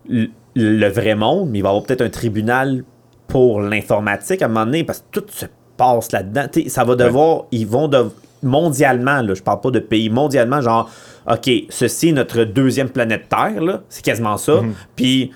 [0.09, 2.85] le, le vrai monde, mais il va y avoir peut-être un tribunal
[3.27, 5.47] pour l'informatique à un moment donné, parce que tout se
[5.77, 6.47] passe là-dedans.
[6.69, 8.07] Ça va devoir, ils vont de,
[8.43, 10.91] mondialement, là, je parle pas de pays, mondialement, genre,
[11.31, 14.61] OK, ceci est notre deuxième planète Terre, là, c'est quasiment ça.
[14.97, 15.31] Puis,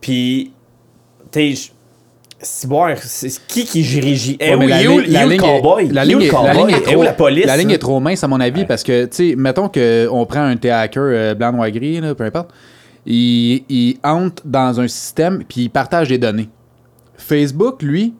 [0.00, 0.52] puis,
[1.30, 1.70] tu sais,
[2.46, 4.36] c'est qui qui régit?
[4.40, 5.88] Eh oui, la où- cowboy?
[5.88, 6.72] La ligne est- la cowboy?
[6.72, 7.46] ligne est où la police?
[7.46, 10.40] La ligne est trop mince, à mon avis, parce que, tu sais, mettons qu'on prend
[10.42, 12.50] un hacker euh, blanc, noir, gris, là, peu importe.
[13.06, 16.48] Il, il entre dans un système, puis il partage des données.
[17.16, 18.14] Facebook, lui,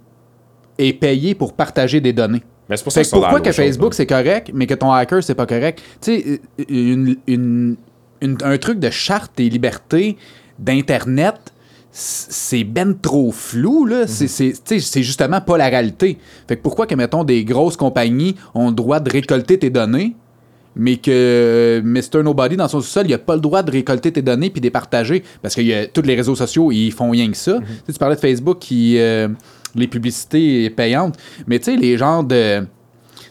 [0.79, 2.43] est payé pour partager des données.
[2.69, 5.23] Mais c'est pour ça que que pourquoi que Facebook c'est correct, mais que ton hacker
[5.23, 5.83] c'est pas correct?
[6.01, 7.77] Tu sais, euh, une- une-
[8.23, 10.17] une- un truc de charte des libertés
[10.59, 11.37] d'Internet,
[11.91, 14.07] c'est ben trop flou, là.
[14.07, 16.19] C'est- C'est tu sais, c'est justement pas la réalité.
[16.49, 20.17] Fait que pourquoi que, mettons, des grosses compagnies ont le droit de récolter tes données,
[20.75, 22.23] mais que euh, Mr.
[22.25, 24.67] Nobody, dans son sous-sol, il a pas le droit de récolter tes données puis de
[24.67, 25.23] les partager?
[25.43, 27.59] Parce que y a- tous les réseaux sociaux, ils font rien que ça.
[27.61, 28.99] Tu sais, Tu parlais de Facebook qui.
[28.99, 29.29] euh,
[29.75, 31.17] les publicités payantes.
[31.47, 32.67] Mais tu sais, les genres de.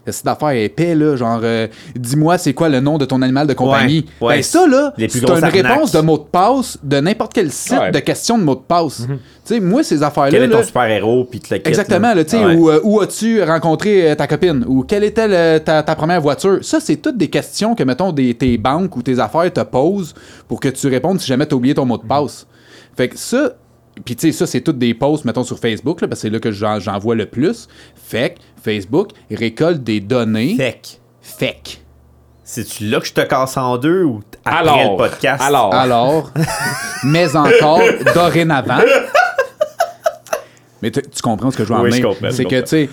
[0.09, 3.53] sites d'affaires épais, là, genre, euh, dis-moi c'est quoi le nom de ton animal de
[3.53, 4.05] compagnie.
[4.19, 4.35] Ouais, ouais.
[4.37, 5.53] Ben ça, là, Les plus c'est une arnaques.
[5.53, 7.91] réponse de mot de passe de n'importe quel site Ouais.
[7.91, 9.03] de questions de mot de passe.
[9.07, 9.13] Tu
[9.45, 10.31] sais, moi, ces affaires-là.
[10.31, 12.55] Quel est ton là, super-héros, puis te le Exactement, là, tu sais, Ah ouais.
[12.55, 14.65] où, euh, où as-tu rencontré euh, ta copine?
[14.67, 16.59] Ou quelle était le- ta, ta première voiture?
[16.63, 20.13] Ça, c'est toutes des questions que, mettons, des, tes banques ou tes affaires te posent
[20.49, 22.45] pour que tu répondes si jamais tu as oublié ton mot de passe.
[22.97, 23.53] Fait que ça,
[24.05, 26.33] puis tu sais, ça, c'est toutes des posts, mettons, sur Facebook, là, parce que c'est
[26.33, 27.67] là que j'en, vois le plus.
[27.95, 31.81] Fait que Facebook récolte des données Fait fake.
[32.43, 35.43] c'est-tu là que je te casse en deux ou après Alors, le podcast?
[35.43, 36.31] alors, Alors,
[37.03, 37.81] mais encore
[38.13, 38.79] dorénavant.
[40.81, 42.89] Mais tu comprends ce que je veux en Oui, C'est que, tu sais,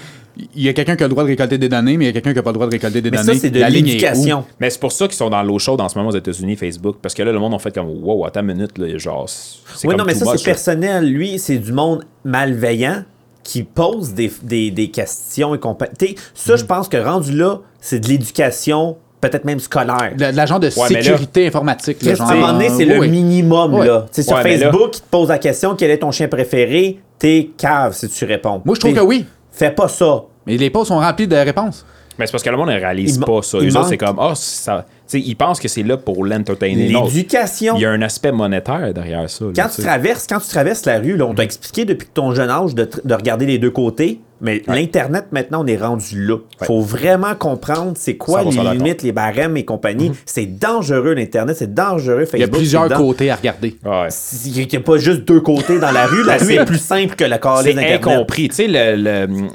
[0.54, 2.10] il y a quelqu'un qui a le droit de récolter des données, mais il y
[2.10, 3.34] a quelqu'un qui n'a pas le droit de récolter des Mais données.
[3.34, 4.44] ça, c'est de l'éducation.
[4.58, 6.96] Mais c'est pour ça qu'ils sont dans l'eau chaude en ce moment aux États-Unis, Facebook.
[7.02, 9.28] Parce que là, le monde a fait comme Wow, attends une minute, là, genre.
[9.28, 11.10] c'est Oui, comme non, mais ça, much, c'est personnel.
[11.12, 13.02] Lui, c'est du monde malveillant
[13.42, 16.14] qui pose des, des, des questions et compagnie.
[16.34, 20.12] Ça, je pense que rendu là, c'est de l'éducation, peut-être même scolaire.
[20.16, 22.02] de la genre de Ouais, là- sécurité informatique.
[22.02, 23.08] là, Qu'est-ce genre, à un moment donné, c'est euh, le oui.
[23.08, 24.06] minimum, là.
[24.12, 27.00] Sur Ouais, mais là- Facebook, il te pose la question quel est ton chien préféré?
[27.18, 28.62] T'es cave si tu réponds.
[28.64, 29.26] Moi, je trouve que oui.
[29.60, 30.22] Fais pas ça.
[30.46, 31.84] Mais les posts sont remplis de réponses.
[32.18, 33.58] Mais c'est parce que le monde ne réalise Il pas ça.
[33.60, 34.86] il Eux autres, c'est comme Ah, ça.
[35.14, 36.88] Ils pensent que c'est là pour l'entertainer.
[36.88, 37.74] L'éducation.
[37.76, 39.44] Il y a un aspect monétaire derrière ça.
[39.46, 42.34] là, Quand tu traverses, quand tu traverses la rue, là, on t'a expliqué depuis ton
[42.34, 44.20] jeune âge de, regarder les deux côtés.
[44.42, 46.38] Mais l'Internet, maintenant, on est rendu là.
[46.62, 50.12] Il faut vraiment comprendre c'est quoi 100% les limites, les barèmes et compagnie.
[50.24, 52.38] C'est dangereux, l'Internet, c'est dangereux, Facebook.
[52.38, 53.76] Il y a plusieurs côtés à regarder.
[53.84, 54.08] Ouais.
[54.46, 56.24] Il n'y a pas juste deux côtés dans la rue.
[56.24, 58.48] La rue est plus simple que la calice C'est incompris.
[58.48, 59.48] Tu sais, le- le-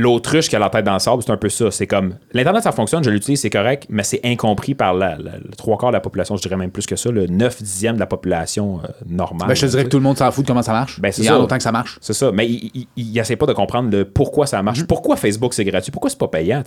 [0.00, 1.70] l'autruche qui a la tête dans le sable, c'est un peu ça.
[1.70, 2.14] C'est comme.
[2.32, 5.76] L'Internet, ça fonctionne, je l'utilise, c'est correct, mais c'est incompris par la, la- le trois
[5.78, 8.06] quarts de la population, je dirais même plus que ça, le 9 dixième de la
[8.06, 9.48] population euh, normale.
[9.48, 11.00] Ben, je te dirais que tout le monde s'en fout de comment ça marche.
[11.00, 11.34] Ben, c'est Il y ça.
[11.34, 11.98] a longtemps que ça marche.
[12.00, 14.84] C'est ça, mais il, il, il essaie pas de comprendre le pourquoi ça marche.
[14.86, 15.92] Pourquoi Facebook c'est gratuit?
[15.92, 16.62] Pourquoi c'est pas payant?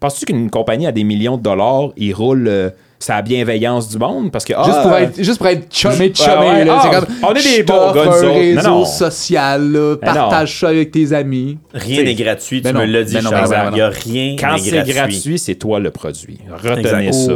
[0.00, 4.30] Penses-tu qu'une compagnie a des millions de dollars, il roule euh, sa bienveillance du monde?
[4.32, 4.52] Parce que.
[4.56, 6.80] ah, Juste pour euh, être, juste pour être chumé, Ouais, chumé, ouais, là.
[6.82, 8.22] ah, comme, on est des bons gars, un.
[8.22, 8.84] Mais réseau non.
[8.84, 10.14] social, là, Mais non.
[10.14, 11.58] partage ça avec tes amis.
[11.74, 13.30] Rien n'est gratuit, tu Ben me non, l'as dit, non, non,
[13.70, 15.38] Il n'y a rien Quand c'est gratuit.
[15.38, 16.38] c'est toi le produit.
[16.62, 17.12] Retenez Exact.
[17.14, 17.32] ça.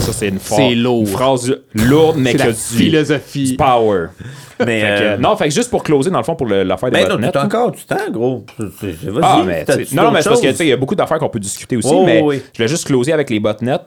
[0.00, 1.00] Ça, c'est une, C'est lourd.
[1.00, 3.50] une phrase lourde, mais que la du, philosophie.
[3.50, 4.06] du power.
[4.64, 6.90] Mais, Fait que, euh, non, fait que juste pour closer, dans le fond, pour l'affaire
[6.90, 8.44] des non, botnets, t'as encore du temps, gros.
[8.58, 10.52] Vas-y, Ah, mais non, mais c'est parce que choses?
[10.52, 12.24] tu sais, il y a beaucoup d'affaires qu'on peut discuter aussi, Oh, mais
[12.54, 13.78] je vais juste closer avec les botnets.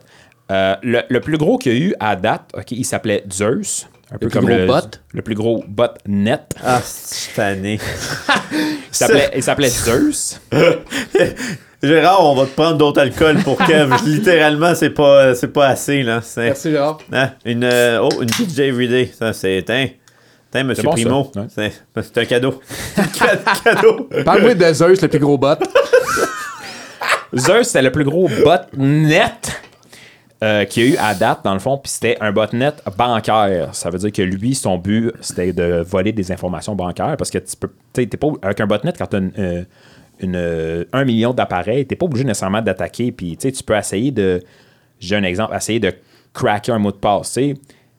[0.51, 3.87] Euh, le, le plus gros qu'il y a eu à date, ok, il s'appelait Zeus.
[4.13, 4.99] Un peu plus comme gros le, bot?
[5.13, 6.39] le plus gros botnet.
[6.61, 7.79] Ah, cette année.
[8.51, 8.57] Il
[8.91, 10.41] s'appelait, il s'appelait Zeus.
[11.83, 13.95] Gérard, on va te prendre d'autres alcools pour Kev.
[14.05, 16.19] Littéralement, c'est pas, c'est pas assez, là.
[16.21, 16.97] C'est, Merci, Gérard.
[17.13, 19.09] hein, une, euh, oh, une DJ Everyday.
[19.17, 19.63] Ça, c'est.
[19.65, 19.87] Tiens,
[20.51, 21.31] tiens, monsieur C'est bon, Primo.
[21.37, 21.47] Ouais.
[21.55, 21.71] C'est,
[22.03, 22.61] c'est un cadeau.
[23.13, 24.09] Ca- cadeau.
[24.25, 25.55] Parle-moi de Zeus, le plus gros bot.
[27.35, 29.31] Zeus, c'était le plus gros botnet
[30.43, 33.76] euh, qu'il y a eu à date, dans le fond, puis c'était un botnet bancaire.
[33.76, 37.38] Ça veut dire que lui, son but, c'était de voler des informations bancaires parce que
[37.38, 37.69] tu peux.
[37.93, 38.27] T'es pas.
[38.41, 39.63] Avec un botnet, quand tu as euh,
[40.23, 44.41] euh, un million d'appareils, tu pas obligé nécessairement d'attaquer, puis tu peux essayer de.
[44.99, 45.93] J'ai un exemple, essayer de
[46.34, 47.34] craquer un mot de passe.
[47.34, 47.53] tu sais.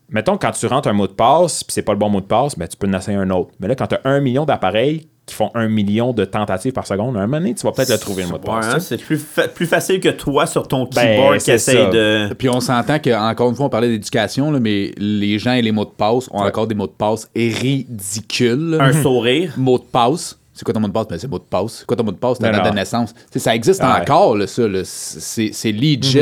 [0.09, 2.27] Mettons, quand tu rentres un mot de passe, puis c'est pas le bon mot de
[2.27, 3.53] passe, ben, tu peux en essayer un autre.
[3.61, 6.87] Mais là, quand tu as un million d'appareils qui font un million de tentatives par
[6.87, 8.75] seconde, à un moment donné, tu vas peut-être le trouver le mot de Ouais, passe.
[8.75, 11.77] hein, c'est plus, fa- plus facile que toi sur ton Ben, keyboard qui c'est essaye
[11.77, 11.91] ça.
[11.91, 12.35] de.
[12.35, 15.71] Puis on s'entend que encore une fois, on parlait d'éducation, mais les gens et les
[15.73, 18.77] mots de passe ont encore des mots de passe ridicules.
[18.81, 19.53] Un sourire.
[19.57, 20.39] mot de passe.
[20.55, 21.09] C'est quoi ton mot de passe?
[21.09, 21.79] Ben, c'est mot de passe.
[21.79, 22.39] C'est quoi ton mot de passe?
[22.39, 23.15] Ta Non, date de naissance.
[23.35, 23.89] Ça existe Ouais.
[23.89, 24.69] encore, là, ça.
[24.69, 24.81] là.
[24.85, 26.21] C'est c'est legit.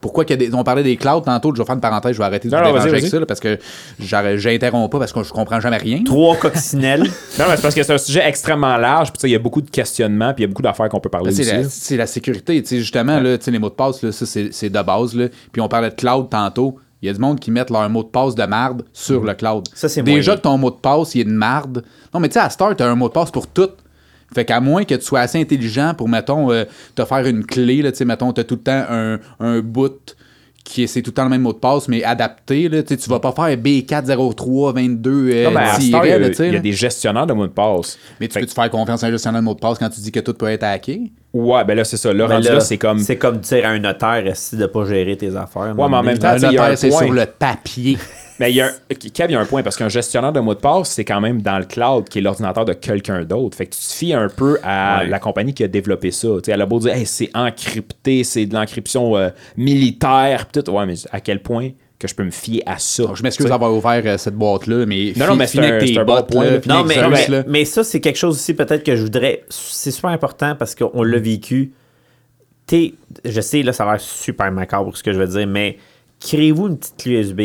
[0.00, 0.54] Pourquoi qu'il y a des...
[0.54, 2.62] On parlait des clouds tantôt, je vais faire une parenthèse, je vais arrêter de Non,
[2.62, 3.58] vous déranger avec ça, là, parce que
[3.98, 6.02] j'interromps pas parce que je comprends jamais rien.
[6.04, 7.02] Trois coccinelles.
[7.38, 9.36] Non, mais c'est parce que c'est un sujet extrêmement large, puis tu sais, il y
[9.36, 11.50] a beaucoup de questionnements, puis il y a beaucoup d'affaires qu'on peut parler C'est aussi.
[11.52, 11.66] la, là.
[11.70, 12.62] c'est la sécurité.
[12.66, 15.14] Justement, là, les mots de passe, là, ça, c'est de base.
[15.14, 15.28] Là.
[15.52, 16.76] Puis on parlait de cloud tantôt.
[17.02, 19.32] Il y a du monde qui mettent leur mot de passe de marde sur le
[19.34, 19.66] cloud.
[19.72, 21.82] Ça, c'est Déjà que ton mot de passe, il est de marde.
[22.12, 23.70] Non, mais tu sais, à Star, tu as un mot de passe pour tout.
[24.34, 27.82] Fait qu'à moins que tu sois assez intelligent pour, mettons, euh, te faire une clé,
[27.82, 30.16] là, tu sais, mettons, tu as tout le temps un, un boot
[30.70, 32.88] qui est c'est tout le temps le même mot de passe, mais adapté, là, tu
[32.88, 36.54] sais, tu vas pas faire B40322 euh, Non, il y a, là, tu sais, il
[36.54, 37.98] y a des gestionnaires de mots de passe.
[38.20, 40.00] Mais tu Fait peux-tu faire confiance à un gestionnaire de mot de passe quand tu
[40.00, 41.10] dis que tout peut être hacké?
[41.32, 42.12] Ouais, ben là, c'est ça.
[42.12, 42.98] Là, Ben là, là, c'est comme.
[42.98, 45.74] C'est comme dire à un notaire essayer de pas gérer tes affaires.
[45.76, 47.98] Ouais, mais en même temps, Un notaire, c'est sur le papier.
[48.40, 48.94] Mais il y a un...
[48.94, 51.20] Kev, il y a un point, parce qu'un gestionnaire de mots de passe, c'est quand
[51.20, 53.56] même dans le cloud qui est l'ordinateur de quelqu'un d'autre.
[53.56, 55.08] Fait que tu te fies un peu à Ouais.
[55.08, 56.26] la compagnie qui a développé ça.
[56.36, 60.62] Tu sais, elle a beau dire, Hey, c'est encrypté, c'est de l'encryption euh, militaire, pis
[60.62, 60.70] tout.
[60.72, 61.68] Ouais, mais à quel point
[61.98, 63.04] que je peux me fier à ça?
[63.14, 66.22] Je m'excuse d'avoir ouvert euh, cette boîte-là, mais, Non, non, mais c'est un- un bon
[66.22, 69.44] point, là, Non, mais, Zeus, mais, ça, c'est quelque chose aussi peut-être que je voudrais.
[69.50, 71.72] C'est super important parce qu'on l'a vécu.
[72.66, 72.94] T'es-
[73.24, 75.76] je sais, là, ça a l'air super macabre ce que je veux dire, mais
[76.20, 77.40] créez-vous une petite clé USB.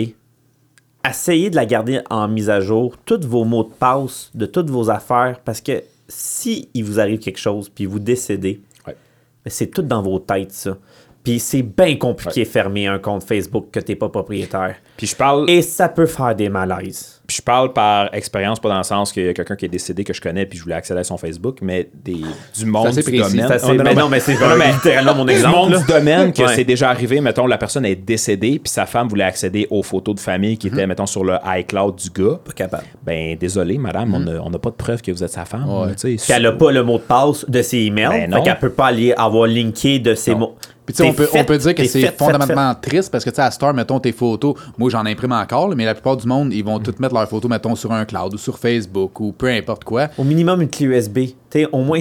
[1.07, 4.69] Essayez de la garder en mise à jour, tous vos mots de passe de toutes
[4.69, 8.95] vos affaires, parce que si il vous arrive quelque chose puis vous décédez, Ouais.
[9.43, 10.77] mais c'est tout dans vos têtes, ça.
[11.23, 14.75] Puis c'est bien compliqué de fermer un compte Facebook que t'es pas propriétaire.
[14.97, 17.14] Puis je parle, Et ça peut faire des malaises.
[17.27, 19.69] Puis je parle par expérience, pas dans le sens qu'il y a quelqu'un qui est
[19.69, 22.17] décédé que je connais puis je voulais accéder à son Facebook, mais des,
[22.57, 23.51] du monde assez du précis, domaine.
[23.51, 25.55] Assez- Oh, mais mais- non, mais c'est littéralement mon du exemple.
[25.55, 25.77] monde là.
[25.79, 26.55] du domaine que Ouais.
[26.55, 30.15] c'est déjà arrivé, mettons, la personne est décédée, puis sa femme voulait accéder aux photos
[30.15, 32.39] de famille qui étaient, mettons, sur le iCloud du gars.
[32.45, 32.83] Pas capable.
[33.03, 35.67] Ben, désolé, madame, on n'a pas de preuve que vous êtes sa femme.
[35.67, 35.95] Ouais.
[35.95, 36.27] tu sais.
[36.27, 38.07] Qu'elle n'a pas le mot de passe de ses emails.
[38.09, 38.43] Ben fait non.
[38.43, 40.55] qu'elle peut pas aller avoir linké de ses mots.
[40.85, 43.23] Puis tu sais, on peut, on peut dire que c'est fait, fait, fondamentalement triste parce
[43.23, 45.95] que tu sais, à Star, mettons tes photos, moi j'en imprime encore, là, mais la
[45.95, 48.59] plupart du monde, ils vont toutes mettre leurs photos, mettons, sur un cloud ou sur
[48.59, 50.09] Facebook ou peu importe quoi.
[50.17, 51.19] Au minimum une clé USB.
[51.49, 51.99] T'sais, au moins.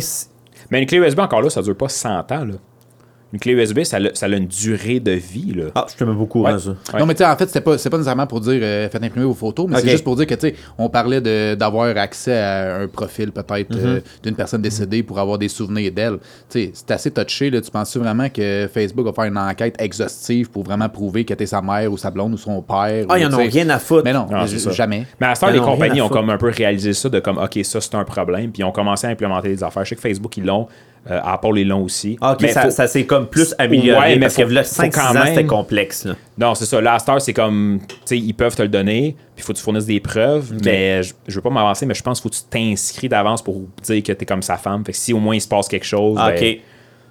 [0.70, 2.44] Mais une clé USB, encore là, ça dure pas 100 ans.
[2.44, 2.54] Là.
[3.34, 5.52] Une clé USB, ça, a- ça a une durée de vie.
[5.56, 5.64] Là.
[5.74, 6.52] Ah, je te mets beaucoup Ouais.
[6.52, 6.70] à ça.
[6.70, 7.00] Ouais.
[7.00, 9.02] Non, mais tu sais, en fait, c'était pas, c'est pas nécessairement pour dire euh, faites
[9.02, 11.20] imprimer vos photos, mais c'est juste pour dire que, tu sais, on parlait
[11.56, 16.18] d'avoir accès à un profil peut-être euh, d'une personne décédée pour avoir des souvenirs d'elle.
[16.48, 17.60] Tu sais, c'est assez touché, là.
[17.60, 21.46] Tu penses vraiment que Facebook va faire une enquête exhaustive pour vraiment prouver que t'es
[21.46, 23.04] sa mère ou sa blonde ou son père?
[23.08, 24.02] Ah, ils en tu ont rien à foutre.
[24.04, 24.70] Mais non, Non, c'est ça.
[24.70, 25.06] jamais.
[25.20, 27.58] Mais à ce temps, les compagnies ont comme un peu réalisé ça de comme, OK,
[27.64, 29.84] ça c'est un problème, puis ils ont commencé à implémenter des affaires.
[29.84, 30.68] Je sais que Facebook, ils l'ont,
[31.10, 32.16] euh, Apple, ils l'ont aussi.
[32.20, 34.52] Ah, ok, Mais ça, faut- ça s'est comme plus amélioré Ouais, mais parce faut- que
[34.52, 36.04] là, faut 5-6 quand ans, c'était même- complexe.
[36.06, 36.14] Là.
[36.38, 36.80] Non, c'est ça.
[36.80, 39.58] Là, à c'est comme, tu sais, ils peuvent te le donner, puis il faut que
[39.58, 42.34] tu fournisses des preuves, mais je, je veux pas m'avancer, mais je pense qu'il faut
[42.34, 44.84] que tu t'inscris d'avance pour dire que t'es comme sa femme.
[44.84, 46.60] Fait que si au moins il se passe quelque chose, Ah, ben- ok.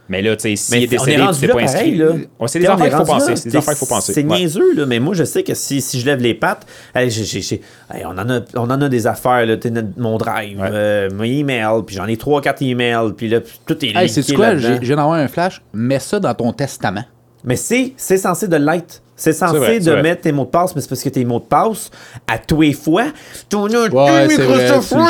[0.09, 1.53] Mais là, tu sais, s'il Mais est on décédé, est puis tu rendu t'es là
[1.53, 2.27] pas pareil, inscrit.
[2.47, 3.35] c'est des affaires qu'il faut penser.
[3.35, 4.13] C'est des affaires qu'il faut C'est- penser.
[4.13, 6.65] C'est niaiseux, là, mais moi, je sais que si, si je lève les pattes,
[6.95, 7.59] hey, hey,
[8.05, 9.55] on, en a, on en a des affaires, là,
[9.97, 10.69] mon drive, Ouais.
[10.71, 14.57] euh, mon email, puis j'en ai 3-4 emails, puis là, tout est Hey, c'est quoi?
[14.57, 15.61] J'ai- Je viens d'avoir un flash.
[15.73, 17.03] Mets ça dans ton testament.
[17.45, 19.02] Mais c'est, c'est censé de l'être.
[19.15, 21.40] C'est censé vrai, de mettre tes mots de passe, mais c'est parce que tes mots
[21.40, 21.91] de passe,
[22.27, 23.06] à tous les fois,
[23.48, 24.38] ton nom Ouais, tu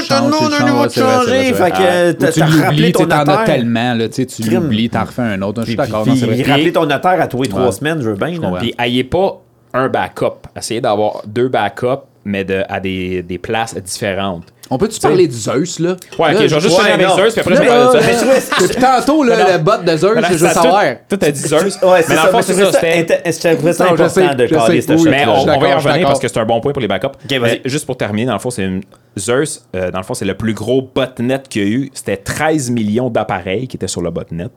[0.08, 1.54] ton nom de nouveau changé.
[1.54, 3.44] Fait que t'as tu l'oublies, tu ton sais, t'en as notaire.
[3.46, 5.62] tellement, là, tu l'oublies, t'en refais un autre.
[5.62, 8.38] Je suis d'accord, rappeler ton notaire à tous les trois semaines, je veux bien.
[8.60, 9.42] Puis ayez pas
[9.74, 10.48] un backup.
[10.56, 14.46] Essayez d'avoir deux backups, mais de, à des, des places différentes.
[14.74, 15.96] On peut-tu parler de Zeus, là?
[16.18, 17.16] Ouais, Là, ok, je vais juste finir avec non.
[17.16, 18.76] Zeus, puis après Là, je vais parler de Zeus.
[18.80, 20.84] Tantôt, là, bot de Zeus, je veux savoir.
[21.08, 21.80] Tout, a dit Zeus.
[21.84, 22.72] Ouais, c'est mais dans c'est ça.
[22.72, 23.32] C'était.
[23.74, 25.12] ça important de caler sais, ce oui, shot-là.
[25.12, 27.18] Mais on, va y revenir parce que c'est un bon point pour les backups.
[27.40, 27.62] vas-y.
[27.66, 28.82] Juste pour terminer, dans le fond, c'est une...
[29.16, 31.92] Zeus, euh, dans le fond, c'est le plus gros botnet qu'il y a eu.
[31.94, 34.48] C'était 13 millions d'appareils qui étaient sur le botnet.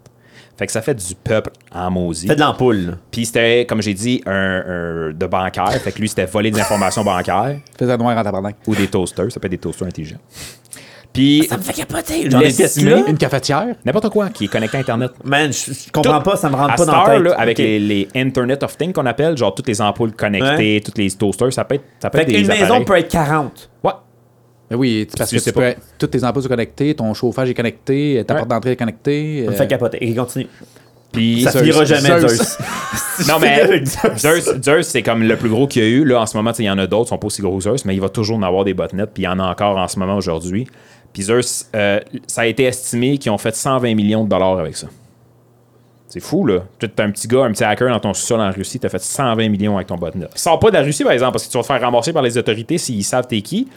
[0.59, 2.27] Fait que ça fait du peuple en maudit.
[2.29, 2.97] Fait de l'ampoule.
[3.11, 5.71] Puis c'était, comme j'ai dit, un, un- de bancaire.
[5.73, 8.57] Fait que lui, c'était voler des informations bancaires Faisais noir en tabarnak.
[8.67, 9.31] ou des toasters.
[9.31, 10.17] Ça peut être des toasters intelligents.
[11.13, 12.31] Puis Ça me fait capoter.
[12.31, 13.09] J'en ai.
[13.09, 13.75] Une cafetière?
[13.87, 15.13] n'importe quoi qui est connecté à Internet.
[15.25, 17.23] Man, je, je comprends Tout- pas, ça me rentre à pas dans cette la heure,
[17.23, 17.33] tête.
[17.33, 20.99] là, avec les, les Internet of Things qu'on appelle, genre toutes les ampoules connectées, toutes
[20.99, 23.71] les toasters, ça peut être, ça peut Fait être des qu'une maison peut être 40.
[23.83, 23.93] Ouais.
[24.71, 25.75] Ben oui, parce que tu peux, pas.
[25.99, 28.41] toutes tes ampoules sont connectées, ton chauffage est connecté, ta Ouais.
[28.41, 29.45] porte d'entrée est connectée.
[29.47, 29.99] Me euh, fait capoter.
[30.05, 30.49] Et continue.
[31.13, 31.63] Puis Ça Zeus.
[31.63, 32.37] finira jamais, Zeus.
[32.37, 32.59] Zeus.
[33.29, 33.85] Non, mais
[34.19, 34.61] Zeus.
[34.63, 36.05] Zeus, c'est comme le plus gros qu'il y a eu.
[36.05, 37.63] Là, en ce moment, il y en a d'autres, qui sont pas aussi gros que
[37.63, 39.79] Zeus, mais il va toujours en avoir des botnets, puis il y en a encore
[39.79, 40.67] en ce moment aujourd'hui.
[41.15, 44.77] Puis Zeus, euh, ça a été estimé qu'ils ont fait 120 millions de dollars avec
[44.77, 44.89] ça.
[46.09, 46.61] C'est fou, là.
[46.79, 49.01] Tu un petit gars, un petit hacker dans ton sous-sol en Russie, tu as fait
[49.03, 50.27] 120 millions avec ton botnet.
[50.35, 52.23] Sors pas de la Russie, par exemple, parce que tu vas te faire ramasser par
[52.23, 53.69] les autorités s'ils savent t'es qui,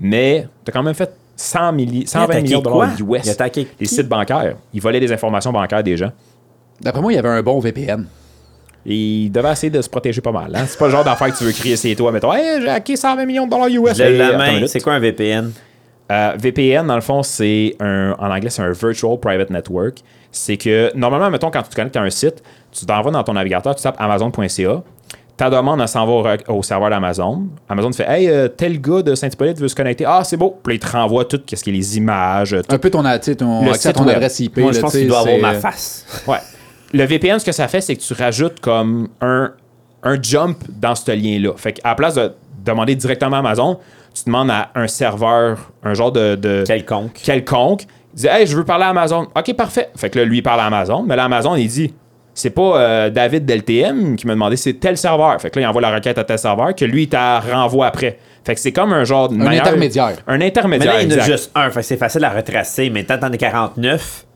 [0.00, 2.86] mais tu as quand même fait 100 milli- 120 attaqué millions de quoi?
[2.86, 3.28] dollars Il a US.
[3.28, 3.94] attaqué Les qui?
[3.94, 4.56] sites bancaires.
[4.74, 6.10] Ils volaient des informations bancaires des gens.
[6.80, 8.06] D'après moi, il y avait un bon VPN.
[8.86, 10.54] Et il devait essayer de se protéger pas mal.
[10.54, 10.64] Hein?
[10.66, 12.96] C'est pas le genre d'affaire que tu veux crier c'est toi, mettons, hey, j'ai hacké
[12.96, 13.94] 120 millions de dollars US.
[13.96, 14.66] Je lève Hey, la main.
[14.66, 15.52] C'est quoi un VPN?
[16.10, 18.12] Euh, VPN, dans le fond, c'est un.
[18.18, 19.98] En anglais, c'est un Virtual Private Network.
[20.32, 23.34] C'est que, normalement, mettons, quand tu te connectes à un site, tu t'envoies dans ton
[23.34, 24.82] navigateur, tu tapes Amazon.ca.
[25.40, 27.46] Ta demande, elle s'en va au, serveur d'Amazon.
[27.66, 30.04] Amazon te fait Hey, euh, tel gars de Saint-Hippolyte veut se connecter.
[30.06, 30.58] Ah, c'est beau.
[30.62, 32.74] Puis là, il te renvoie tout, qu'est-ce qui est les images, tout.
[32.74, 34.58] Un peu ton, ton Le site ton adresse IP.
[34.58, 36.04] Moi, je pense qu'il doit avoir ma euh, face.
[36.28, 36.40] Ouais.
[36.92, 39.50] Le VPN, ce que ça fait, c'est que tu rajoutes comme un,
[40.02, 41.54] un jump dans ce lien-là.
[41.56, 43.78] Fait qu'à la place de demander directement à Amazon,
[44.12, 47.14] tu demandes à un serveur, un genre de, de- Quelconque.
[47.14, 47.86] quelconque.
[48.12, 49.26] Il dit Hey, je veux parler à Amazon.
[49.34, 49.88] OK, parfait.
[49.96, 51.02] Fait que là, lui, il parle à Amazon.
[51.02, 51.94] Mais là, Amazon, il dit
[52.34, 55.40] C'est pas euh, David d'LTM qui m'a demandé, c'est tel serveur.
[55.40, 57.86] Fait que là, il envoie la requête à tel serveur que lui, il t'a renvoie
[57.86, 58.18] après.
[58.44, 59.34] Fait que c'est comme un genre de.
[59.40, 60.16] Un intermédiaire.
[60.26, 60.94] Un Mais intermédiaire.
[60.94, 61.70] là, il y en a juste un.
[61.70, 62.88] Fait que c'est facile à retracer.
[62.90, 64.29] Mais tant t'en as 49, Ouais.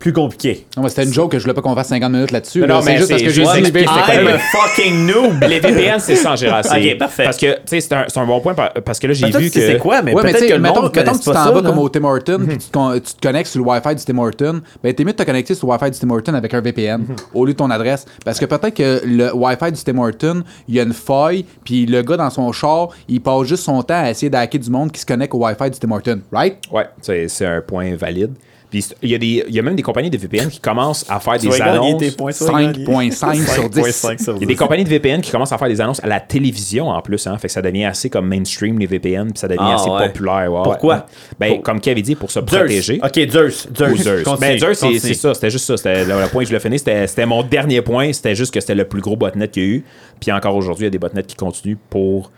[0.00, 0.66] Plus compliqué.
[0.76, 2.60] Non, mais c'était une joke que je voulais pas qu'on fasse 50 minutes là-dessus.
[2.62, 2.74] Non, là.
[2.74, 3.94] non, C'est mais juste parce que j'ai juste dit expliquer VPN.
[4.06, 5.44] c'est quoi I'm a fucking noob.
[5.48, 6.48] Les VPN, c'est ça c'est-
[6.92, 7.24] Ok, parfait.
[7.24, 9.26] Parce que, tu sais, c'est un, c'est un bon point par- parce que là, j'ai
[9.26, 9.66] vu tu sais que.
[9.66, 11.44] c'est quoi, mais Ouais, mais peut-être tu que mettons, monde mettons connaisse que tu t'en
[11.44, 11.50] ça.
[11.50, 11.68] vas là.
[11.68, 14.04] comme au Tim Hortons, puis tu te, con- tu te connectes sur le Wi-Fi du
[14.04, 16.54] Tim Hortons, ben t'es mieux de te connecter sur le Wi-Fi du Tim Hortons avec
[16.54, 17.04] un VPN
[17.34, 18.06] au lieu de ton adresse.
[18.24, 21.84] Parce que peut-être que le Wi-Fi du Tim Hortons, il y a une faille, puis
[21.84, 24.90] le gars dans son char, il passe juste son temps à essayer d'hacker du monde
[24.92, 26.56] qui se connecte au Wi-Fi du Tim Hortons, right?
[26.72, 28.32] Ouais, c'est un point valide.
[28.70, 31.04] Puis il y, a des- il y a même des compagnies de VPN qui commencent
[31.08, 31.98] à faire des annonces.
[31.98, 32.84] tes points, tu vas gagner.
[33.10, 33.80] 5.5 sur 10.
[33.82, 34.56] 5.5 sur Il y a des 10.
[34.56, 37.36] compagnies de VPN qui commencent à faire des annonces à la télévision en plus, hein.
[37.38, 40.06] Fait que ça devient assez comme mainstream les VPN, puis ça devient Ah, assez ouais.
[40.06, 40.52] populaire.
[40.52, 40.94] ouais, Pourquoi?
[40.94, 41.00] ouais.
[41.38, 42.46] Ben, Pour- comme Kevin dit, pour se Zeus.
[42.46, 43.00] protéger.
[43.02, 43.66] Ok, Zeus.
[43.70, 44.22] Ou Zeus.
[44.24, 45.34] Continue, Ben, Zeus, c'est ça.
[45.34, 45.76] C'était juste ça.
[45.76, 46.78] C'était le, le point que je voulais finir.
[46.78, 48.12] C'était c'était mon dernier point.
[48.12, 49.84] C'était juste que c'était le plus gros botnet qu'il y a eu.
[50.20, 52.30] Puis encore aujourd'hui, il y a des botnets qui continuent pour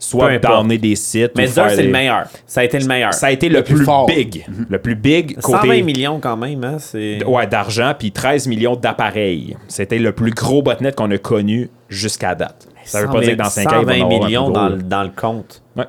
[0.00, 1.32] soit downer des sites.
[1.36, 2.24] Mais Zeus, c'est des- le meilleur.
[2.46, 3.14] Ça a été le meilleur.
[3.14, 4.06] Ça a été le, plus plus, fort.
[4.06, 4.44] big.
[4.68, 5.82] Le plus big 120 côté.
[5.82, 7.24] millions quand même, hein, c'est...
[7.24, 9.56] Ouais, d'argent, puis 13 millions d'appareils.
[9.68, 12.66] C'était le plus gros botnet qu'on a connu jusqu'à date.
[12.84, 14.26] Ça veut pas dire que dans 5 ans, il va y en 120 avoir un
[14.26, 15.62] millions plus dans, gros, le- dans le compte.
[15.76, 15.84] Ouais.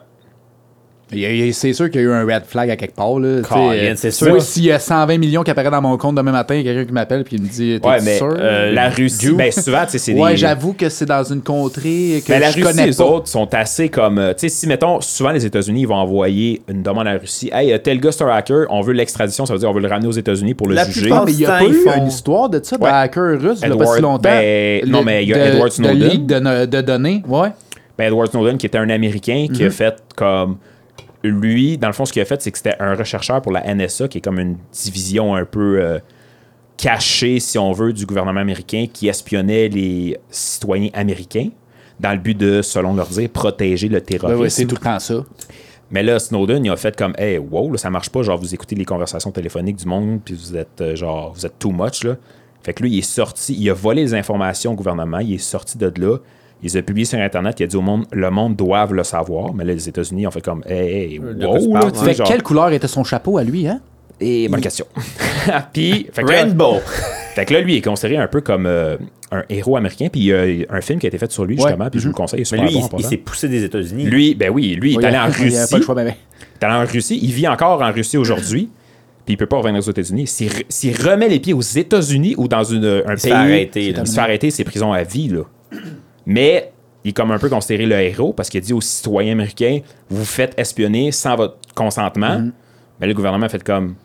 [1.14, 2.96] Y a- y a- C'est sûr qu'il y a eu un red flag à quelque
[2.96, 3.20] part.
[3.20, 4.30] Là, euh, c'est sûr.
[4.30, 6.70] Moi, s'il y a 120 millions qui apparaissent dans mon compte demain matin, il y
[6.70, 8.34] a quelqu'un qui m'appelle et me dit T'es Ouais, mais sûr?
[8.40, 10.38] euh, la Russie, ben souvent, c'est Ouais, des.
[10.38, 13.04] j'avoue que c'est dans une contrée que Mais la je Russie, connais les pas.
[13.06, 14.20] autres sont assez comme.
[14.20, 17.20] euh, Tu sais, si, mettons, souvent les États-Unis, ils vont envoyer une demande à la
[17.20, 17.50] Russie.
[17.54, 19.88] Hey, tel gars, c'est un hacker, on veut l'extradition, ça veut dire on veut le
[19.90, 21.02] ramener aux États-unis pour le La juger.
[21.02, 22.90] plupart mais il n'y a pas eu font- une histoire de ça, de Ouais.
[22.90, 24.20] hacker russe, il y a pas Edward- si longtemps.
[24.30, 26.26] ben, non, mais il y a de, Edward de Snowden.
[26.26, 27.50] de, no- de données, ouais.
[27.98, 29.72] Ben, Edward Snowden, qui était un Américain, qui a Mhm.
[29.72, 30.58] fait comme.
[31.23, 33.73] Lui, dans le fond, ce qu'il a fait, c'est que c'était un rechercheur pour la
[33.73, 35.99] NSA, qui est comme une division un peu euh,
[36.77, 41.49] cachée, si on veut, du gouvernement américain, qui espionnait les citoyens américains
[41.99, 44.41] dans le but de, selon leur dire, protéger le terrorisme.
[44.41, 45.23] ouais, c'est tout le temps ça.
[45.91, 48.23] Mais là, Snowden, il a fait comme, hey, wow, là, ça marche pas.
[48.23, 51.60] Genre, vous écoutez les conversations téléphoniques du monde, puis vous êtes, euh, genre, vous êtes
[51.60, 52.15] too much, là.
[52.64, 55.39] Fait que lui, il est sorti, il a volé les informations au gouvernement, il est
[55.39, 56.18] sorti de là,
[56.64, 59.04] il les a publiées sur Internet, il a dit au monde, le monde doit le
[59.04, 59.54] savoir.
[59.54, 62.06] Mais là, les États-unis ont fait comme, hey, hey, De quoi tu wow, là, sais,
[62.06, 63.80] Fait genre- quelle couleur était son chapeau à lui, hein?
[64.20, 64.86] Et bonne question.
[65.74, 66.80] puis, fait que, là, Rainbow.
[67.36, 68.98] fait que là, lui, il est considéré un peu comme euh,
[69.32, 71.56] un héros américain, puis il y a un film qui a été fait sur lui,
[71.56, 71.64] Ouais.
[71.70, 73.48] justement, puis je vous le conseille, il Mais super lui, bon il, il s'est poussé
[73.48, 74.04] des États-Unis.
[74.06, 75.72] Lui, ben oui, lui, il est allé en il avait Russie.
[75.72, 78.18] pas le choix, mais- mais- Il est allé en Russie, il vit encore en Russie
[78.18, 78.70] aujourd'hui,
[79.26, 80.28] puis il peut pas revenir aux États-Unis.
[80.28, 83.32] S'il re- s'il remet les pieds aux États-Unis ou dans une, un se pays, fait
[83.32, 84.00] arrêter, là.
[84.02, 85.30] il se fait arrêter, c'est prison à vie.
[85.30, 85.42] Là.
[86.26, 86.72] Mais
[87.03, 89.80] il est comme un peu considéré le héros parce qu'il a dit aux citoyens américains
[90.10, 92.38] vous vous faites espionner sans votre consentement.
[92.38, 92.52] Mm-hmm.
[92.99, 93.95] Mais le gouvernement a fait comme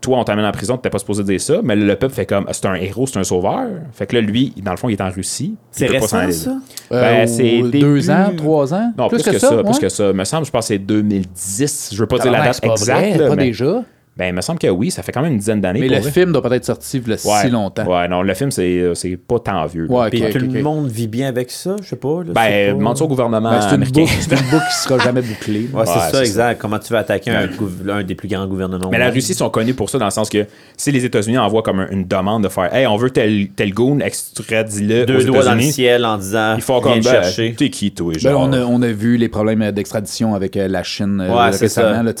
[0.00, 1.60] toi, on t'amène en prison, t'es pas supposé dire ça.
[1.64, 3.66] Mais le peuple fait comme Ah, c'est un héros, c'est un sauveur.
[3.92, 5.56] Fait que là, lui, dans le fond, il est en Russie.
[5.72, 6.56] C'est récent, ça?
[6.90, 8.92] Ben, Euh, c'est deux début- ans, trois ans?
[8.96, 10.12] Non, plus, que, ça, plus que ça.
[10.12, 11.90] Me semble, je pense que c'est 2010.
[11.92, 12.88] Je veux pas dire la date exacte.
[13.00, 13.82] vrai, là, pas mais- déjà.
[14.18, 15.78] Ben, il me semble que oui, ça fait quand même une dizaine d'années.
[15.78, 16.10] Mais pour le vrai.
[16.10, 17.86] film doit peut-être sortir il y a ouais, si longtemps.
[17.86, 19.86] Ouais, non, le film, c'est, c'est pas tant vieux.
[19.88, 22.24] Ouais, Puis ok, tout le monde vit bien avec ça, je sais pas.
[22.24, 24.98] là, Ben, pas- ça au gouvernement Ben, c'est une boucle, c'est une boucle qui sera
[24.98, 25.68] jamais bouclée.
[25.72, 26.60] Ouais, c'est ça, exact.
[26.60, 29.10] Comment tu vas attaquer un, des plus grands gouvernements Mais la?
[29.10, 30.46] Russie sont connus pour ça dans le sens que
[30.76, 33.72] si les États-Unis envoient comme un- une demande de faire Hey, on veut tel, tel
[33.72, 37.10] goon, extradis-le Deux aux doigts dans le ciel en disant font viens comme le ben,
[37.22, 37.54] chercher.
[37.56, 38.12] T'es qui, toi?
[38.14, 38.40] Ben, genre?
[38.42, 41.66] on, a, on a vu les problèmes d'extradition avec euh, la Chine euh, Ouais, c'est
[41.66, 42.12] récemment.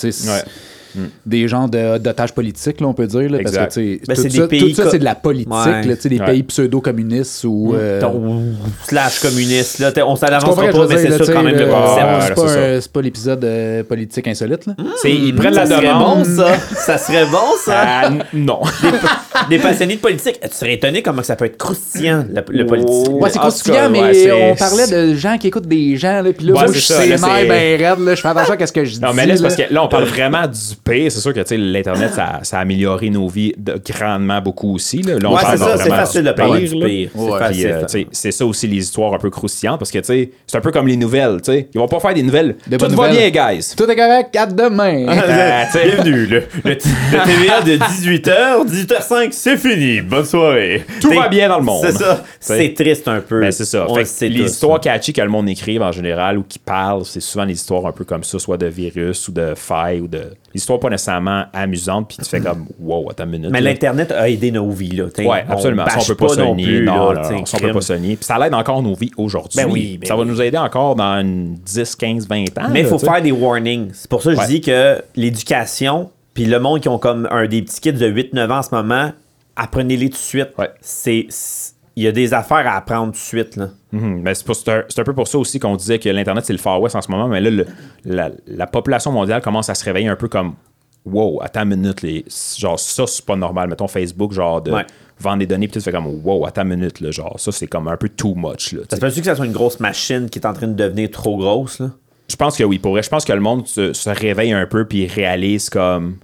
[0.98, 1.08] Sais, Ouais.
[1.26, 3.30] Des gens de- d'otages politiques, là, on peut dire.
[3.30, 5.52] Là, parce que sais, Ben, tout, ça, tout ça, c'est de la politique.
[5.52, 5.82] Ouais.
[5.84, 6.26] là, tu sais, des Ouais.
[6.26, 7.74] pays pseudo-communistes ou.
[7.74, 8.42] euh, Ton
[8.86, 11.18] slash communiste, là, t'es- on s'en tu comprends avancera ce que pas, mais c'est ça
[11.18, 12.82] quand sais, même le là, concept.
[12.82, 14.66] C'est pas, l'épisode euh, politique insolite.
[14.66, 14.74] Là.
[15.02, 16.24] C'est- ils prennent la demande.
[16.24, 16.54] ça.
[16.76, 17.74] Ça serait bon, ça.
[17.86, 18.60] Ah, non.
[19.50, 20.38] Des passionnés de politique.
[20.40, 23.12] Tu serais étonné comment ça peut être croustillant, le, le politique.
[23.20, 26.64] Ouais, c'est croustillant, mais on parlait de gens qui écoutent des gens, puis là, moi,
[26.68, 27.16] c'est je c'est-
[27.48, 29.00] ben raide, je fais attention à ce que je dis.
[29.00, 31.12] Non, mais là, c'est parce que là, on parle vraiment du pire.
[31.12, 34.74] C'est sûr que tu sais, l'Internet, ça, ça a amélioré nos vies de- grandement beaucoup
[34.74, 35.02] aussi.
[35.02, 37.08] Là, Là, on Ouais, parle ça, c'est facile de parler pire, du Ouais.
[37.64, 40.60] Euh, c'est ça aussi les histoires un peu croustillantes parce que tu sais, c'est un
[40.60, 41.38] peu comme les nouvelles.
[41.42, 41.68] tu sais.
[41.74, 42.56] Ils vont pas faire des nouvelles.
[42.66, 43.74] Des Tout va bien, guys.
[43.76, 45.06] Tout est correct, à demain.
[45.08, 45.84] Ah, tu sais.
[45.86, 50.00] Bienvenue, le, le, le TVA de 18h, 18h05, c'est fini.
[50.00, 50.84] Bonne soirée.
[51.00, 51.84] Tout va bien dans le monde.
[51.84, 52.24] C'est ça.
[52.40, 52.58] T'sais.
[52.58, 53.40] C'est triste un peu.
[53.40, 53.86] Ben, c'est ça.
[53.88, 57.20] On Fait les histoires catchy que le monde écrive en général ou qui parlent, c'est
[57.20, 60.22] souvent des histoires un peu comme ça, soit de virus ou de failles ou de.
[60.54, 63.50] Des histoires pas nécessairement amusantes, puis tu fais comme, wow, attends une minute.
[63.50, 63.70] Mais là.
[63.70, 64.96] l'Internet a aidé nos vies.
[64.96, 65.10] Là.
[65.10, 65.84] T'sais, Ouais, absolument.
[65.86, 66.64] Ça, on bâche peut pas se non nier.
[66.64, 68.16] plus, non, là, non, t'sais, non, ça, on peut pas se nier.
[68.16, 69.56] Puis ça l'aide encore nos vies aujourd'hui.
[69.62, 70.28] Ben oui, ben ça va oui.
[70.28, 72.68] nous aider encore dans une 10, 15, 20 ans.
[72.70, 73.90] Mais il faut faire des warnings.
[73.92, 77.46] C'est pour ça que je dis que l'éducation, puis le monde qui ont comme un
[77.46, 79.12] des petits kids de 8-9 ans en ce moment,
[79.56, 80.48] apprenez-les tout de suite.
[80.58, 80.70] Ouais.
[80.80, 83.56] C'est c'est- Il y a des affaires à apprendre tout de suite.
[83.56, 83.70] Là.
[83.90, 84.22] Mhm.
[84.22, 84.68] Ben, c'est,
[85.00, 87.10] un, peu pour ça aussi qu'on disait que l'Internet, c'est le Far West en ce
[87.10, 87.26] moment.
[87.26, 87.66] Mais là, le-
[88.04, 90.54] la, la population mondiale commence à se réveiller un peu comme
[91.04, 92.02] Wow, attends une minute.
[92.02, 92.24] Les,
[92.56, 93.68] genre, ça, c'est pas normal.
[93.68, 94.86] Mettons Facebook, genre, de Ouais.
[95.18, 97.00] vendre des données, puis tu fais comme Wow, attends une minute.
[97.00, 98.74] Là, genre, ça, c'est comme un peu too much.
[98.74, 100.74] Là, Ça se peut-tu que ça soit une grosse machine qui est en train de
[100.74, 101.80] devenir trop grosse?
[101.80, 101.90] Là?
[102.30, 103.02] Je pense que oui, pour vrai.
[103.02, 106.18] Je pense que le monde se, se réveille un peu puis réalise comme.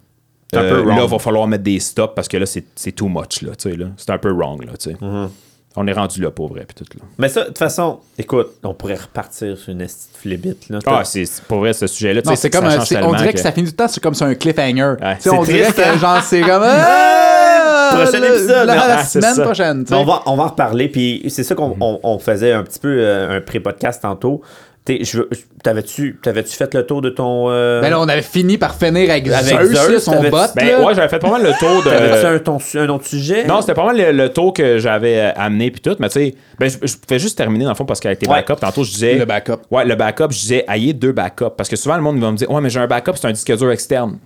[0.53, 0.99] Un euh, peu wrong.
[0.99, 3.43] là, va falloir mettre des stops parce que là, c'est, too much.
[3.43, 3.53] Là.
[3.97, 4.65] C'est un peu wrong.
[4.65, 4.97] Là, tu sais.
[4.97, 5.29] Mm-hmm.
[5.77, 6.65] On est rendu là, pour vrai.
[6.67, 7.05] Puis tout, là.
[7.19, 10.69] Mais ça, de toute façon, écoute, on pourrait repartir sur une flébite.
[10.69, 10.79] Là.
[10.87, 12.23] Ah, c'est, pour vrai, ce sujet-là.
[12.37, 13.41] c'est comme ça un- on dirait que...
[13.41, 14.95] ça finit tout le temps, c'est comme sur un cliffhanger.
[15.01, 15.17] Ouais.
[15.33, 15.99] On dirait que hein?
[15.99, 19.43] genre c'est comme ah, Prochain la- épisode, la, la ah, semaine ça.
[19.43, 19.85] prochaine.
[19.91, 20.89] on, va, on va en reparler.
[20.89, 24.43] Puis c'est ça qu'on on, on faisait un petit peu euh, un pré-podcast tantôt.
[24.85, 25.31] T'es- je veux-
[25.63, 27.47] T'avais-tu t'avais-tu fait le tour de ton.
[27.49, 30.37] euh, Ben là, on avait fini par finir avec, Avec Zeus, Zeus, là, son bot.
[30.55, 30.85] Ben là.
[30.85, 31.89] ouais, j'avais fait pas mal le tour de.
[31.89, 33.47] T'avais-tu un, ton un autre sujet?
[33.47, 36.21] Non, c'était pas mal le, le tour que j'avais euh, amené puis tout, mais tu
[36.21, 38.43] sais, ben, je, je pouvais juste terminer dans le fond parce qu'avec tes Ouais.
[38.43, 39.15] backups, tantôt je disais.
[39.15, 39.63] Le backup.
[39.71, 41.55] Ouais, le backup, je disais, ayez deux backups.
[41.57, 43.33] Parce que souvent, le monde va me dire, ouais, mais j'ai un backup, c'est un
[43.33, 44.19] disque dur externe.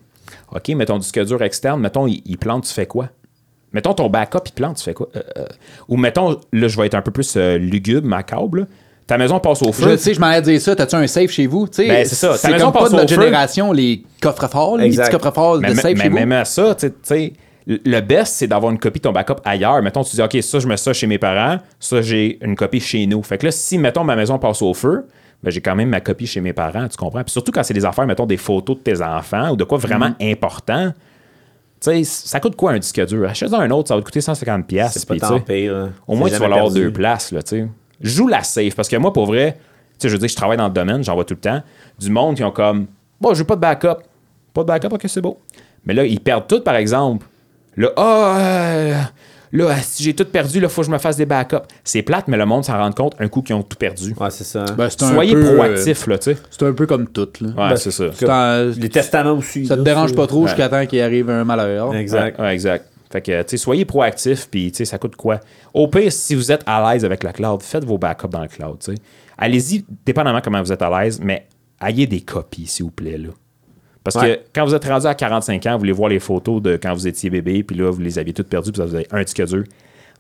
[0.53, 3.11] OK, mais ton disque dur externe, mettons, il, il plante, tu fais quoi?
[3.73, 5.09] Mettons ton backup, il plante, tu fais quoi?
[5.15, 5.45] Euh, euh,
[5.89, 8.65] Ou mettons, là, je vais être un peu plus euh, lugubre, macabre, là.
[9.09, 9.89] Ta maison passe au Je feu.
[9.91, 10.77] le sais, je m'en dire ça.
[10.77, 11.67] T'as-tu un safe chez vous?
[11.67, 12.29] Tu sais, Ben, c'est ça.
[12.31, 13.21] Ta C'est maison comme pas de notre feu.
[13.21, 16.15] génération, les coffres forts, les petits coffres forts de safe mais- chez vous.
[16.15, 17.33] même à ça, tu sais-
[17.67, 19.83] le best, c'est d'avoir une copie de ton backup ailleurs.
[19.83, 22.81] Mettons, tu dis, OK, ça, je mets ça chez mes parents, ça, j'ai une copie
[22.81, 23.23] chez nous.
[23.23, 25.05] Fait que là, si, mettons, ma maison passe au feu,
[25.43, 27.23] ben, j'ai quand même ma copie chez mes parents, tu comprends?
[27.23, 29.77] Puis surtout quand c'est des affaires, mettons, des photos de tes enfants ou de quoi
[29.79, 30.33] vraiment Mm-hmm.
[30.33, 30.93] important.
[31.81, 33.29] Tu sais, ça coûte quoi un disque dur?
[33.29, 34.63] Achète-en un autre, ça va te coûter 150$.
[34.67, 35.73] piastres, C'est pas tant pire.
[35.73, 35.89] là.
[36.09, 36.75] Au C'est moins, tu vas perdu.
[36.81, 37.67] deux places, là, tu sais.
[38.01, 39.57] Joue la safe, parce que moi, pour vrai,
[39.99, 41.61] tu sais, je veux dire, je travaille dans le domaine, j'en vois tout le temps,
[41.99, 42.87] du monde qui ont comme,
[43.21, 44.03] bon, je veux pas de backup.
[44.55, 45.41] Pas de backup, ok, c'est beau.
[45.85, 47.27] Mais là, ils perdent tout, par exemple.
[47.77, 48.95] Là, ah, euh,
[49.53, 51.57] là, si j'ai tout perdu, là, faut que je me fasse des backups.
[51.85, 54.15] C'est plate, mais le monde s'en rend compte un coup qu'ils ont tout perdu.
[54.19, 54.65] Ouais, c'est ça.
[54.77, 56.39] Ben, c'est un Soyez peu, proactifs, là, tu sais.
[56.51, 57.29] C'est un peu comme tout.
[57.41, 57.71] Là.
[57.71, 58.05] Ouais, c'est ça.
[58.15, 59.67] C'est un- Les testaments aussi.
[59.67, 60.49] ça te dérange pas trop Ouais.
[60.49, 61.95] jusqu'à temps qu'il arrive un malheur.
[61.95, 62.39] Exact.
[62.39, 62.87] Ouais, ouais, exact.
[63.11, 65.41] Fait que, tu sais, soyez proactifs, puis, tu sais, ça coûte quoi?
[65.73, 68.49] Au pire, si vous êtes à l'aise avec la cloud, faites vos backups dans le
[68.49, 68.99] cloud, tu sais.
[69.39, 71.47] Allez-y, dépendamment comment vous êtes à l'aise, mais
[71.81, 73.29] ayez des copies, s'il vous plaît, là.
[74.05, 74.37] Parce Ouais.
[74.37, 76.93] que quand vous êtes rendu à 45 ans, vous voulez voir les photos de quand
[76.95, 79.45] vous étiez bébé, puis là, vous les aviez toutes perdues, puis vous avez un disque
[79.47, 79.65] dur.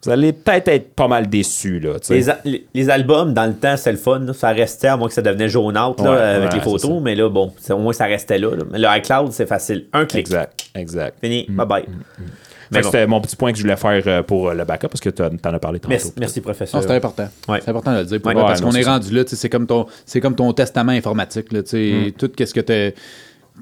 [0.04, 1.94] Vous allez peut-être être pas mal déçus, là.
[2.08, 4.20] Les, les- les albums, dans le temps, c'est le fun.
[4.20, 4.32] là.
[4.32, 7.02] Ça restait, à moins que ça devenait jaunâtre là, Ouais, avec ouais, les photos.
[7.02, 8.50] Mais là, bon, au moins, ça restait là.
[8.54, 8.62] là.
[8.70, 9.86] Mais le iCloud, c'est facile.
[9.92, 10.20] Un clic.
[10.20, 11.18] Exact, exact.
[11.20, 11.46] Fini.
[11.48, 11.82] Bye bye.
[11.82, 12.82] Fait Mais que bon.
[12.82, 15.10] c'était mon petit point que je voulais faire euh, pour euh, le backup, parce que
[15.10, 15.90] t'en t'en as parlé tantôt.
[15.90, 16.82] Merci, merci, professeur.
[16.82, 17.28] c'est important.
[17.48, 17.60] Ouais.
[17.62, 18.20] C'est important de le dire.
[18.20, 18.34] pour Ouais.
[18.34, 21.52] vrai, parce qu'on est rendu là, tu c'est comme ton, c'est comme ton testament informatique.
[21.52, 22.12] Là, tu sais, Mm.
[22.12, 22.94] Tout ce que tu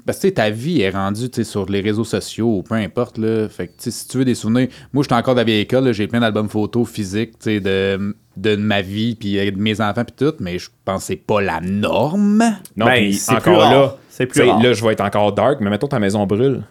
[0.05, 3.17] Parce que tu ta vie est rendue tu sais, sur les réseaux sociaux, peu importe.
[3.17, 3.47] Là.
[3.49, 5.43] Fait que, tu sais, si tu veux des souvenirs, moi, je suis encore de la
[5.43, 9.49] vieille école, j'ai plein d'albums photos physiques tu sais, de, de ma vie, puis euh,
[9.49, 12.43] de mes enfants, puis tout, mais je pense que c'est pas la norme.
[12.75, 13.71] Non, Ben, c'est plus encore rare.
[13.71, 16.61] là, C'est plus tu là, je vais être encore dark, mais mettons ta maison brûle.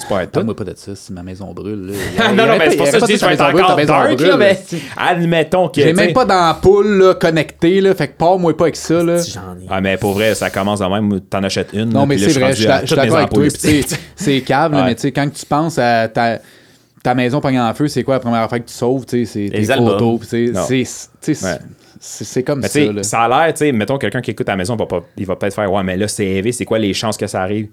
[0.00, 1.88] C'est pas être Parle-moi pas de ça, si ma maison brûle.
[1.88, 2.32] Là.
[2.34, 4.36] Non, non, mais c'est pour ça que je dis je vais être encore dark, là,
[4.36, 4.58] mais
[4.96, 5.80] admettons que.
[5.82, 9.02] J'ai même pas d'ampoule là, connectée, là, fait que pars-moi pas avec ça.
[9.02, 9.18] Là.
[9.18, 9.66] Si J'en ai.
[9.68, 11.90] Ah, mais pour vrai, ça commence de même, t'en achètes une.
[11.90, 13.22] Non, mais c'est vrai, je suis à d'accord avec toi.
[13.24, 13.98] ampoules puis tu sais, lipstick.
[14.16, 14.84] C'est cave, Ouais.
[14.84, 16.38] mais tu sais, quand tu penses à ta,
[17.02, 19.04] ta maison pognée en feu, c'est quoi la première affaire que tu sauves?
[19.04, 20.20] tu sais, C'est tes photos.
[22.00, 22.80] c'est- comme Mais ça.
[22.92, 23.02] là.
[23.02, 25.26] ça a l'air, tu sais, mettons quelqu'un qui écoute à la maison, va pas, il
[25.26, 27.68] va peut-être faire Ouais, mais là, c'est élevé, c'est quoi les chances que ça arrive?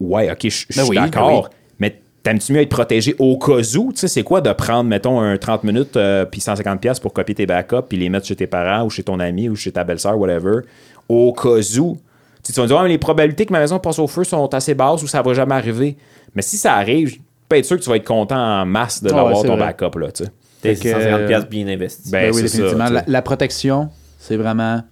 [0.00, 1.42] Ouais, ok, je Ben suis oui, d'accord.
[1.44, 1.48] ben
[1.78, 3.92] Mais t'aimes-tu mieux être protégé au cas où?
[3.92, 7.12] Tu sais, c'est quoi de prendre, mettons, un 30 minutes euh, puis 150$ piastres pour
[7.12, 9.72] copier tes backups puis les mettre chez tes parents ou chez ton ami ou chez
[9.72, 10.60] ta belle-sœur, whatever,
[11.08, 11.48] au cas
[11.78, 11.98] où?
[12.42, 14.22] Tu sais, tu vas me dire, mais les probabilités que ma maison passe au feu
[14.24, 15.96] sont assez basses ou ça va jamais arriver.
[16.34, 17.16] Mais si ça arrive, je
[17.48, 19.56] peux être sûr que tu vas être content en masse de Ah ouais, d'avoir ton
[19.56, 19.66] vrai.
[19.74, 20.30] backup, là, tu sais.
[20.60, 22.10] T'es Fait que, 150 piastres bien investis.
[22.10, 22.86] Ben, Ben oui, c'est ça, définitivement.
[22.88, 22.92] sais.
[22.94, 24.82] la, la protection, c'est vraiment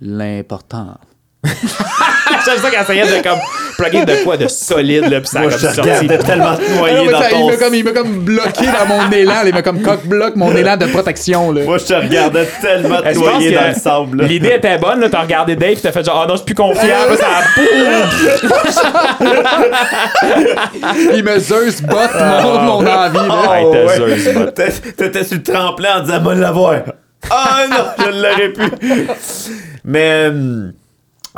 [0.00, 0.96] l'important.
[2.44, 3.38] J'aime ça qu'elle essayait de comme
[3.76, 5.80] plugger de quoi de solide, là, puis ça a comme je sorti.
[6.26, 6.58] tellement Ah
[7.04, 7.46] mais dans ça, il ton...
[7.48, 9.34] m'a comme, il m'a comme bloqué dans mon élan.
[9.46, 11.52] Il m'a comme coq-bloc mon élan de protection.
[11.52, 11.62] Là.
[11.64, 14.22] Moi, je te regardais tellement que dans le sable.
[14.22, 14.28] là.
[14.28, 16.54] L'idée était bonne, là, t'as regardé Dave, t'as fait genre, oh non, je suis plus
[16.54, 17.66] confiant, là, ça a boum!
[21.14, 23.28] Il me Zeus bot mon, mon envie.
[23.28, 23.58] Là.
[23.58, 24.18] Hey, t'as ouais.
[24.18, 24.46] Zeus, bot.
[24.50, 26.74] T'étais- T'étais sur le tremplin en disant, moi, l'avoir.
[27.30, 28.62] Ah non, je ne l'aurais pu.
[29.84, 30.70] Mais euh,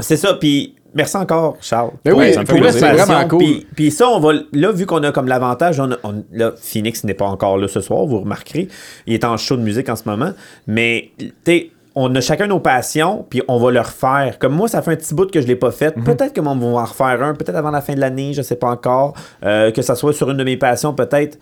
[0.01, 0.35] c'est ça.
[0.35, 1.91] Puis merci encore, Charles.
[2.05, 3.39] Ouais, oui, ça me fait c'est vraiment cool.
[3.39, 4.33] Puis, puis ça, on va.
[4.53, 5.91] Là, vu qu'on a comme l'avantage, on,
[6.33, 8.69] là, Phoenix n'est pas encore là ce soir, vous remarquerez.
[9.07, 10.31] Il est en show de musique en ce moment.
[10.67, 14.39] Mais, tu sais, on a chacun nos passions, puis on va le refaire.
[14.39, 15.97] Comme moi, ça fait un petit bout que je ne l'ai pas fait.
[15.97, 16.05] Mhm.
[16.05, 18.45] Peut-être que on va en refaire un, peut-être avant la fin de l'année, je ne
[18.45, 19.15] sais pas encore.
[19.45, 21.39] Euh, que ça soit sur une de mes passions, peut-être.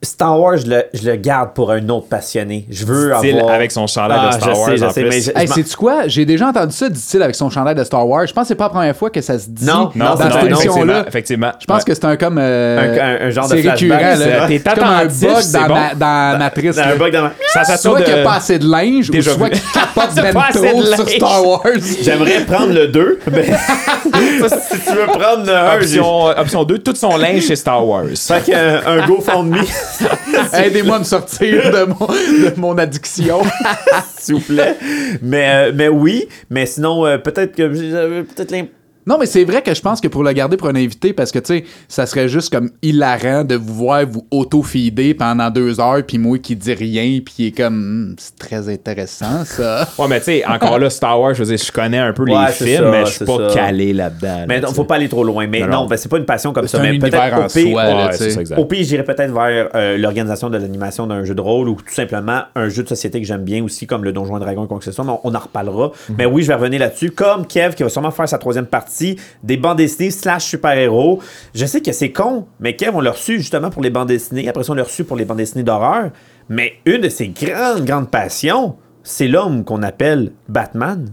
[0.00, 2.66] Star Wars, je le, je le garde pour un autre passionné.
[2.70, 3.50] Je veux avoir.
[3.52, 5.32] avec son chandail de Ah, Star je Wars, sais, je en sais, plus.
[5.34, 6.06] mais Hey, sais-tu quoi?
[6.06, 8.26] J'ai déjà entendu ça, dit-il, avec son chandail de Star Wars.
[8.26, 10.16] Je pense que c'est pas la première fois que ça se dit Non, Non, dans
[10.16, 11.04] cette non, effectivement, émission-là.
[11.08, 11.52] effectivement.
[11.58, 12.38] Je pense que c'est un comme.
[12.38, 14.40] euh, Un- un- un genre de c'est flashback, récurrent, c'est là.
[14.40, 14.46] ça.
[14.46, 15.74] T'es comme un bug dans, bon.
[15.74, 16.76] ma, dans Matrice.
[16.76, 18.04] Dans un bug dans ma- Ça s'assure Soit de...
[18.04, 20.80] qu'il n'y a pas assez de linge, ou soit qu'il capote ben pas assez trop
[20.80, 21.16] de sur linge.
[21.16, 21.62] Star Wars.
[22.02, 23.42] J'aimerais prendre le 2, mais
[24.02, 25.98] si tu veux prendre le 1, j'ai...
[25.98, 28.04] Option, option 2, tout son linge chez Star Wars.
[28.14, 29.56] Fait qu'un un GoFundMe,
[30.52, 33.42] Aidez-moi à me sortir de mon, de mon addiction.
[34.18, 34.76] s'il vous plaît.
[35.22, 38.77] Mais, euh, mais oui, mais sinon, euh, peut-être que j'avais peut-être l'impression...
[39.08, 41.32] Non, mais c'est vrai que je pense que pour le garder pour un invité, parce
[41.32, 45.80] que, tu sais, ça serait juste comme hilarant de vous voir vous auto-feeder pendant deux
[45.80, 49.88] heures, puis moi qui dis rien, puis qui est comme, Hmm, c'est très intéressant, ça.
[49.98, 52.24] Ouais, mais tu sais, encore là, Star Wars, je veux dire, je connais un peu
[52.24, 53.54] Ouais, les c'est films, ça, mais je suis pas ça.
[53.54, 54.44] calé là-dedans.
[54.48, 55.46] Mais là, non, faut pas aller trop loin.
[55.46, 56.78] Mais Non, ben, c'est pas une passion comme ça.
[56.78, 58.58] un Mais univers peut-être en au pire, soi, Ouais, ça.
[58.60, 61.94] Au pire, j'irais peut-être vers euh, l'organisation de l'animation d'un jeu de rôle ou tout
[61.94, 64.78] simplement un jeu de société que j'aime bien aussi, comme le Donjon et Dragon, quoi
[64.78, 65.92] que ce soit, mais on, on en reparlera.
[66.10, 66.16] Mhm.
[66.18, 67.10] Mais oui, je vais revenir là-dessus.
[67.12, 68.97] Comme Kev, qui va sûrement faire sa troisième partie,
[69.42, 71.20] des bandes dessinées slash super-héros.
[71.54, 74.48] Je sais que c'est con, mais Kev, on l'a reçu justement pour les bandes dessinées.
[74.48, 76.10] Après on l'a reçu pour les bandes dessinées d'horreur.
[76.48, 81.12] Mais une de ses grandes, grandes passions, c'est l'homme qu'on appelle Batman.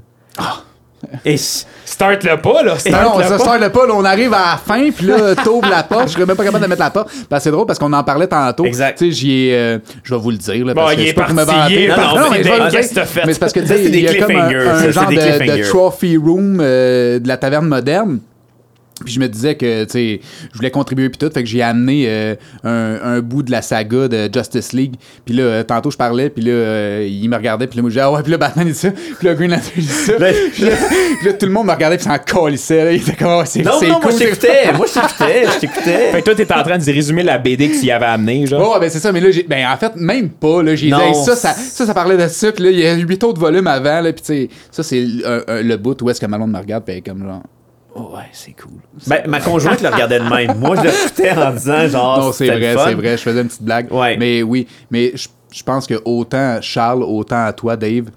[1.25, 2.73] Et Start le pas, là.
[2.73, 3.37] Non, Start non, le pas.
[3.39, 6.13] sort le pas, là, on arrive à la fin, puis là, t'ouvres la porte, je
[6.13, 7.09] serais même pas capable de mettre la porte.
[7.29, 8.65] Ben, c'est drôle parce qu'on en parlait tantôt.
[8.65, 8.97] Exact.
[8.97, 11.07] Tu sais, j'y ai, euh, je vais vous le dire, là, Bon, parce que il
[11.07, 11.87] est me parti, est vanter.
[11.87, 12.17] parti.
[12.17, 13.25] Non, mais?
[13.25, 16.17] Mais c'est parce que, tu sais, il y a comme un, un genre de, trophy
[16.17, 18.19] room euh, de la taverne moderne.
[19.03, 20.19] Puis je me disais que, tu sais,
[20.53, 23.61] je voulais contribuer puis tout, fait que j'ai amené euh, un, un bout de la
[23.61, 24.95] saga de Justice League.
[25.25, 27.89] Puis là, euh, tantôt je parlais, puis là, euh, il me regardait, puis là, moi,
[27.89, 30.13] je disais, ah ouais, puis là, Batman dit ça, puis là, Green Lantern dit ça.
[30.17, 30.71] Ben- puis, là,
[31.19, 32.91] puis là, tout le monde me regardait, puis s'en calissait, là.
[32.93, 34.93] Il était comme, Ah, c'est non, c'est non, moi cool, je c'est- t'écoutais, moi je
[34.93, 36.11] t'écoutais, je t'écoutais.
[36.13, 38.47] Fait que toi, t'es en train de résumer la BD que tu y avais amené,
[38.47, 38.75] genre.
[38.77, 40.93] Oh, ben c'est ça, mais là, j'ai, ben en fait, même pas, là, j'ai dit,
[40.93, 43.41] hey, ça, ça, ça, ça parlait de ça, puis là, il y a huit autres
[43.41, 46.25] volumes avant, là, puis tu sais, ça, c'est un- un- le bout où est-ce que
[46.27, 47.43] Malone me regarde, puis comme genre,
[47.95, 48.79] oh, ouais, c'est cool.
[49.07, 50.57] Ben, ma conjointe le regardait de même.
[50.59, 52.19] Moi, je l'écoutais en disant genre.
[52.19, 53.91] non, c'est vrai, c'est vrai, je faisais une petite blague.
[53.91, 54.17] Ouais.
[54.17, 58.11] Mais oui, mais je, je pense que autant Charles, autant à toi, Dave, tu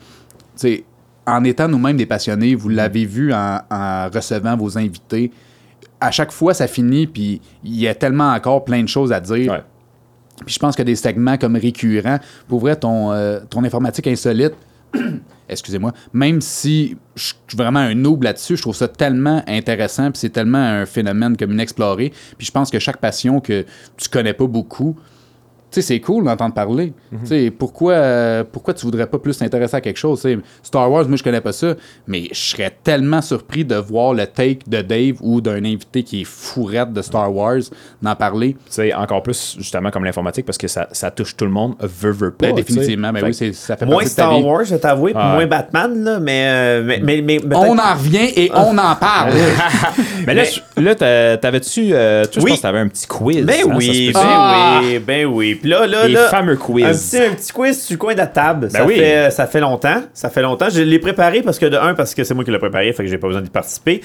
[0.56, 0.84] sais,
[1.26, 5.30] en étant nous-mêmes des passionnés, vous l'avez vu en, en recevant vos invités,
[6.00, 9.20] à chaque fois, ça finit, puis il y a tellement encore plein de choses à
[9.20, 9.52] dire.
[9.52, 9.62] Ouais.
[10.44, 14.55] Puis je pense que des segments comme récurrents, pour vrai, ton, euh, ton informatique insolite,
[15.48, 20.20] excusez-moi, même si je suis vraiment un noob là-dessus, je trouve ça tellement intéressant, puis
[20.20, 22.12] c'est tellement un phénomène comme inexploré.
[22.36, 23.64] Puis je pense que chaque passion que
[23.96, 24.96] tu connais pas beaucoup,
[25.70, 26.92] sais, c'est cool d'entendre parler.
[27.10, 30.26] Tu sais, pourquoi, euh, pourquoi tu voudrais pas plus t'intéresser à quelque chose?
[30.62, 31.74] Star Wars, moi, je connais pas ça,
[32.06, 36.22] mais je serais tellement surpris de voir le take de Dave ou d'un invité qui
[36.22, 37.58] est fourrette de Star Wars
[38.02, 38.54] d'en parler.
[38.54, 41.74] Tu sais, encore plus, justement, comme l'informatique, parce que ça, ça touche tout le monde,
[41.80, 42.46] veut, veut pas.
[42.48, 44.42] Ben, définitivement, ben Fait oui, ça fait Moins partie de ta Star vie.
[44.44, 45.46] Wars, je vais t'avouer, puis Ah, moins.
[45.46, 46.44] Batman, là, mais.
[46.48, 49.32] euh, mais, mais, mais On en revient et on en parle.
[50.26, 50.42] Mais là,
[50.76, 50.94] là
[51.38, 51.90] t'avais-tu.
[51.92, 52.50] euh, toi, je Oui.
[52.50, 53.44] pense que t'avais un petit quiz.
[53.46, 54.20] Ben hein, ça oui, se ben?
[54.22, 54.80] Ah!
[54.82, 55.57] oui, ben oui.
[55.60, 56.28] Puis là, là, Les là.
[56.28, 56.85] fameux quiz.
[56.85, 58.70] Un petit, un petit quiz sur le coin de la table.
[58.70, 58.97] ça, oui.
[58.97, 60.02] fait, ça fait longtemps.
[60.14, 60.68] Ça fait longtemps.
[60.70, 63.05] Je l'ai préparé parce que, de un, parce que c'est moi qui l'ai préparé, fait
[63.05, 64.01] que j'ai pas besoin d'y participer.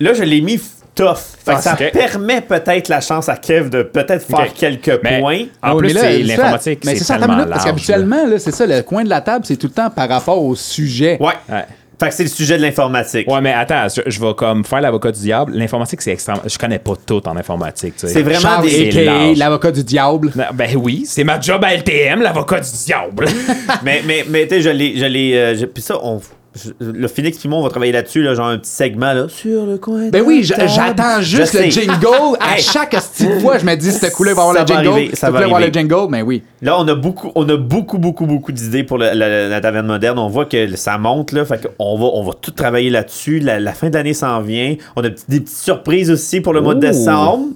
[0.00, 0.60] Là, je l'ai mis
[0.94, 1.16] tough.
[1.44, 5.20] Fait que Ah, ça permet peut-être la chance à Kev de peut-être faire quelques Mais-
[5.20, 5.42] points.
[5.62, 8.38] En plus, c'est ça- l'informatique, Mais c'est ça, attends tellement une minute, parce qu'habituellement, là,
[8.38, 11.16] c'est ça, le coin de la table, c'est tout le temps par rapport au sujet.
[11.20, 11.32] Ouais.
[11.48, 11.64] Ouais.
[12.00, 13.30] Fait que c'est le sujet de l'informatique.
[13.30, 15.52] Ouais, mais attends, je, je vais comme faire l'avocat du diable.
[15.54, 16.42] L'informatique, c'est extrêmement.
[16.46, 17.94] Je connais pas tout en informatique.
[17.96, 18.12] tu sais.
[18.12, 18.98] C'est vraiment Charles, des.
[18.98, 19.34] A.k.a.
[19.38, 20.32] l'avocat du diable.
[20.34, 23.26] Non, Ben oui, c'est ma job à LTM, l'avocat du diable.
[23.84, 24.96] mais, mais, mais tu sais, je l'ai.
[24.96, 26.20] Je l'ai euh, je- puis ça, on.
[26.54, 29.26] Je- le Phoenix Pimon va travailler là-dessus, là, genre un petit segment là.
[29.28, 30.08] Sur le coin.
[30.10, 31.70] Ben oui, j'attends Je juste le sais.
[31.70, 32.36] jingle.
[32.40, 34.88] À chaque petite fois, je me dis, c'était cool d'avoir Ça le jingle.
[34.88, 36.42] arriver, ça va cool d'avoir le jingle, mais oui.
[36.62, 39.86] Là, on a beaucoup, on a beaucoup, beaucoup, beaucoup d'idées pour le- la, la taverne
[39.86, 40.18] moderne.
[40.18, 41.44] On voit que ça monte, là.
[41.44, 43.40] Fait qu'on va, on va tout travailler là-dessus.
[43.40, 44.76] La, la fin d'année s'en vient.
[44.96, 47.46] On a des petites surprises aussi pour le mois de décembre.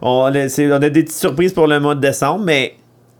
[0.00, 2.74] On a, on a des petites surprises pour le mois de décembre, mais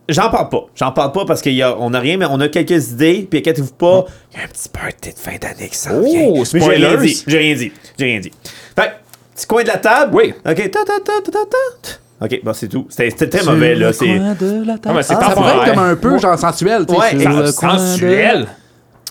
[0.08, 0.64] j'en parle pas.
[0.74, 3.26] J'en parle pas parce qu'on n'a rien, mais on a quelques idées.
[3.30, 6.02] Puis inquiétez-vous pas, il y a un petit party de fin d'année qui s'en Oh,
[6.02, 6.42] vient.
[6.54, 7.24] Mais j'ai rien dit.
[7.26, 7.72] J'ai rien dit.
[7.98, 8.32] J'ai rien dit.
[8.76, 8.92] Fait
[9.34, 10.14] petit coin de la table.
[10.14, 10.34] Oui.
[10.44, 10.54] OK.
[10.56, 12.24] Ta, ta, ta, ta, ta, ta.
[12.24, 12.86] OK, bon, c'est tout.
[12.88, 13.92] C'était très mauvais, là.
[13.92, 14.20] C'est.
[14.86, 16.86] Ah, ça pourrait être comme un peu genre sensuel.
[16.86, 18.46] tu sais, Ouais, sur ça- le coin de- Sensuel.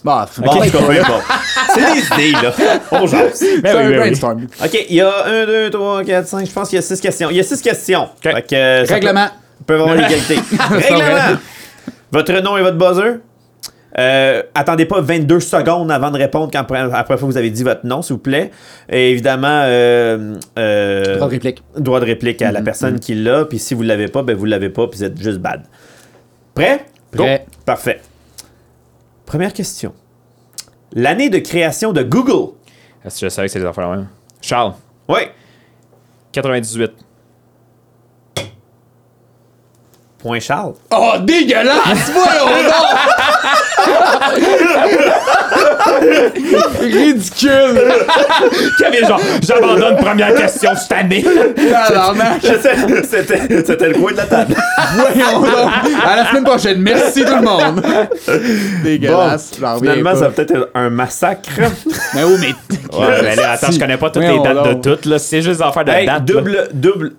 [0.03, 0.51] Bah, pas.
[1.76, 2.53] C'est des idées, là.
[2.91, 3.97] On c'est Ben oui, un ben oui.
[3.97, 4.47] brainstorm.
[4.63, 6.47] OK, il y a 1, 2, 3, 4, 5.
[6.47, 7.30] Je pense qu'il y a 6 questions.
[7.30, 8.09] Il y a 6 questions.
[8.23, 9.27] Règlement.
[9.65, 10.35] Peut avoir l'égalité.
[10.69, 11.39] Règlement.
[12.11, 13.19] Votre nom et votre buzzer?
[13.99, 17.63] Euh, attendez pas 22 secondes avant de répondre quand après, après fois vous avez dit
[17.63, 18.51] votre nom, s'il vous plaît.
[18.89, 21.63] Et évidemment, euh, euh, Droit de réplique.
[21.77, 23.43] droit de réplique à la personne qui l'a.
[23.45, 25.63] Puis si vous l'avez pas, ben vous l'avez pas, puis vous êtes juste bad.
[26.53, 26.85] Prêt?
[27.13, 27.23] Go.
[27.23, 27.45] Prêt.
[27.65, 27.99] Parfait.
[29.25, 29.93] Première question.
[30.93, 32.53] L'année de création de Google.
[33.03, 34.07] Est-ce que je savais que c'était des affaires même?
[34.41, 34.73] Charles,
[35.09, 35.21] Oui.
[36.31, 36.91] 98.
[40.22, 40.73] Point Charles.
[40.91, 42.11] Oh, dégueulasse!
[42.14, 43.91] Voyons donc!
[46.80, 47.81] Ridicule!
[48.77, 51.23] Kevin, genre, j'abandonne première question cette année.
[51.88, 52.41] Tabarnak!
[52.41, 54.56] C'était c'était le coin de la table.
[54.95, 55.72] Voyons donc!
[56.06, 56.80] À la semaine prochaine.
[56.81, 57.81] Merci tout le monde!
[58.84, 59.52] Dégueulasse.
[59.56, 60.15] Reviens Finalement, pas.
[60.18, 61.49] ça va peut-être être un massacre.
[62.14, 62.48] Mais oui, mais.
[62.98, 64.81] Ouais, mais là, attends, je connais pas toutes Voyons les dates donc.
[64.84, 65.18] de toutes, là.
[65.19, 66.15] C'est juste des affaires de Hey, dates.
[66.30, 66.35] là.
[66.35, 67.11] double, double,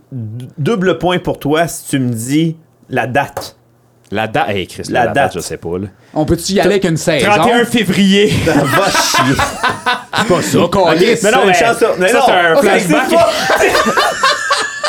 [0.59, 2.57] double point pour toi si tu me dis
[2.89, 3.57] la date.
[4.11, 4.51] La date.
[4.51, 5.33] Hey, Chris, La la, date, date.
[5.37, 5.87] je sais pas, là.
[6.13, 7.25] On peut-tu y aller avec une saison?
[7.31, 8.27] 31 février.
[8.47, 9.35] Va chier.
[10.29, 11.23] pas ça, câlisse.
[11.23, 12.25] Mais non, C'est une mais chance sur- mais ça, non.
[12.27, 13.09] c'est un Ok, flashback.
[13.59, 13.71] c'est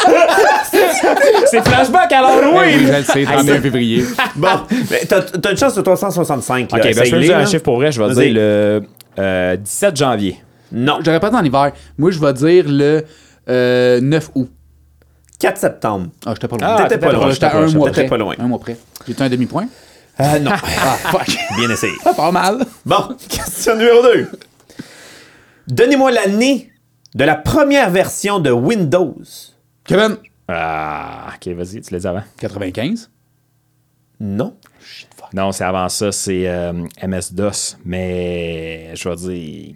[1.46, 2.88] C'est flashback à Oui, l'Halloween.
[2.88, 4.04] je le sais, 31 février.
[4.36, 4.48] Bon,
[4.92, 6.72] mais t'as une chance sur 365.
[6.72, 6.78] Là.
[6.78, 7.92] Ok, ben, je vais dire un chiffre pour vrai.
[7.92, 8.82] Je vais dire le
[9.20, 10.38] euh, 17 janvier.
[10.72, 11.72] Non, J'aurais pas en hiver.
[11.98, 13.06] Moi, je vais dire le
[13.50, 14.50] euh, 9 août.
[15.44, 16.08] 4 septembre.
[16.26, 16.68] Ah, j'étais pas loin.
[16.78, 17.30] Ah, T'étais pas loin.
[17.30, 18.10] J'étais un mois t'étais près.
[18.12, 18.36] pas loin.
[18.40, 18.78] Un mois près.
[19.06, 19.68] J'ai un demi-point.
[20.22, 20.52] Euh, non.
[20.54, 21.28] Ah, fuck.
[21.58, 21.92] Bien essayé.
[22.06, 22.66] Ah, pas mal.
[22.86, 24.32] Bon, question numéro 2.
[25.68, 26.72] Donnez-moi l'année
[27.14, 29.18] de la première version de Windows.
[29.84, 30.16] Kevin,
[30.48, 32.24] Ah, ok, vas-y, tu l'as dit avant.
[32.40, 33.12] 95.
[34.22, 34.56] Non.
[35.34, 36.72] Non, c'est avant ça, c'est euh,
[37.06, 39.76] MS-DOS, mais je vais dire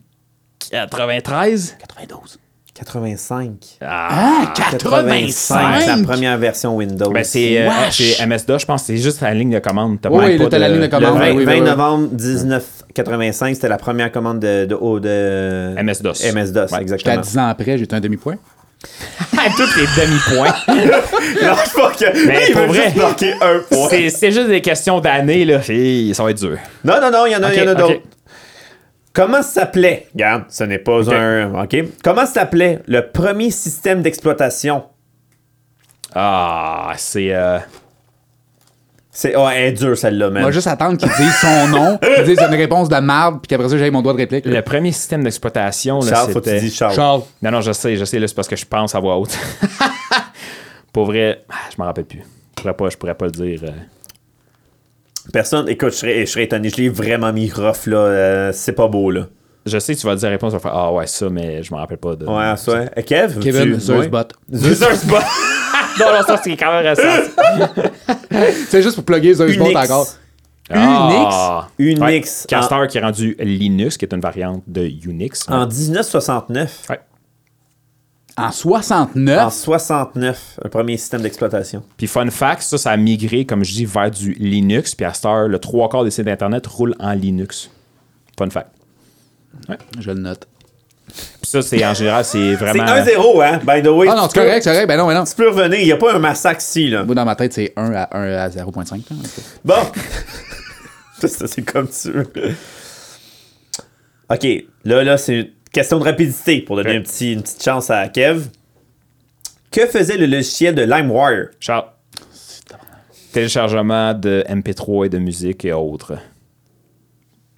[0.72, 1.76] 93?
[1.78, 2.40] 92.
[2.78, 3.52] 85.
[3.82, 5.88] Ah, 85!
[5.88, 7.10] la première version Windows.
[7.10, 9.98] Ben, c'est euh, c'est MS-DOS, je pense, c'est juste la ligne de commande.
[10.00, 11.18] T'as Oui, oui, t'as la ligne de Le commande.
[11.18, 11.62] 20, oui, oui, 20 oui.
[11.62, 16.34] novembre 1985, c'était la première commande de, de, oh, de MS-DOS.
[16.34, 17.22] MS-DOS, Ouais, J'étais à exactement.
[17.22, 18.36] 10 ans après, j'ai eu un demi-point.
[19.58, 20.54] Tous les demi-points.
[21.42, 23.88] Lâche pas que- Mais il pour vrai, juste un point.
[23.90, 25.62] c'est c'est juste des questions d'années, là.
[25.70, 26.58] Et ça va être dur.
[26.84, 28.02] Non, non, non, il y en a, il y en a Ok, d'autres.
[29.18, 34.84] Comment s'appelait, regarde, ce n'est pas un, ok, comment s'appelait le premier système d'exploitation?
[36.14, 37.34] Ah, c'est.
[37.34, 37.58] euh,
[39.10, 40.44] C'est, oh, elle est dure celle-là, On man.
[40.44, 43.68] va juste attendre qu'il dise son nom, qu'il dise une réponse de marde, puis qu'après
[43.70, 44.46] ça, j'ai mon doigt de réplique.
[44.46, 46.94] le premier système d'exploitation, là, Charles, faut que tu dises Charles.
[46.94, 47.22] Charles.
[47.42, 49.36] Non, non, je sais, je sais, là, c'est parce que je pense à voix haute.
[50.94, 52.22] Pour vrai, ah, je m'en rappelle plus.
[52.22, 53.62] Je pourrais pas, je pourrais pas le dire.
[55.34, 58.74] Personne, écoute, je serais, je serais étonné, je l'ai vraiment mis rough, là, euh, c'est
[58.74, 59.28] pas beau, là.
[59.66, 61.62] Je sais que tu vas dire la réponse, tu vas faire Ah ouais, ça, mais
[61.62, 62.26] je m'en rappelle pas de.
[62.26, 62.90] Ouais, ça, ouais.
[62.98, 63.40] Euh, Kev?
[63.40, 64.08] Kevin, tu- Zeus ouais.
[64.08, 64.28] Bot.
[64.54, 65.16] Zeus Bot.
[66.00, 67.32] non, non, ça, c'est quand même récent.
[68.70, 69.80] C'est juste pour plugger Zeus Bot Unix.
[69.80, 70.08] encore.
[70.70, 71.68] Ah.
[71.80, 72.00] Unix?
[72.02, 72.20] Ouais.
[72.20, 75.48] en, Castor qui est rendu Linux, qui est une variante de Unix.
[75.50, 76.84] en 1969.
[76.90, 77.00] Ouais.
[78.38, 79.52] En En 69.
[79.52, 81.84] 69, un premier système d'exploitation.
[81.98, 84.94] Puis fun fact, ça, ça a migré, comme je dis, vers du Linux.
[84.94, 87.72] Puis à cette heure, le trois quarts des sites Internet roulent en Linux.
[88.38, 88.70] Fun fact.
[90.00, 90.48] Je le note.
[91.08, 92.84] Puis ça, c'est en général, c'est C'est vraiment...
[92.84, 94.08] 1-0, hein, by the way.
[94.10, 94.88] Ah non, Tu c'est correct, c'est correct.
[94.88, 95.24] Ben non, ben non.
[95.24, 97.04] Tu peux revenir, il n'y a pas un massacre ici, là.
[97.04, 98.92] Moi, dans ma tête, c'est 1 à 1 à 0.5.
[98.92, 99.16] là.
[99.66, 99.74] Bon.
[101.28, 102.28] ça, c'est comme tu veux.
[104.30, 104.48] OK.
[104.84, 106.96] Là, là, c'est question de rapidité pour donner Ok.
[106.98, 108.46] un petit, une petite chance à Kev.
[109.72, 111.50] Que faisait le logiciel de LimeWire?
[111.60, 111.86] Charles.
[113.34, 116.14] Téléchargement de MP3 et de musique et autres.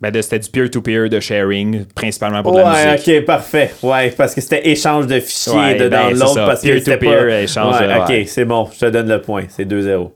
[0.01, 3.07] Ben, de- c'était du peer-to-peer de sharing, principalement pour de la Ouais, musique.
[3.19, 3.73] ok, parfait.
[3.83, 6.33] Ouais, parce que c'était échange de fichiers Ouais, de ben, dans c'est l'autre.
[6.33, 6.45] ça.
[6.45, 7.41] Parce que c'était Peer-to-peer, pas...
[7.41, 8.25] échange, Ouais, euh, ok, ouais.
[8.27, 9.43] c'est bon, je te donne le point.
[9.49, 10.11] C'est 2-0.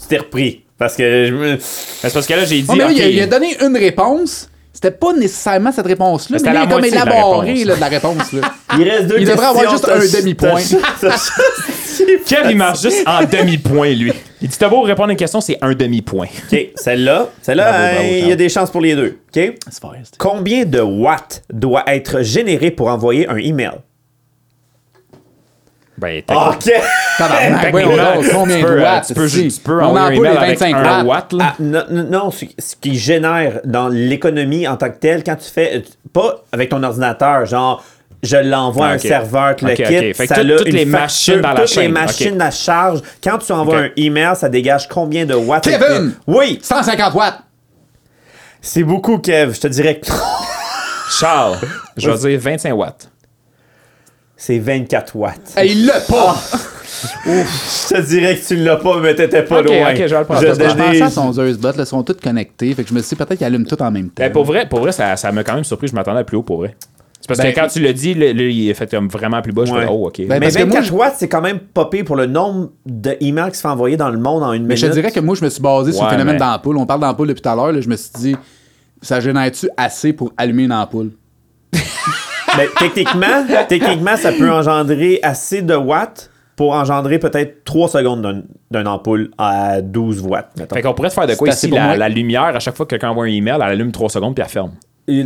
[0.00, 0.64] Tu t'es repris.
[0.78, 1.52] Parce que je me...
[1.54, 2.66] Ben, c'est parce que là, j'ai dit.
[2.68, 4.48] Oh, mais là, il, a, ok, il a donné une réponse.
[4.84, 7.64] C'était pas nécessairement cette réponse-là, mais là, il est comme moitié de la élaboré réponse.
[7.64, 8.32] là, de la réponse.
[8.32, 8.54] Là.
[8.78, 10.60] Il reste deux Il devrait avoir juste un demi-point.
[12.26, 14.12] Kev, il marche juste en demi-point, lui.
[14.42, 16.26] Il dit T'as beau répondre à une question, c'est un demi-point.
[16.52, 19.20] Ok, celle-là, celle-là, hein, il y a des chances pour les deux.
[19.34, 19.54] Ok?
[20.18, 23.78] Combien de watts doit être généré pour envoyer un email?
[26.04, 26.70] Ben, t'as Ok!
[27.18, 27.70] Tabarnak,
[28.32, 29.06] combien tu de peux, euh, watts?
[29.08, 31.06] Tu peux, tu peux On envoyer un envoie email les avec 25 un watts.
[31.06, 31.54] watt, là.
[31.58, 35.76] Ah, non, ce, ce qui génère dans l'économie en tant que tel, quand tu fais,
[35.76, 35.80] euh,
[36.12, 37.82] pas avec ton ordinateur, genre,
[38.22, 39.00] je l'envoie à Ah, un ok.
[39.02, 40.14] serveur, tu le Ok, quittes, ok.
[40.14, 42.50] Fait que ça tout- a toutes une les machines dans la toutes les machines à
[42.50, 43.00] charge.
[43.22, 45.64] Quand tu envoies un email, ça dégage combien de watts?
[45.64, 46.12] Kevin!
[46.26, 46.58] Oui!
[46.62, 47.38] 150 watts.
[48.60, 50.06] C'est beaucoup, Kev, je te dirais que
[51.18, 51.58] Charles,
[51.96, 53.10] je vais dire 25 watts.
[54.36, 55.52] C'est 24 watts.
[55.56, 56.36] Hey, il l'a pas.
[57.26, 59.90] Je te dirais que tu l'as pas, mais t'étais pas loin.
[59.90, 60.40] ok, je vais le prendre.
[60.40, 62.72] Je Je pensais à son Zeus Bot, là, ils sont tous connectés.
[62.74, 64.22] Fait que je me suis dit peut-être qu'ils allument tout en même temps.
[64.22, 65.88] Ben, pour vrai, pour vrai ça, ça m'a quand même surpris.
[65.88, 66.76] Je m'attendais à plus haut pour vrai.
[67.20, 69.40] C'est parce Ben, que quand tu l'as dit, le- le- il est fait comme vraiment
[69.42, 69.64] plus bas.
[69.64, 69.80] Je Ouais.
[69.82, 70.18] fais, oh, ok.
[70.20, 72.70] Ben, Mais Parce que moi, 24 je- watts, c'est quand même popé pour le nombre
[72.86, 75.00] d'emails qui se fait envoyer dans le monde en une Mais je te minute.
[75.00, 76.76] dirais que moi, je me suis basé sur Ouais, le phénomène mais- d'ampoule.
[76.76, 77.80] On parle d'ampoule depuis tout à l'heure.
[77.80, 78.36] Je me suis dit,
[79.02, 81.12] ça génère-tu assez pour allumer une ampoule?
[82.56, 88.42] Mais techniquement, techniquement, ça peut engendrer assez de watts pour engendrer peut-être 3 secondes d'un-
[88.70, 90.50] d'une ampoule à 12 watts.
[90.56, 90.74] mettons.
[90.76, 91.68] Fait qu'on pourrait te faire de quoi ici?
[91.68, 94.44] La, lumière, à chaque fois que quelqu'un envoie un email, elle allume 3 secondes puis
[94.44, 94.70] elle ferme.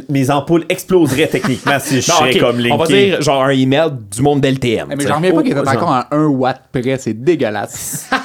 [0.09, 2.93] Mes ampoules exploseraient techniquement si je Non, comme On va Linky.
[3.11, 4.89] dire genre un email du monde d'LTM.
[4.91, 6.97] Eh, mais j'en reviens pas qu'il était Oh, encore à 1 watt près.
[6.99, 8.09] C'est dégueulasse.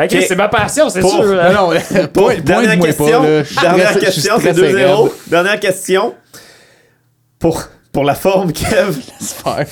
[0.00, 1.24] Ok, c'est ma passion, c'est sûr.
[1.24, 1.70] non, non,
[2.12, 3.42] Pour- point, dernière question, pas, là.
[3.62, 5.02] Dernière question, c'est stressé 2-0.
[5.02, 5.12] raide.
[5.26, 6.14] Dernière question.
[7.38, 7.62] Pour,
[7.92, 8.96] pour la forme, Kev.
[9.20, 9.66] C'est faire.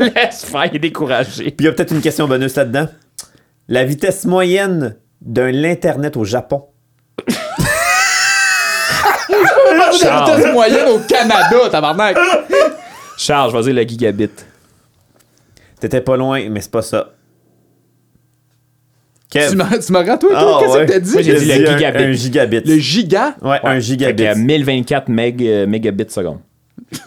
[0.00, 1.44] Laisse faire, il est découragé.
[1.44, 2.88] Puis il y a peut-être une question bonus là-dedans.
[3.68, 6.64] La vitesse moyenne d'un Internet au Japon.
[9.28, 12.16] La vitesse moyenne au Canada, tabarnak.
[13.16, 14.30] Charles, je vais dire le gigabit.
[15.80, 17.10] T'étais pas loin, mais c'est pas ça.
[19.30, 19.50] Kev.
[19.50, 20.86] Tu me tu me rends, toi, Ah, toi, qu'est-ce ouais.
[20.86, 21.12] que t'as dit?
[21.12, 22.02] Moi, j'ai dit dit le un- gigabit.
[22.04, 22.60] Un gigabit.
[22.64, 23.34] Le giga?
[23.42, 24.24] Ouais, un Fait gigabit.
[24.24, 26.38] que 1024 meg, euh, mégabits seconde.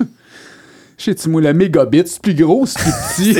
[0.97, 3.33] Je sais-tu, moi, le mégabit, c'est plus gros, c'est plus petit.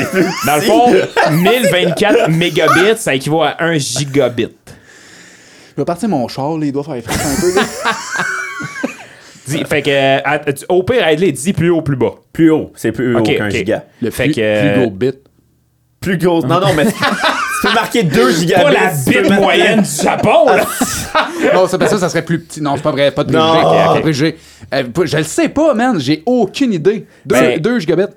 [0.47, 0.93] Dans le fond,
[1.31, 4.49] 1024 mégabits, ça équivaut à 1 gigabit.
[5.69, 7.55] Je vais partir mon char, là, il doit faire frais un peu.
[7.55, 7.61] là.
[9.47, 12.15] Dis- fait que, à- tu- au pire, aide-les, dis plus haut, plus bas.
[12.34, 13.51] Plus haut, c'est plus haut Ok, qu'un ok.
[13.51, 13.85] giga.
[14.01, 15.15] Le Fait plus, que, plus gros bit.
[15.99, 16.41] Plus gros.
[16.45, 16.85] Non, non, mais
[17.61, 18.63] tu peux marquer 2 gigabits.
[18.63, 20.65] Pas la bite moyenne du Japon, là!
[21.53, 22.61] Non, ça, ça, ça serait plus petit.
[22.61, 24.38] Non, c'est pas vrai, pas de Pas de préjugés.
[24.73, 25.99] Euh, pas- je le sais pas, man.
[25.99, 27.05] J'ai aucune idée.
[27.25, 28.13] 2 Ben- gigabits.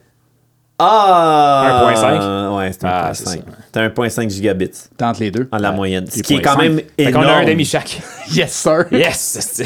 [0.78, 1.90] Ah!
[1.94, 2.56] 1.5?
[2.58, 3.14] Ouais, c'est Ah, 1.5.
[3.14, 3.36] c'est ça.
[3.72, 5.48] T'as 1.5 gigabits Tente les deux.
[5.52, 6.06] en la moyenne.
[6.08, 7.26] Ce qui est quand même Fait qu'on énorme.
[7.26, 8.00] a un demi chaque.
[8.32, 8.86] Yes, sir.
[8.90, 9.62] Yes!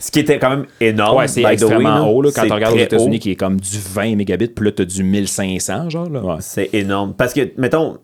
[0.00, 1.16] Ce qui était quand même énorme.
[1.18, 3.58] Ouais, c'est way, extrêmement haut, là, quand C'est tu regardes aux États-Unis, qui est comme
[3.60, 6.20] du 20 mégabits, puis là, t'as du 1500, genre, là.
[6.20, 6.36] Ouais.
[6.40, 7.14] C'est énorme.
[7.16, 7.98] Parce que, mettons,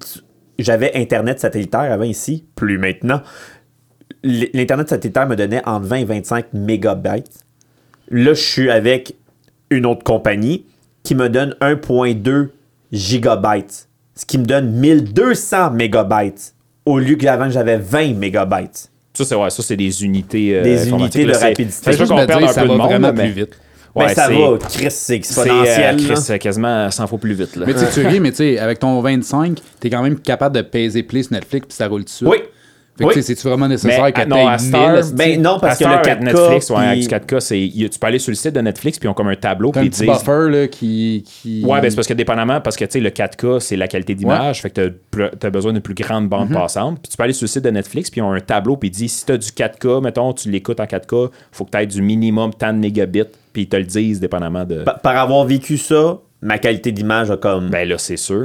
[0.00, 0.20] tu-
[0.58, 3.20] j'avais Internet satellitaire avant ici, plus maintenant.
[4.22, 7.40] L'Internet satellitaire me donnait entre 20 et 25 mégabytes.
[8.10, 9.14] Là, je suis avec
[9.70, 10.64] une autre compagnie
[11.02, 12.48] qui me donne 1.2
[12.92, 13.88] gigabytes.
[14.14, 16.54] Ce qui me donne 1200 mégabytes.
[16.84, 18.90] Au lieu qu'avant, j'avais 20 mégabytes.
[19.14, 20.56] Ça, c'est ouais, ça, c'est des unités.
[20.56, 21.72] euh, Des unités de là, rapidité.
[21.92, 23.58] sûr juste qu'on perd un ça peu de monde, vraiment mais- plus vite.
[23.96, 25.96] Mais Ouais, ça va, Chris, c'est C'est euh, exponentiel.
[25.96, 26.16] Chris, là.
[26.16, 27.56] c'est quasiment 100 fois plus vite.
[27.56, 27.64] Là.
[27.66, 30.54] Mais tu sais, tu ris, mais tu sais, avec ton 25, t'es quand même capable
[30.56, 32.26] de peser plus Netflix puis ça roule dessus.
[32.26, 32.38] Oui.
[32.96, 33.14] Fait que Oui.
[33.14, 34.98] tu sais, c'est-tu vraiment nécessaire Mais, que ah, tu non, à payes Star, 1000?
[35.00, 35.14] esti?
[35.14, 36.08] Ben non, parce À que le Star, 4K.
[36.10, 38.54] avec Netflix, ouais, puis- avec du 4K, c'est, il- tu peux aller sur le site
[38.54, 40.10] de Netflix, puis ils ont comme un tableau, puis un ils petit disent.
[40.12, 41.62] buffer là, qui, qui...
[41.64, 44.14] Ouais, ben c'est parce que dépendamment, parce que tu sais, le 4K, c'est la qualité
[44.14, 46.98] d'image, fait que tu as besoin d'une plus grande bande passante.
[47.02, 48.88] Puis tu peux aller sur le site de Netflix, puis ils ont un tableau, puis
[48.88, 51.78] ils disent si tu as du 4K, mettons, tu l'écoutes en 4K, faut que tu
[51.78, 54.84] aies du minimum tant de mégabits, puis ils te le disent dépendamment de.
[54.84, 58.44] Pa- Par avoir vécu ça, ma qualité d'image a comme ben là, c'est sûr.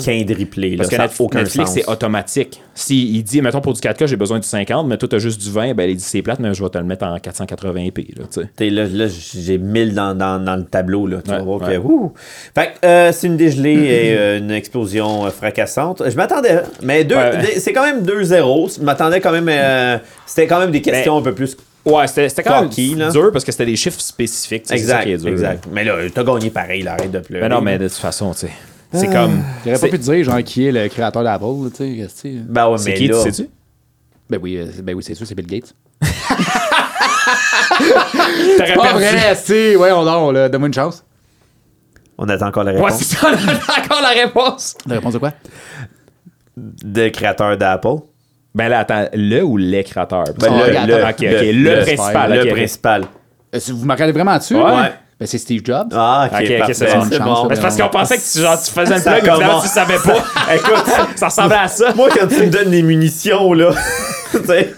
[0.78, 1.08] Parce que ça
[1.44, 2.62] Netflix, c'est automatique.
[2.74, 5.20] Si il dit, mettons, pour du 4K, j'ai besoin du 50, mais toi, tu as
[5.20, 7.18] juste du 20, ben il dit, c'est plate, mais je vais te le mettre en
[7.18, 8.18] 480p.
[8.18, 8.70] Là, tu sais.
[8.70, 11.06] Là, là, j'ai 1000 dans, dans, dans le tableau.
[11.06, 11.76] Là, tu Ouais, ouais.
[11.76, 12.14] que.
[12.56, 16.02] Fait que, euh, c'est une dégelée et euh, une explosion euh, fracassante.
[16.10, 17.60] Je m'attendais, mais deux- Ouais.
[17.60, 18.78] c'est quand même 2-0.
[18.80, 19.50] Je m'attendais quand même.
[19.50, 21.58] euh, c'était quand même des questions un peu plus.
[21.86, 23.10] Ouais, c'était c'était quand même là.
[23.10, 24.64] dur parce que c'était des chiffres spécifiques.
[24.64, 25.68] tu c'est ça Exact, qui est dur, exact.
[25.72, 27.42] Mais là, t'as gagné pareil, là, arrête de pleurer.
[27.48, 28.52] Mais non, mais de toute façon, tu sais.
[28.94, 29.14] C'est Ah.
[29.14, 29.42] comme.
[29.66, 32.30] J'aurais c'est- pas pu te dire, genre, qui est le créateur d'Apple, là, tu sais.
[32.48, 33.50] Ben ouais, C'est mais qui, tu là, sais-tu?
[34.30, 35.74] Ben oui, euh, ben oui c'est sûr, c'est Bill Gates.
[38.58, 39.04] T'aurais Pas perdu.
[39.04, 39.76] vrai, esti.
[39.76, 40.50] Ouais, on dort, là.
[40.50, 41.04] Donne-moi une chance.
[42.18, 44.76] on attend encore la Ouais, réponse c'est ça, on a encore la réponse.
[44.86, 45.34] La réponse de quoi?
[46.58, 47.96] de créateur d'Apple.
[48.54, 50.26] Ben là, attends, le ou les créateurs?
[50.40, 52.34] Ben, Oh, le, regarde, le- ok, ok, le, principal.
[52.46, 53.04] le principal.
[53.56, 54.56] Euh, vous me regardez vraiment dessus?
[54.56, 54.92] Ouais.
[55.20, 55.90] Ben c'est Steve Jobs.
[55.94, 57.04] Ah, ok, Ok, ok, parfait, c'est bon.
[57.04, 57.44] c'est Chance, bon.
[57.44, 57.48] là.
[57.50, 59.68] Ben, c'est parce qu'on pensait que tu, genre, tu faisais le Ça plug, mais tu
[59.68, 60.26] savais pas.
[60.56, 60.84] Écoute,
[61.16, 61.94] ça ressemblait à ça.
[61.94, 63.72] Moi, quand tu me donnes des munitions, là,
[64.32, 64.74] tu sais,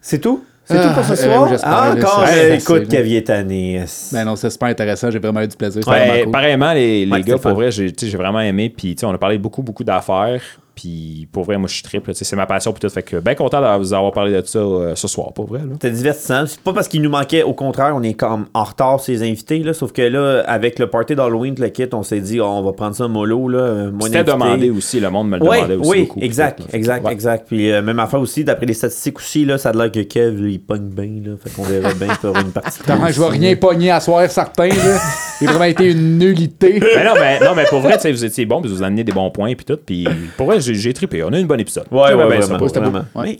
[0.00, 0.44] c'est tout?
[0.66, 1.48] C'est Ah, tout pour ce euh, soir?
[1.48, 2.88] j'espère, Ah, encore, euh, écoute.
[2.88, 3.84] Cavier tanné.
[4.12, 5.10] Ben non, c'est super intéressant.
[5.10, 5.86] J'ai vraiment eu du plaisir.
[5.88, 6.32] Ouais, cool.
[6.32, 8.72] pareillement, les, les Ouais, gars, pour vrai, j'ai vraiment aimé.
[8.74, 10.40] Puis, tu sais, on a parlé beaucoup, beaucoup d'affaires.
[10.74, 12.10] Puis, pour vrai, moi, je suis triple.
[12.12, 12.72] tu sais, C'est ma passion.
[12.72, 12.88] Puis tout.
[12.88, 15.60] Fait que, bien content de vous avoir parlé de ça euh, ce soir, pour vrai.
[15.60, 15.72] Là.
[15.74, 16.44] C'était divertissant.
[16.46, 19.58] C'est pas parce qu'il nous manquait, au contraire, on est comme en retard les invités,
[19.60, 22.72] là, sauf que là, avec le party d'Halloween, le kit, on s'est dit, on va
[22.72, 25.00] prendre ça mollo, là, euh, C'était demandé aussi.
[25.00, 26.20] Le monde me le Oui, demandait aussi oui, beaucoup.
[26.20, 27.12] exact, tout, exact, ouais.
[27.12, 27.46] exact.
[27.48, 30.50] Puis euh, même affaire aussi, d'après les statistiques aussi, là, ça a l'air que Kev,
[30.50, 31.36] il pogne bien, là.
[31.42, 32.78] Fait qu'on verrait bien pour une partie.
[32.78, 34.68] de Attends, je vais rien pogner à soir, certain.
[34.68, 34.74] Là.
[35.40, 36.80] J'ai vraiment été une nullité.
[36.80, 39.30] Mais non, mais, non, mais pour vrai, vous étiez bon, puis vous amenez des bons
[39.30, 39.78] points, puis tout.
[39.84, 40.06] Puis
[40.36, 41.22] pour vrai, j'ai trippé.
[41.22, 41.86] On a eu une bonne épisode.
[41.90, 43.04] Ouais, J'aimais ouais, bien vraiment, ça, vraiment.
[43.14, 43.38] Ouais.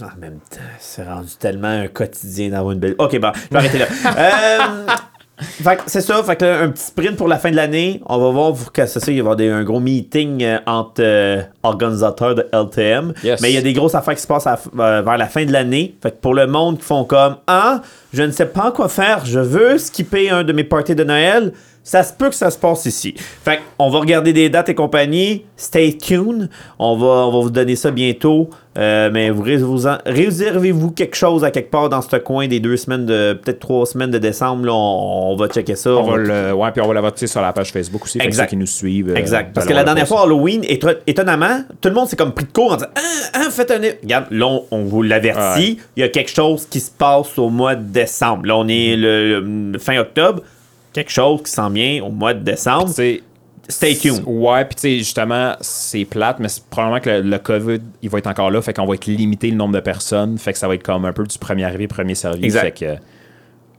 [0.00, 2.94] Mais en même temps, c'est rendu tellement un quotidien d'avoir une belle.
[2.98, 3.86] Ok, bon, je vais arrêter là.
[4.16, 4.86] Euh,
[5.42, 8.00] fait que c'est ça, fait que là, un petit sprint pour la fin de l'année.
[8.06, 10.42] On va voir pour que c'est ça, il va y avoir des- un gros meeting
[10.42, 13.12] euh, entre euh, organisateurs de LTM.
[13.24, 13.40] Yes.
[13.40, 15.44] Mais il y a des grosses affaires qui se passent à- euh, vers la fin
[15.44, 15.94] de l'année.
[16.02, 17.82] Fait que pour le monde qui font comme Ah,
[18.12, 21.52] je ne sais pas quoi faire, je veux skipper un de mes parties de Noël.
[21.84, 23.12] Ça se peut que ça se passe ici.
[23.16, 25.44] Fait on va regarder des dates et compagnie.
[25.56, 26.48] Stay tuned.
[26.78, 28.50] On va, on va vous donner ça bientôt.
[28.78, 32.76] Euh, mais vous, réservez-vous- réservez-vous quelque chose à quelque part dans ce coin des deux
[32.76, 34.64] semaines de peut-être trois semaines de décembre.
[34.66, 34.72] là.
[34.72, 35.90] on, on va checker ça.
[35.90, 38.04] On On va va- le, ouais, puis on va la voter sur la page Facebook
[38.04, 38.18] aussi.
[38.22, 38.44] Exact.
[38.44, 39.10] ceux qui nous suivent.
[39.10, 39.52] euh, Exact.
[39.52, 42.52] Parce que la dernière fois, Halloween, éto- étonnamment, tout le monde s'est comme pris de
[42.52, 43.00] court en disant Ah,
[43.34, 43.80] ah, faites un.
[44.02, 45.78] Regarde, là, on, on vous l'avertit.
[45.96, 48.46] Il y a quelque chose qui se passe au mois de décembre.
[48.46, 49.40] Là, on est le,
[49.72, 50.42] le fin octobre.
[50.92, 52.88] Quelque chose qui s'en vient au mois de décembre.
[52.90, 53.22] Sais,
[53.68, 54.22] Stay tuned.
[54.26, 58.10] Ouais, puis tu sais, justement, c'est plate, mais c'est probablement que le, le COVID, il
[58.10, 60.58] va être encore là, fait qu'on va être limité le nombre de personnes, fait que
[60.58, 62.44] ça va être comme un peu du premier arrivé, premier servi.
[62.44, 62.78] Exact.
[62.78, 63.02] Fait que,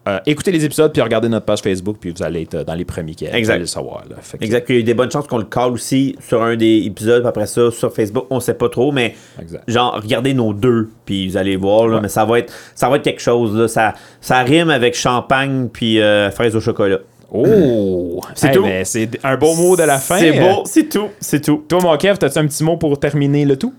[0.08, 2.74] euh, écoutez les épisodes, puis regardez notre page Facebook, puis vous allez être euh, dans
[2.76, 3.54] les premiers qui Exact.
[3.54, 4.04] allez le savoir.
[4.10, 4.18] Là.
[4.22, 4.66] Fait que- Exact.
[4.66, 6.84] Puis il y a eu des bonnes chances qu'on le call aussi sur un des
[6.86, 7.22] épisodes.
[7.22, 8.92] Puis après ça, sur Facebook, on sait pas trop.
[8.92, 9.64] Mais Exact.
[9.68, 10.90] genre, regardez nos deux.
[11.06, 11.88] Puis vous allez voir.
[11.88, 12.02] Là, Ouais.
[12.02, 13.56] Mais ça va, être, ça va être quelque chose.
[13.56, 13.68] Là.
[13.68, 17.00] Ça, ça rime avec champagne puis euh, fraises au chocolat.
[17.32, 18.20] Oh!
[18.36, 18.66] C'est Hey, tout.
[18.84, 20.18] C'est un beau mot de la fin.
[20.20, 20.64] C'est beau.
[20.66, 21.08] C'est tout.
[21.20, 21.64] C'est tout.
[21.68, 23.74] Toi, mon Kev, t'as-tu un petit mot pour terminer le tout?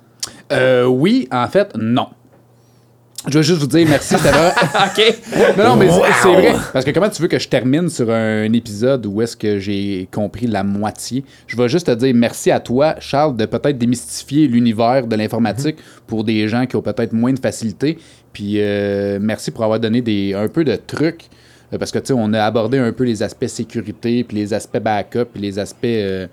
[0.52, 2.06] Euh, oui, en fait, non.
[3.26, 4.50] Je veux juste vous dire merci, c'était vraiment-
[4.86, 5.56] OK.
[5.56, 6.54] Non, non, mais c'est- c'est vrai.
[6.72, 10.08] Parce que comment tu veux que je termine sur un épisode où est-ce que j'ai
[10.12, 11.24] compris la moitié?
[11.46, 15.76] Je vais juste te dire merci à toi, Charles, de peut-être démystifier l'univers de l'informatique
[16.06, 17.98] pour des gens qui ont peut-être moins de facilité.
[18.32, 21.24] Puis euh, merci pour avoir donné des, un peu de trucs.
[21.72, 24.52] Euh, Parce que, tu sais, on a abordé un peu les aspects sécurité, puis les
[24.52, 26.26] aspects backup, puis les aspects euh,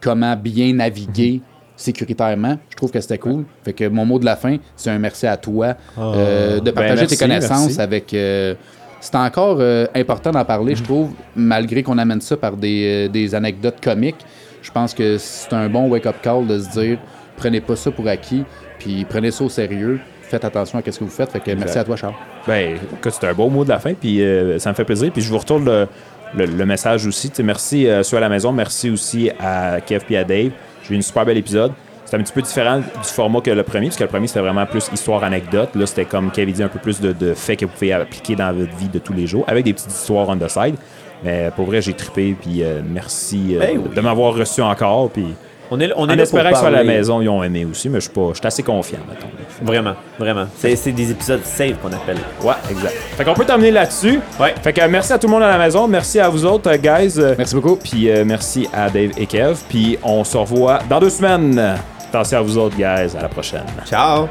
[0.00, 1.40] comment bien naviguer
[1.76, 2.58] sécuritairement.
[2.70, 3.44] Je trouve que c'était cool.
[3.64, 7.02] Fait que mon mot de la fin, c'est un merci à toi euh, de partager
[7.02, 7.80] merci, tes connaissances merci.
[7.80, 8.14] avec.
[8.14, 8.54] euh,
[9.00, 13.08] c'est encore euh, important d'en parler, je trouve, malgré qu'on amène ça par des, euh,
[13.08, 14.16] des anecdotes comiques.
[14.62, 16.98] Je pense que c'est un bon wake-up call de se dire
[17.36, 18.42] prenez pas ça pour acquis,
[18.78, 20.00] puis prenez ça au sérieux.
[20.22, 21.30] Faites attention à ce que vous faites.
[21.30, 22.14] Fait que merci à toi, Charles.
[22.48, 22.78] Ben,
[23.10, 25.12] c'était un beau mot de la fin, puis euh, ça me fait plaisir.
[25.12, 25.86] Puis je vous retourne le,
[26.34, 27.30] le- le message aussi.
[27.44, 30.50] Merci euh, ceux à la maison, merci aussi à Kev et à Dave.
[30.86, 31.72] J'ai eu une super bel épisode.
[32.04, 34.40] C'était un petit peu différent du format que le premier, parce que le premier, c'était
[34.40, 35.70] vraiment plus histoire-anecdote.
[35.74, 38.36] Là, c'était comme Kev dit, un peu plus de, de faits que vous pouvez appliquer
[38.36, 40.76] dans votre vie de tous les jours, avec des petites histoires on the side.
[41.24, 43.94] Mais pour vrai, j'ai trippé, puis euh, merci euh, Ben oui.
[43.94, 45.10] de m'avoir reçu encore.
[45.10, 45.26] Puis
[45.70, 47.88] On est, on est espérant pour que soit à la maison, ils ont aimé aussi,
[47.88, 49.26] mais je suis pas- je suis assez confiant, mettons.
[49.62, 50.46] Vraiment, vraiment.
[50.58, 52.18] C'est c'est des épisodes safe qu'on appelle.
[52.42, 52.94] Ouais, exact.
[53.16, 54.20] Fait qu'on peut terminer là-dessus.
[54.38, 54.54] Ouais.
[54.62, 55.88] Fait que euh, merci à tout le monde à la maison.
[55.88, 57.14] Merci à vous autres, euh, guys.
[57.18, 57.76] Euh, Merci beaucoup.
[57.76, 59.56] Puis euh, merci à Dave et Kev.
[59.68, 61.76] Puis on se revoit dans deux semaines.
[62.08, 63.16] Attention à vous autres, guys.
[63.18, 63.64] À la prochaine.
[63.86, 64.28] Ciao!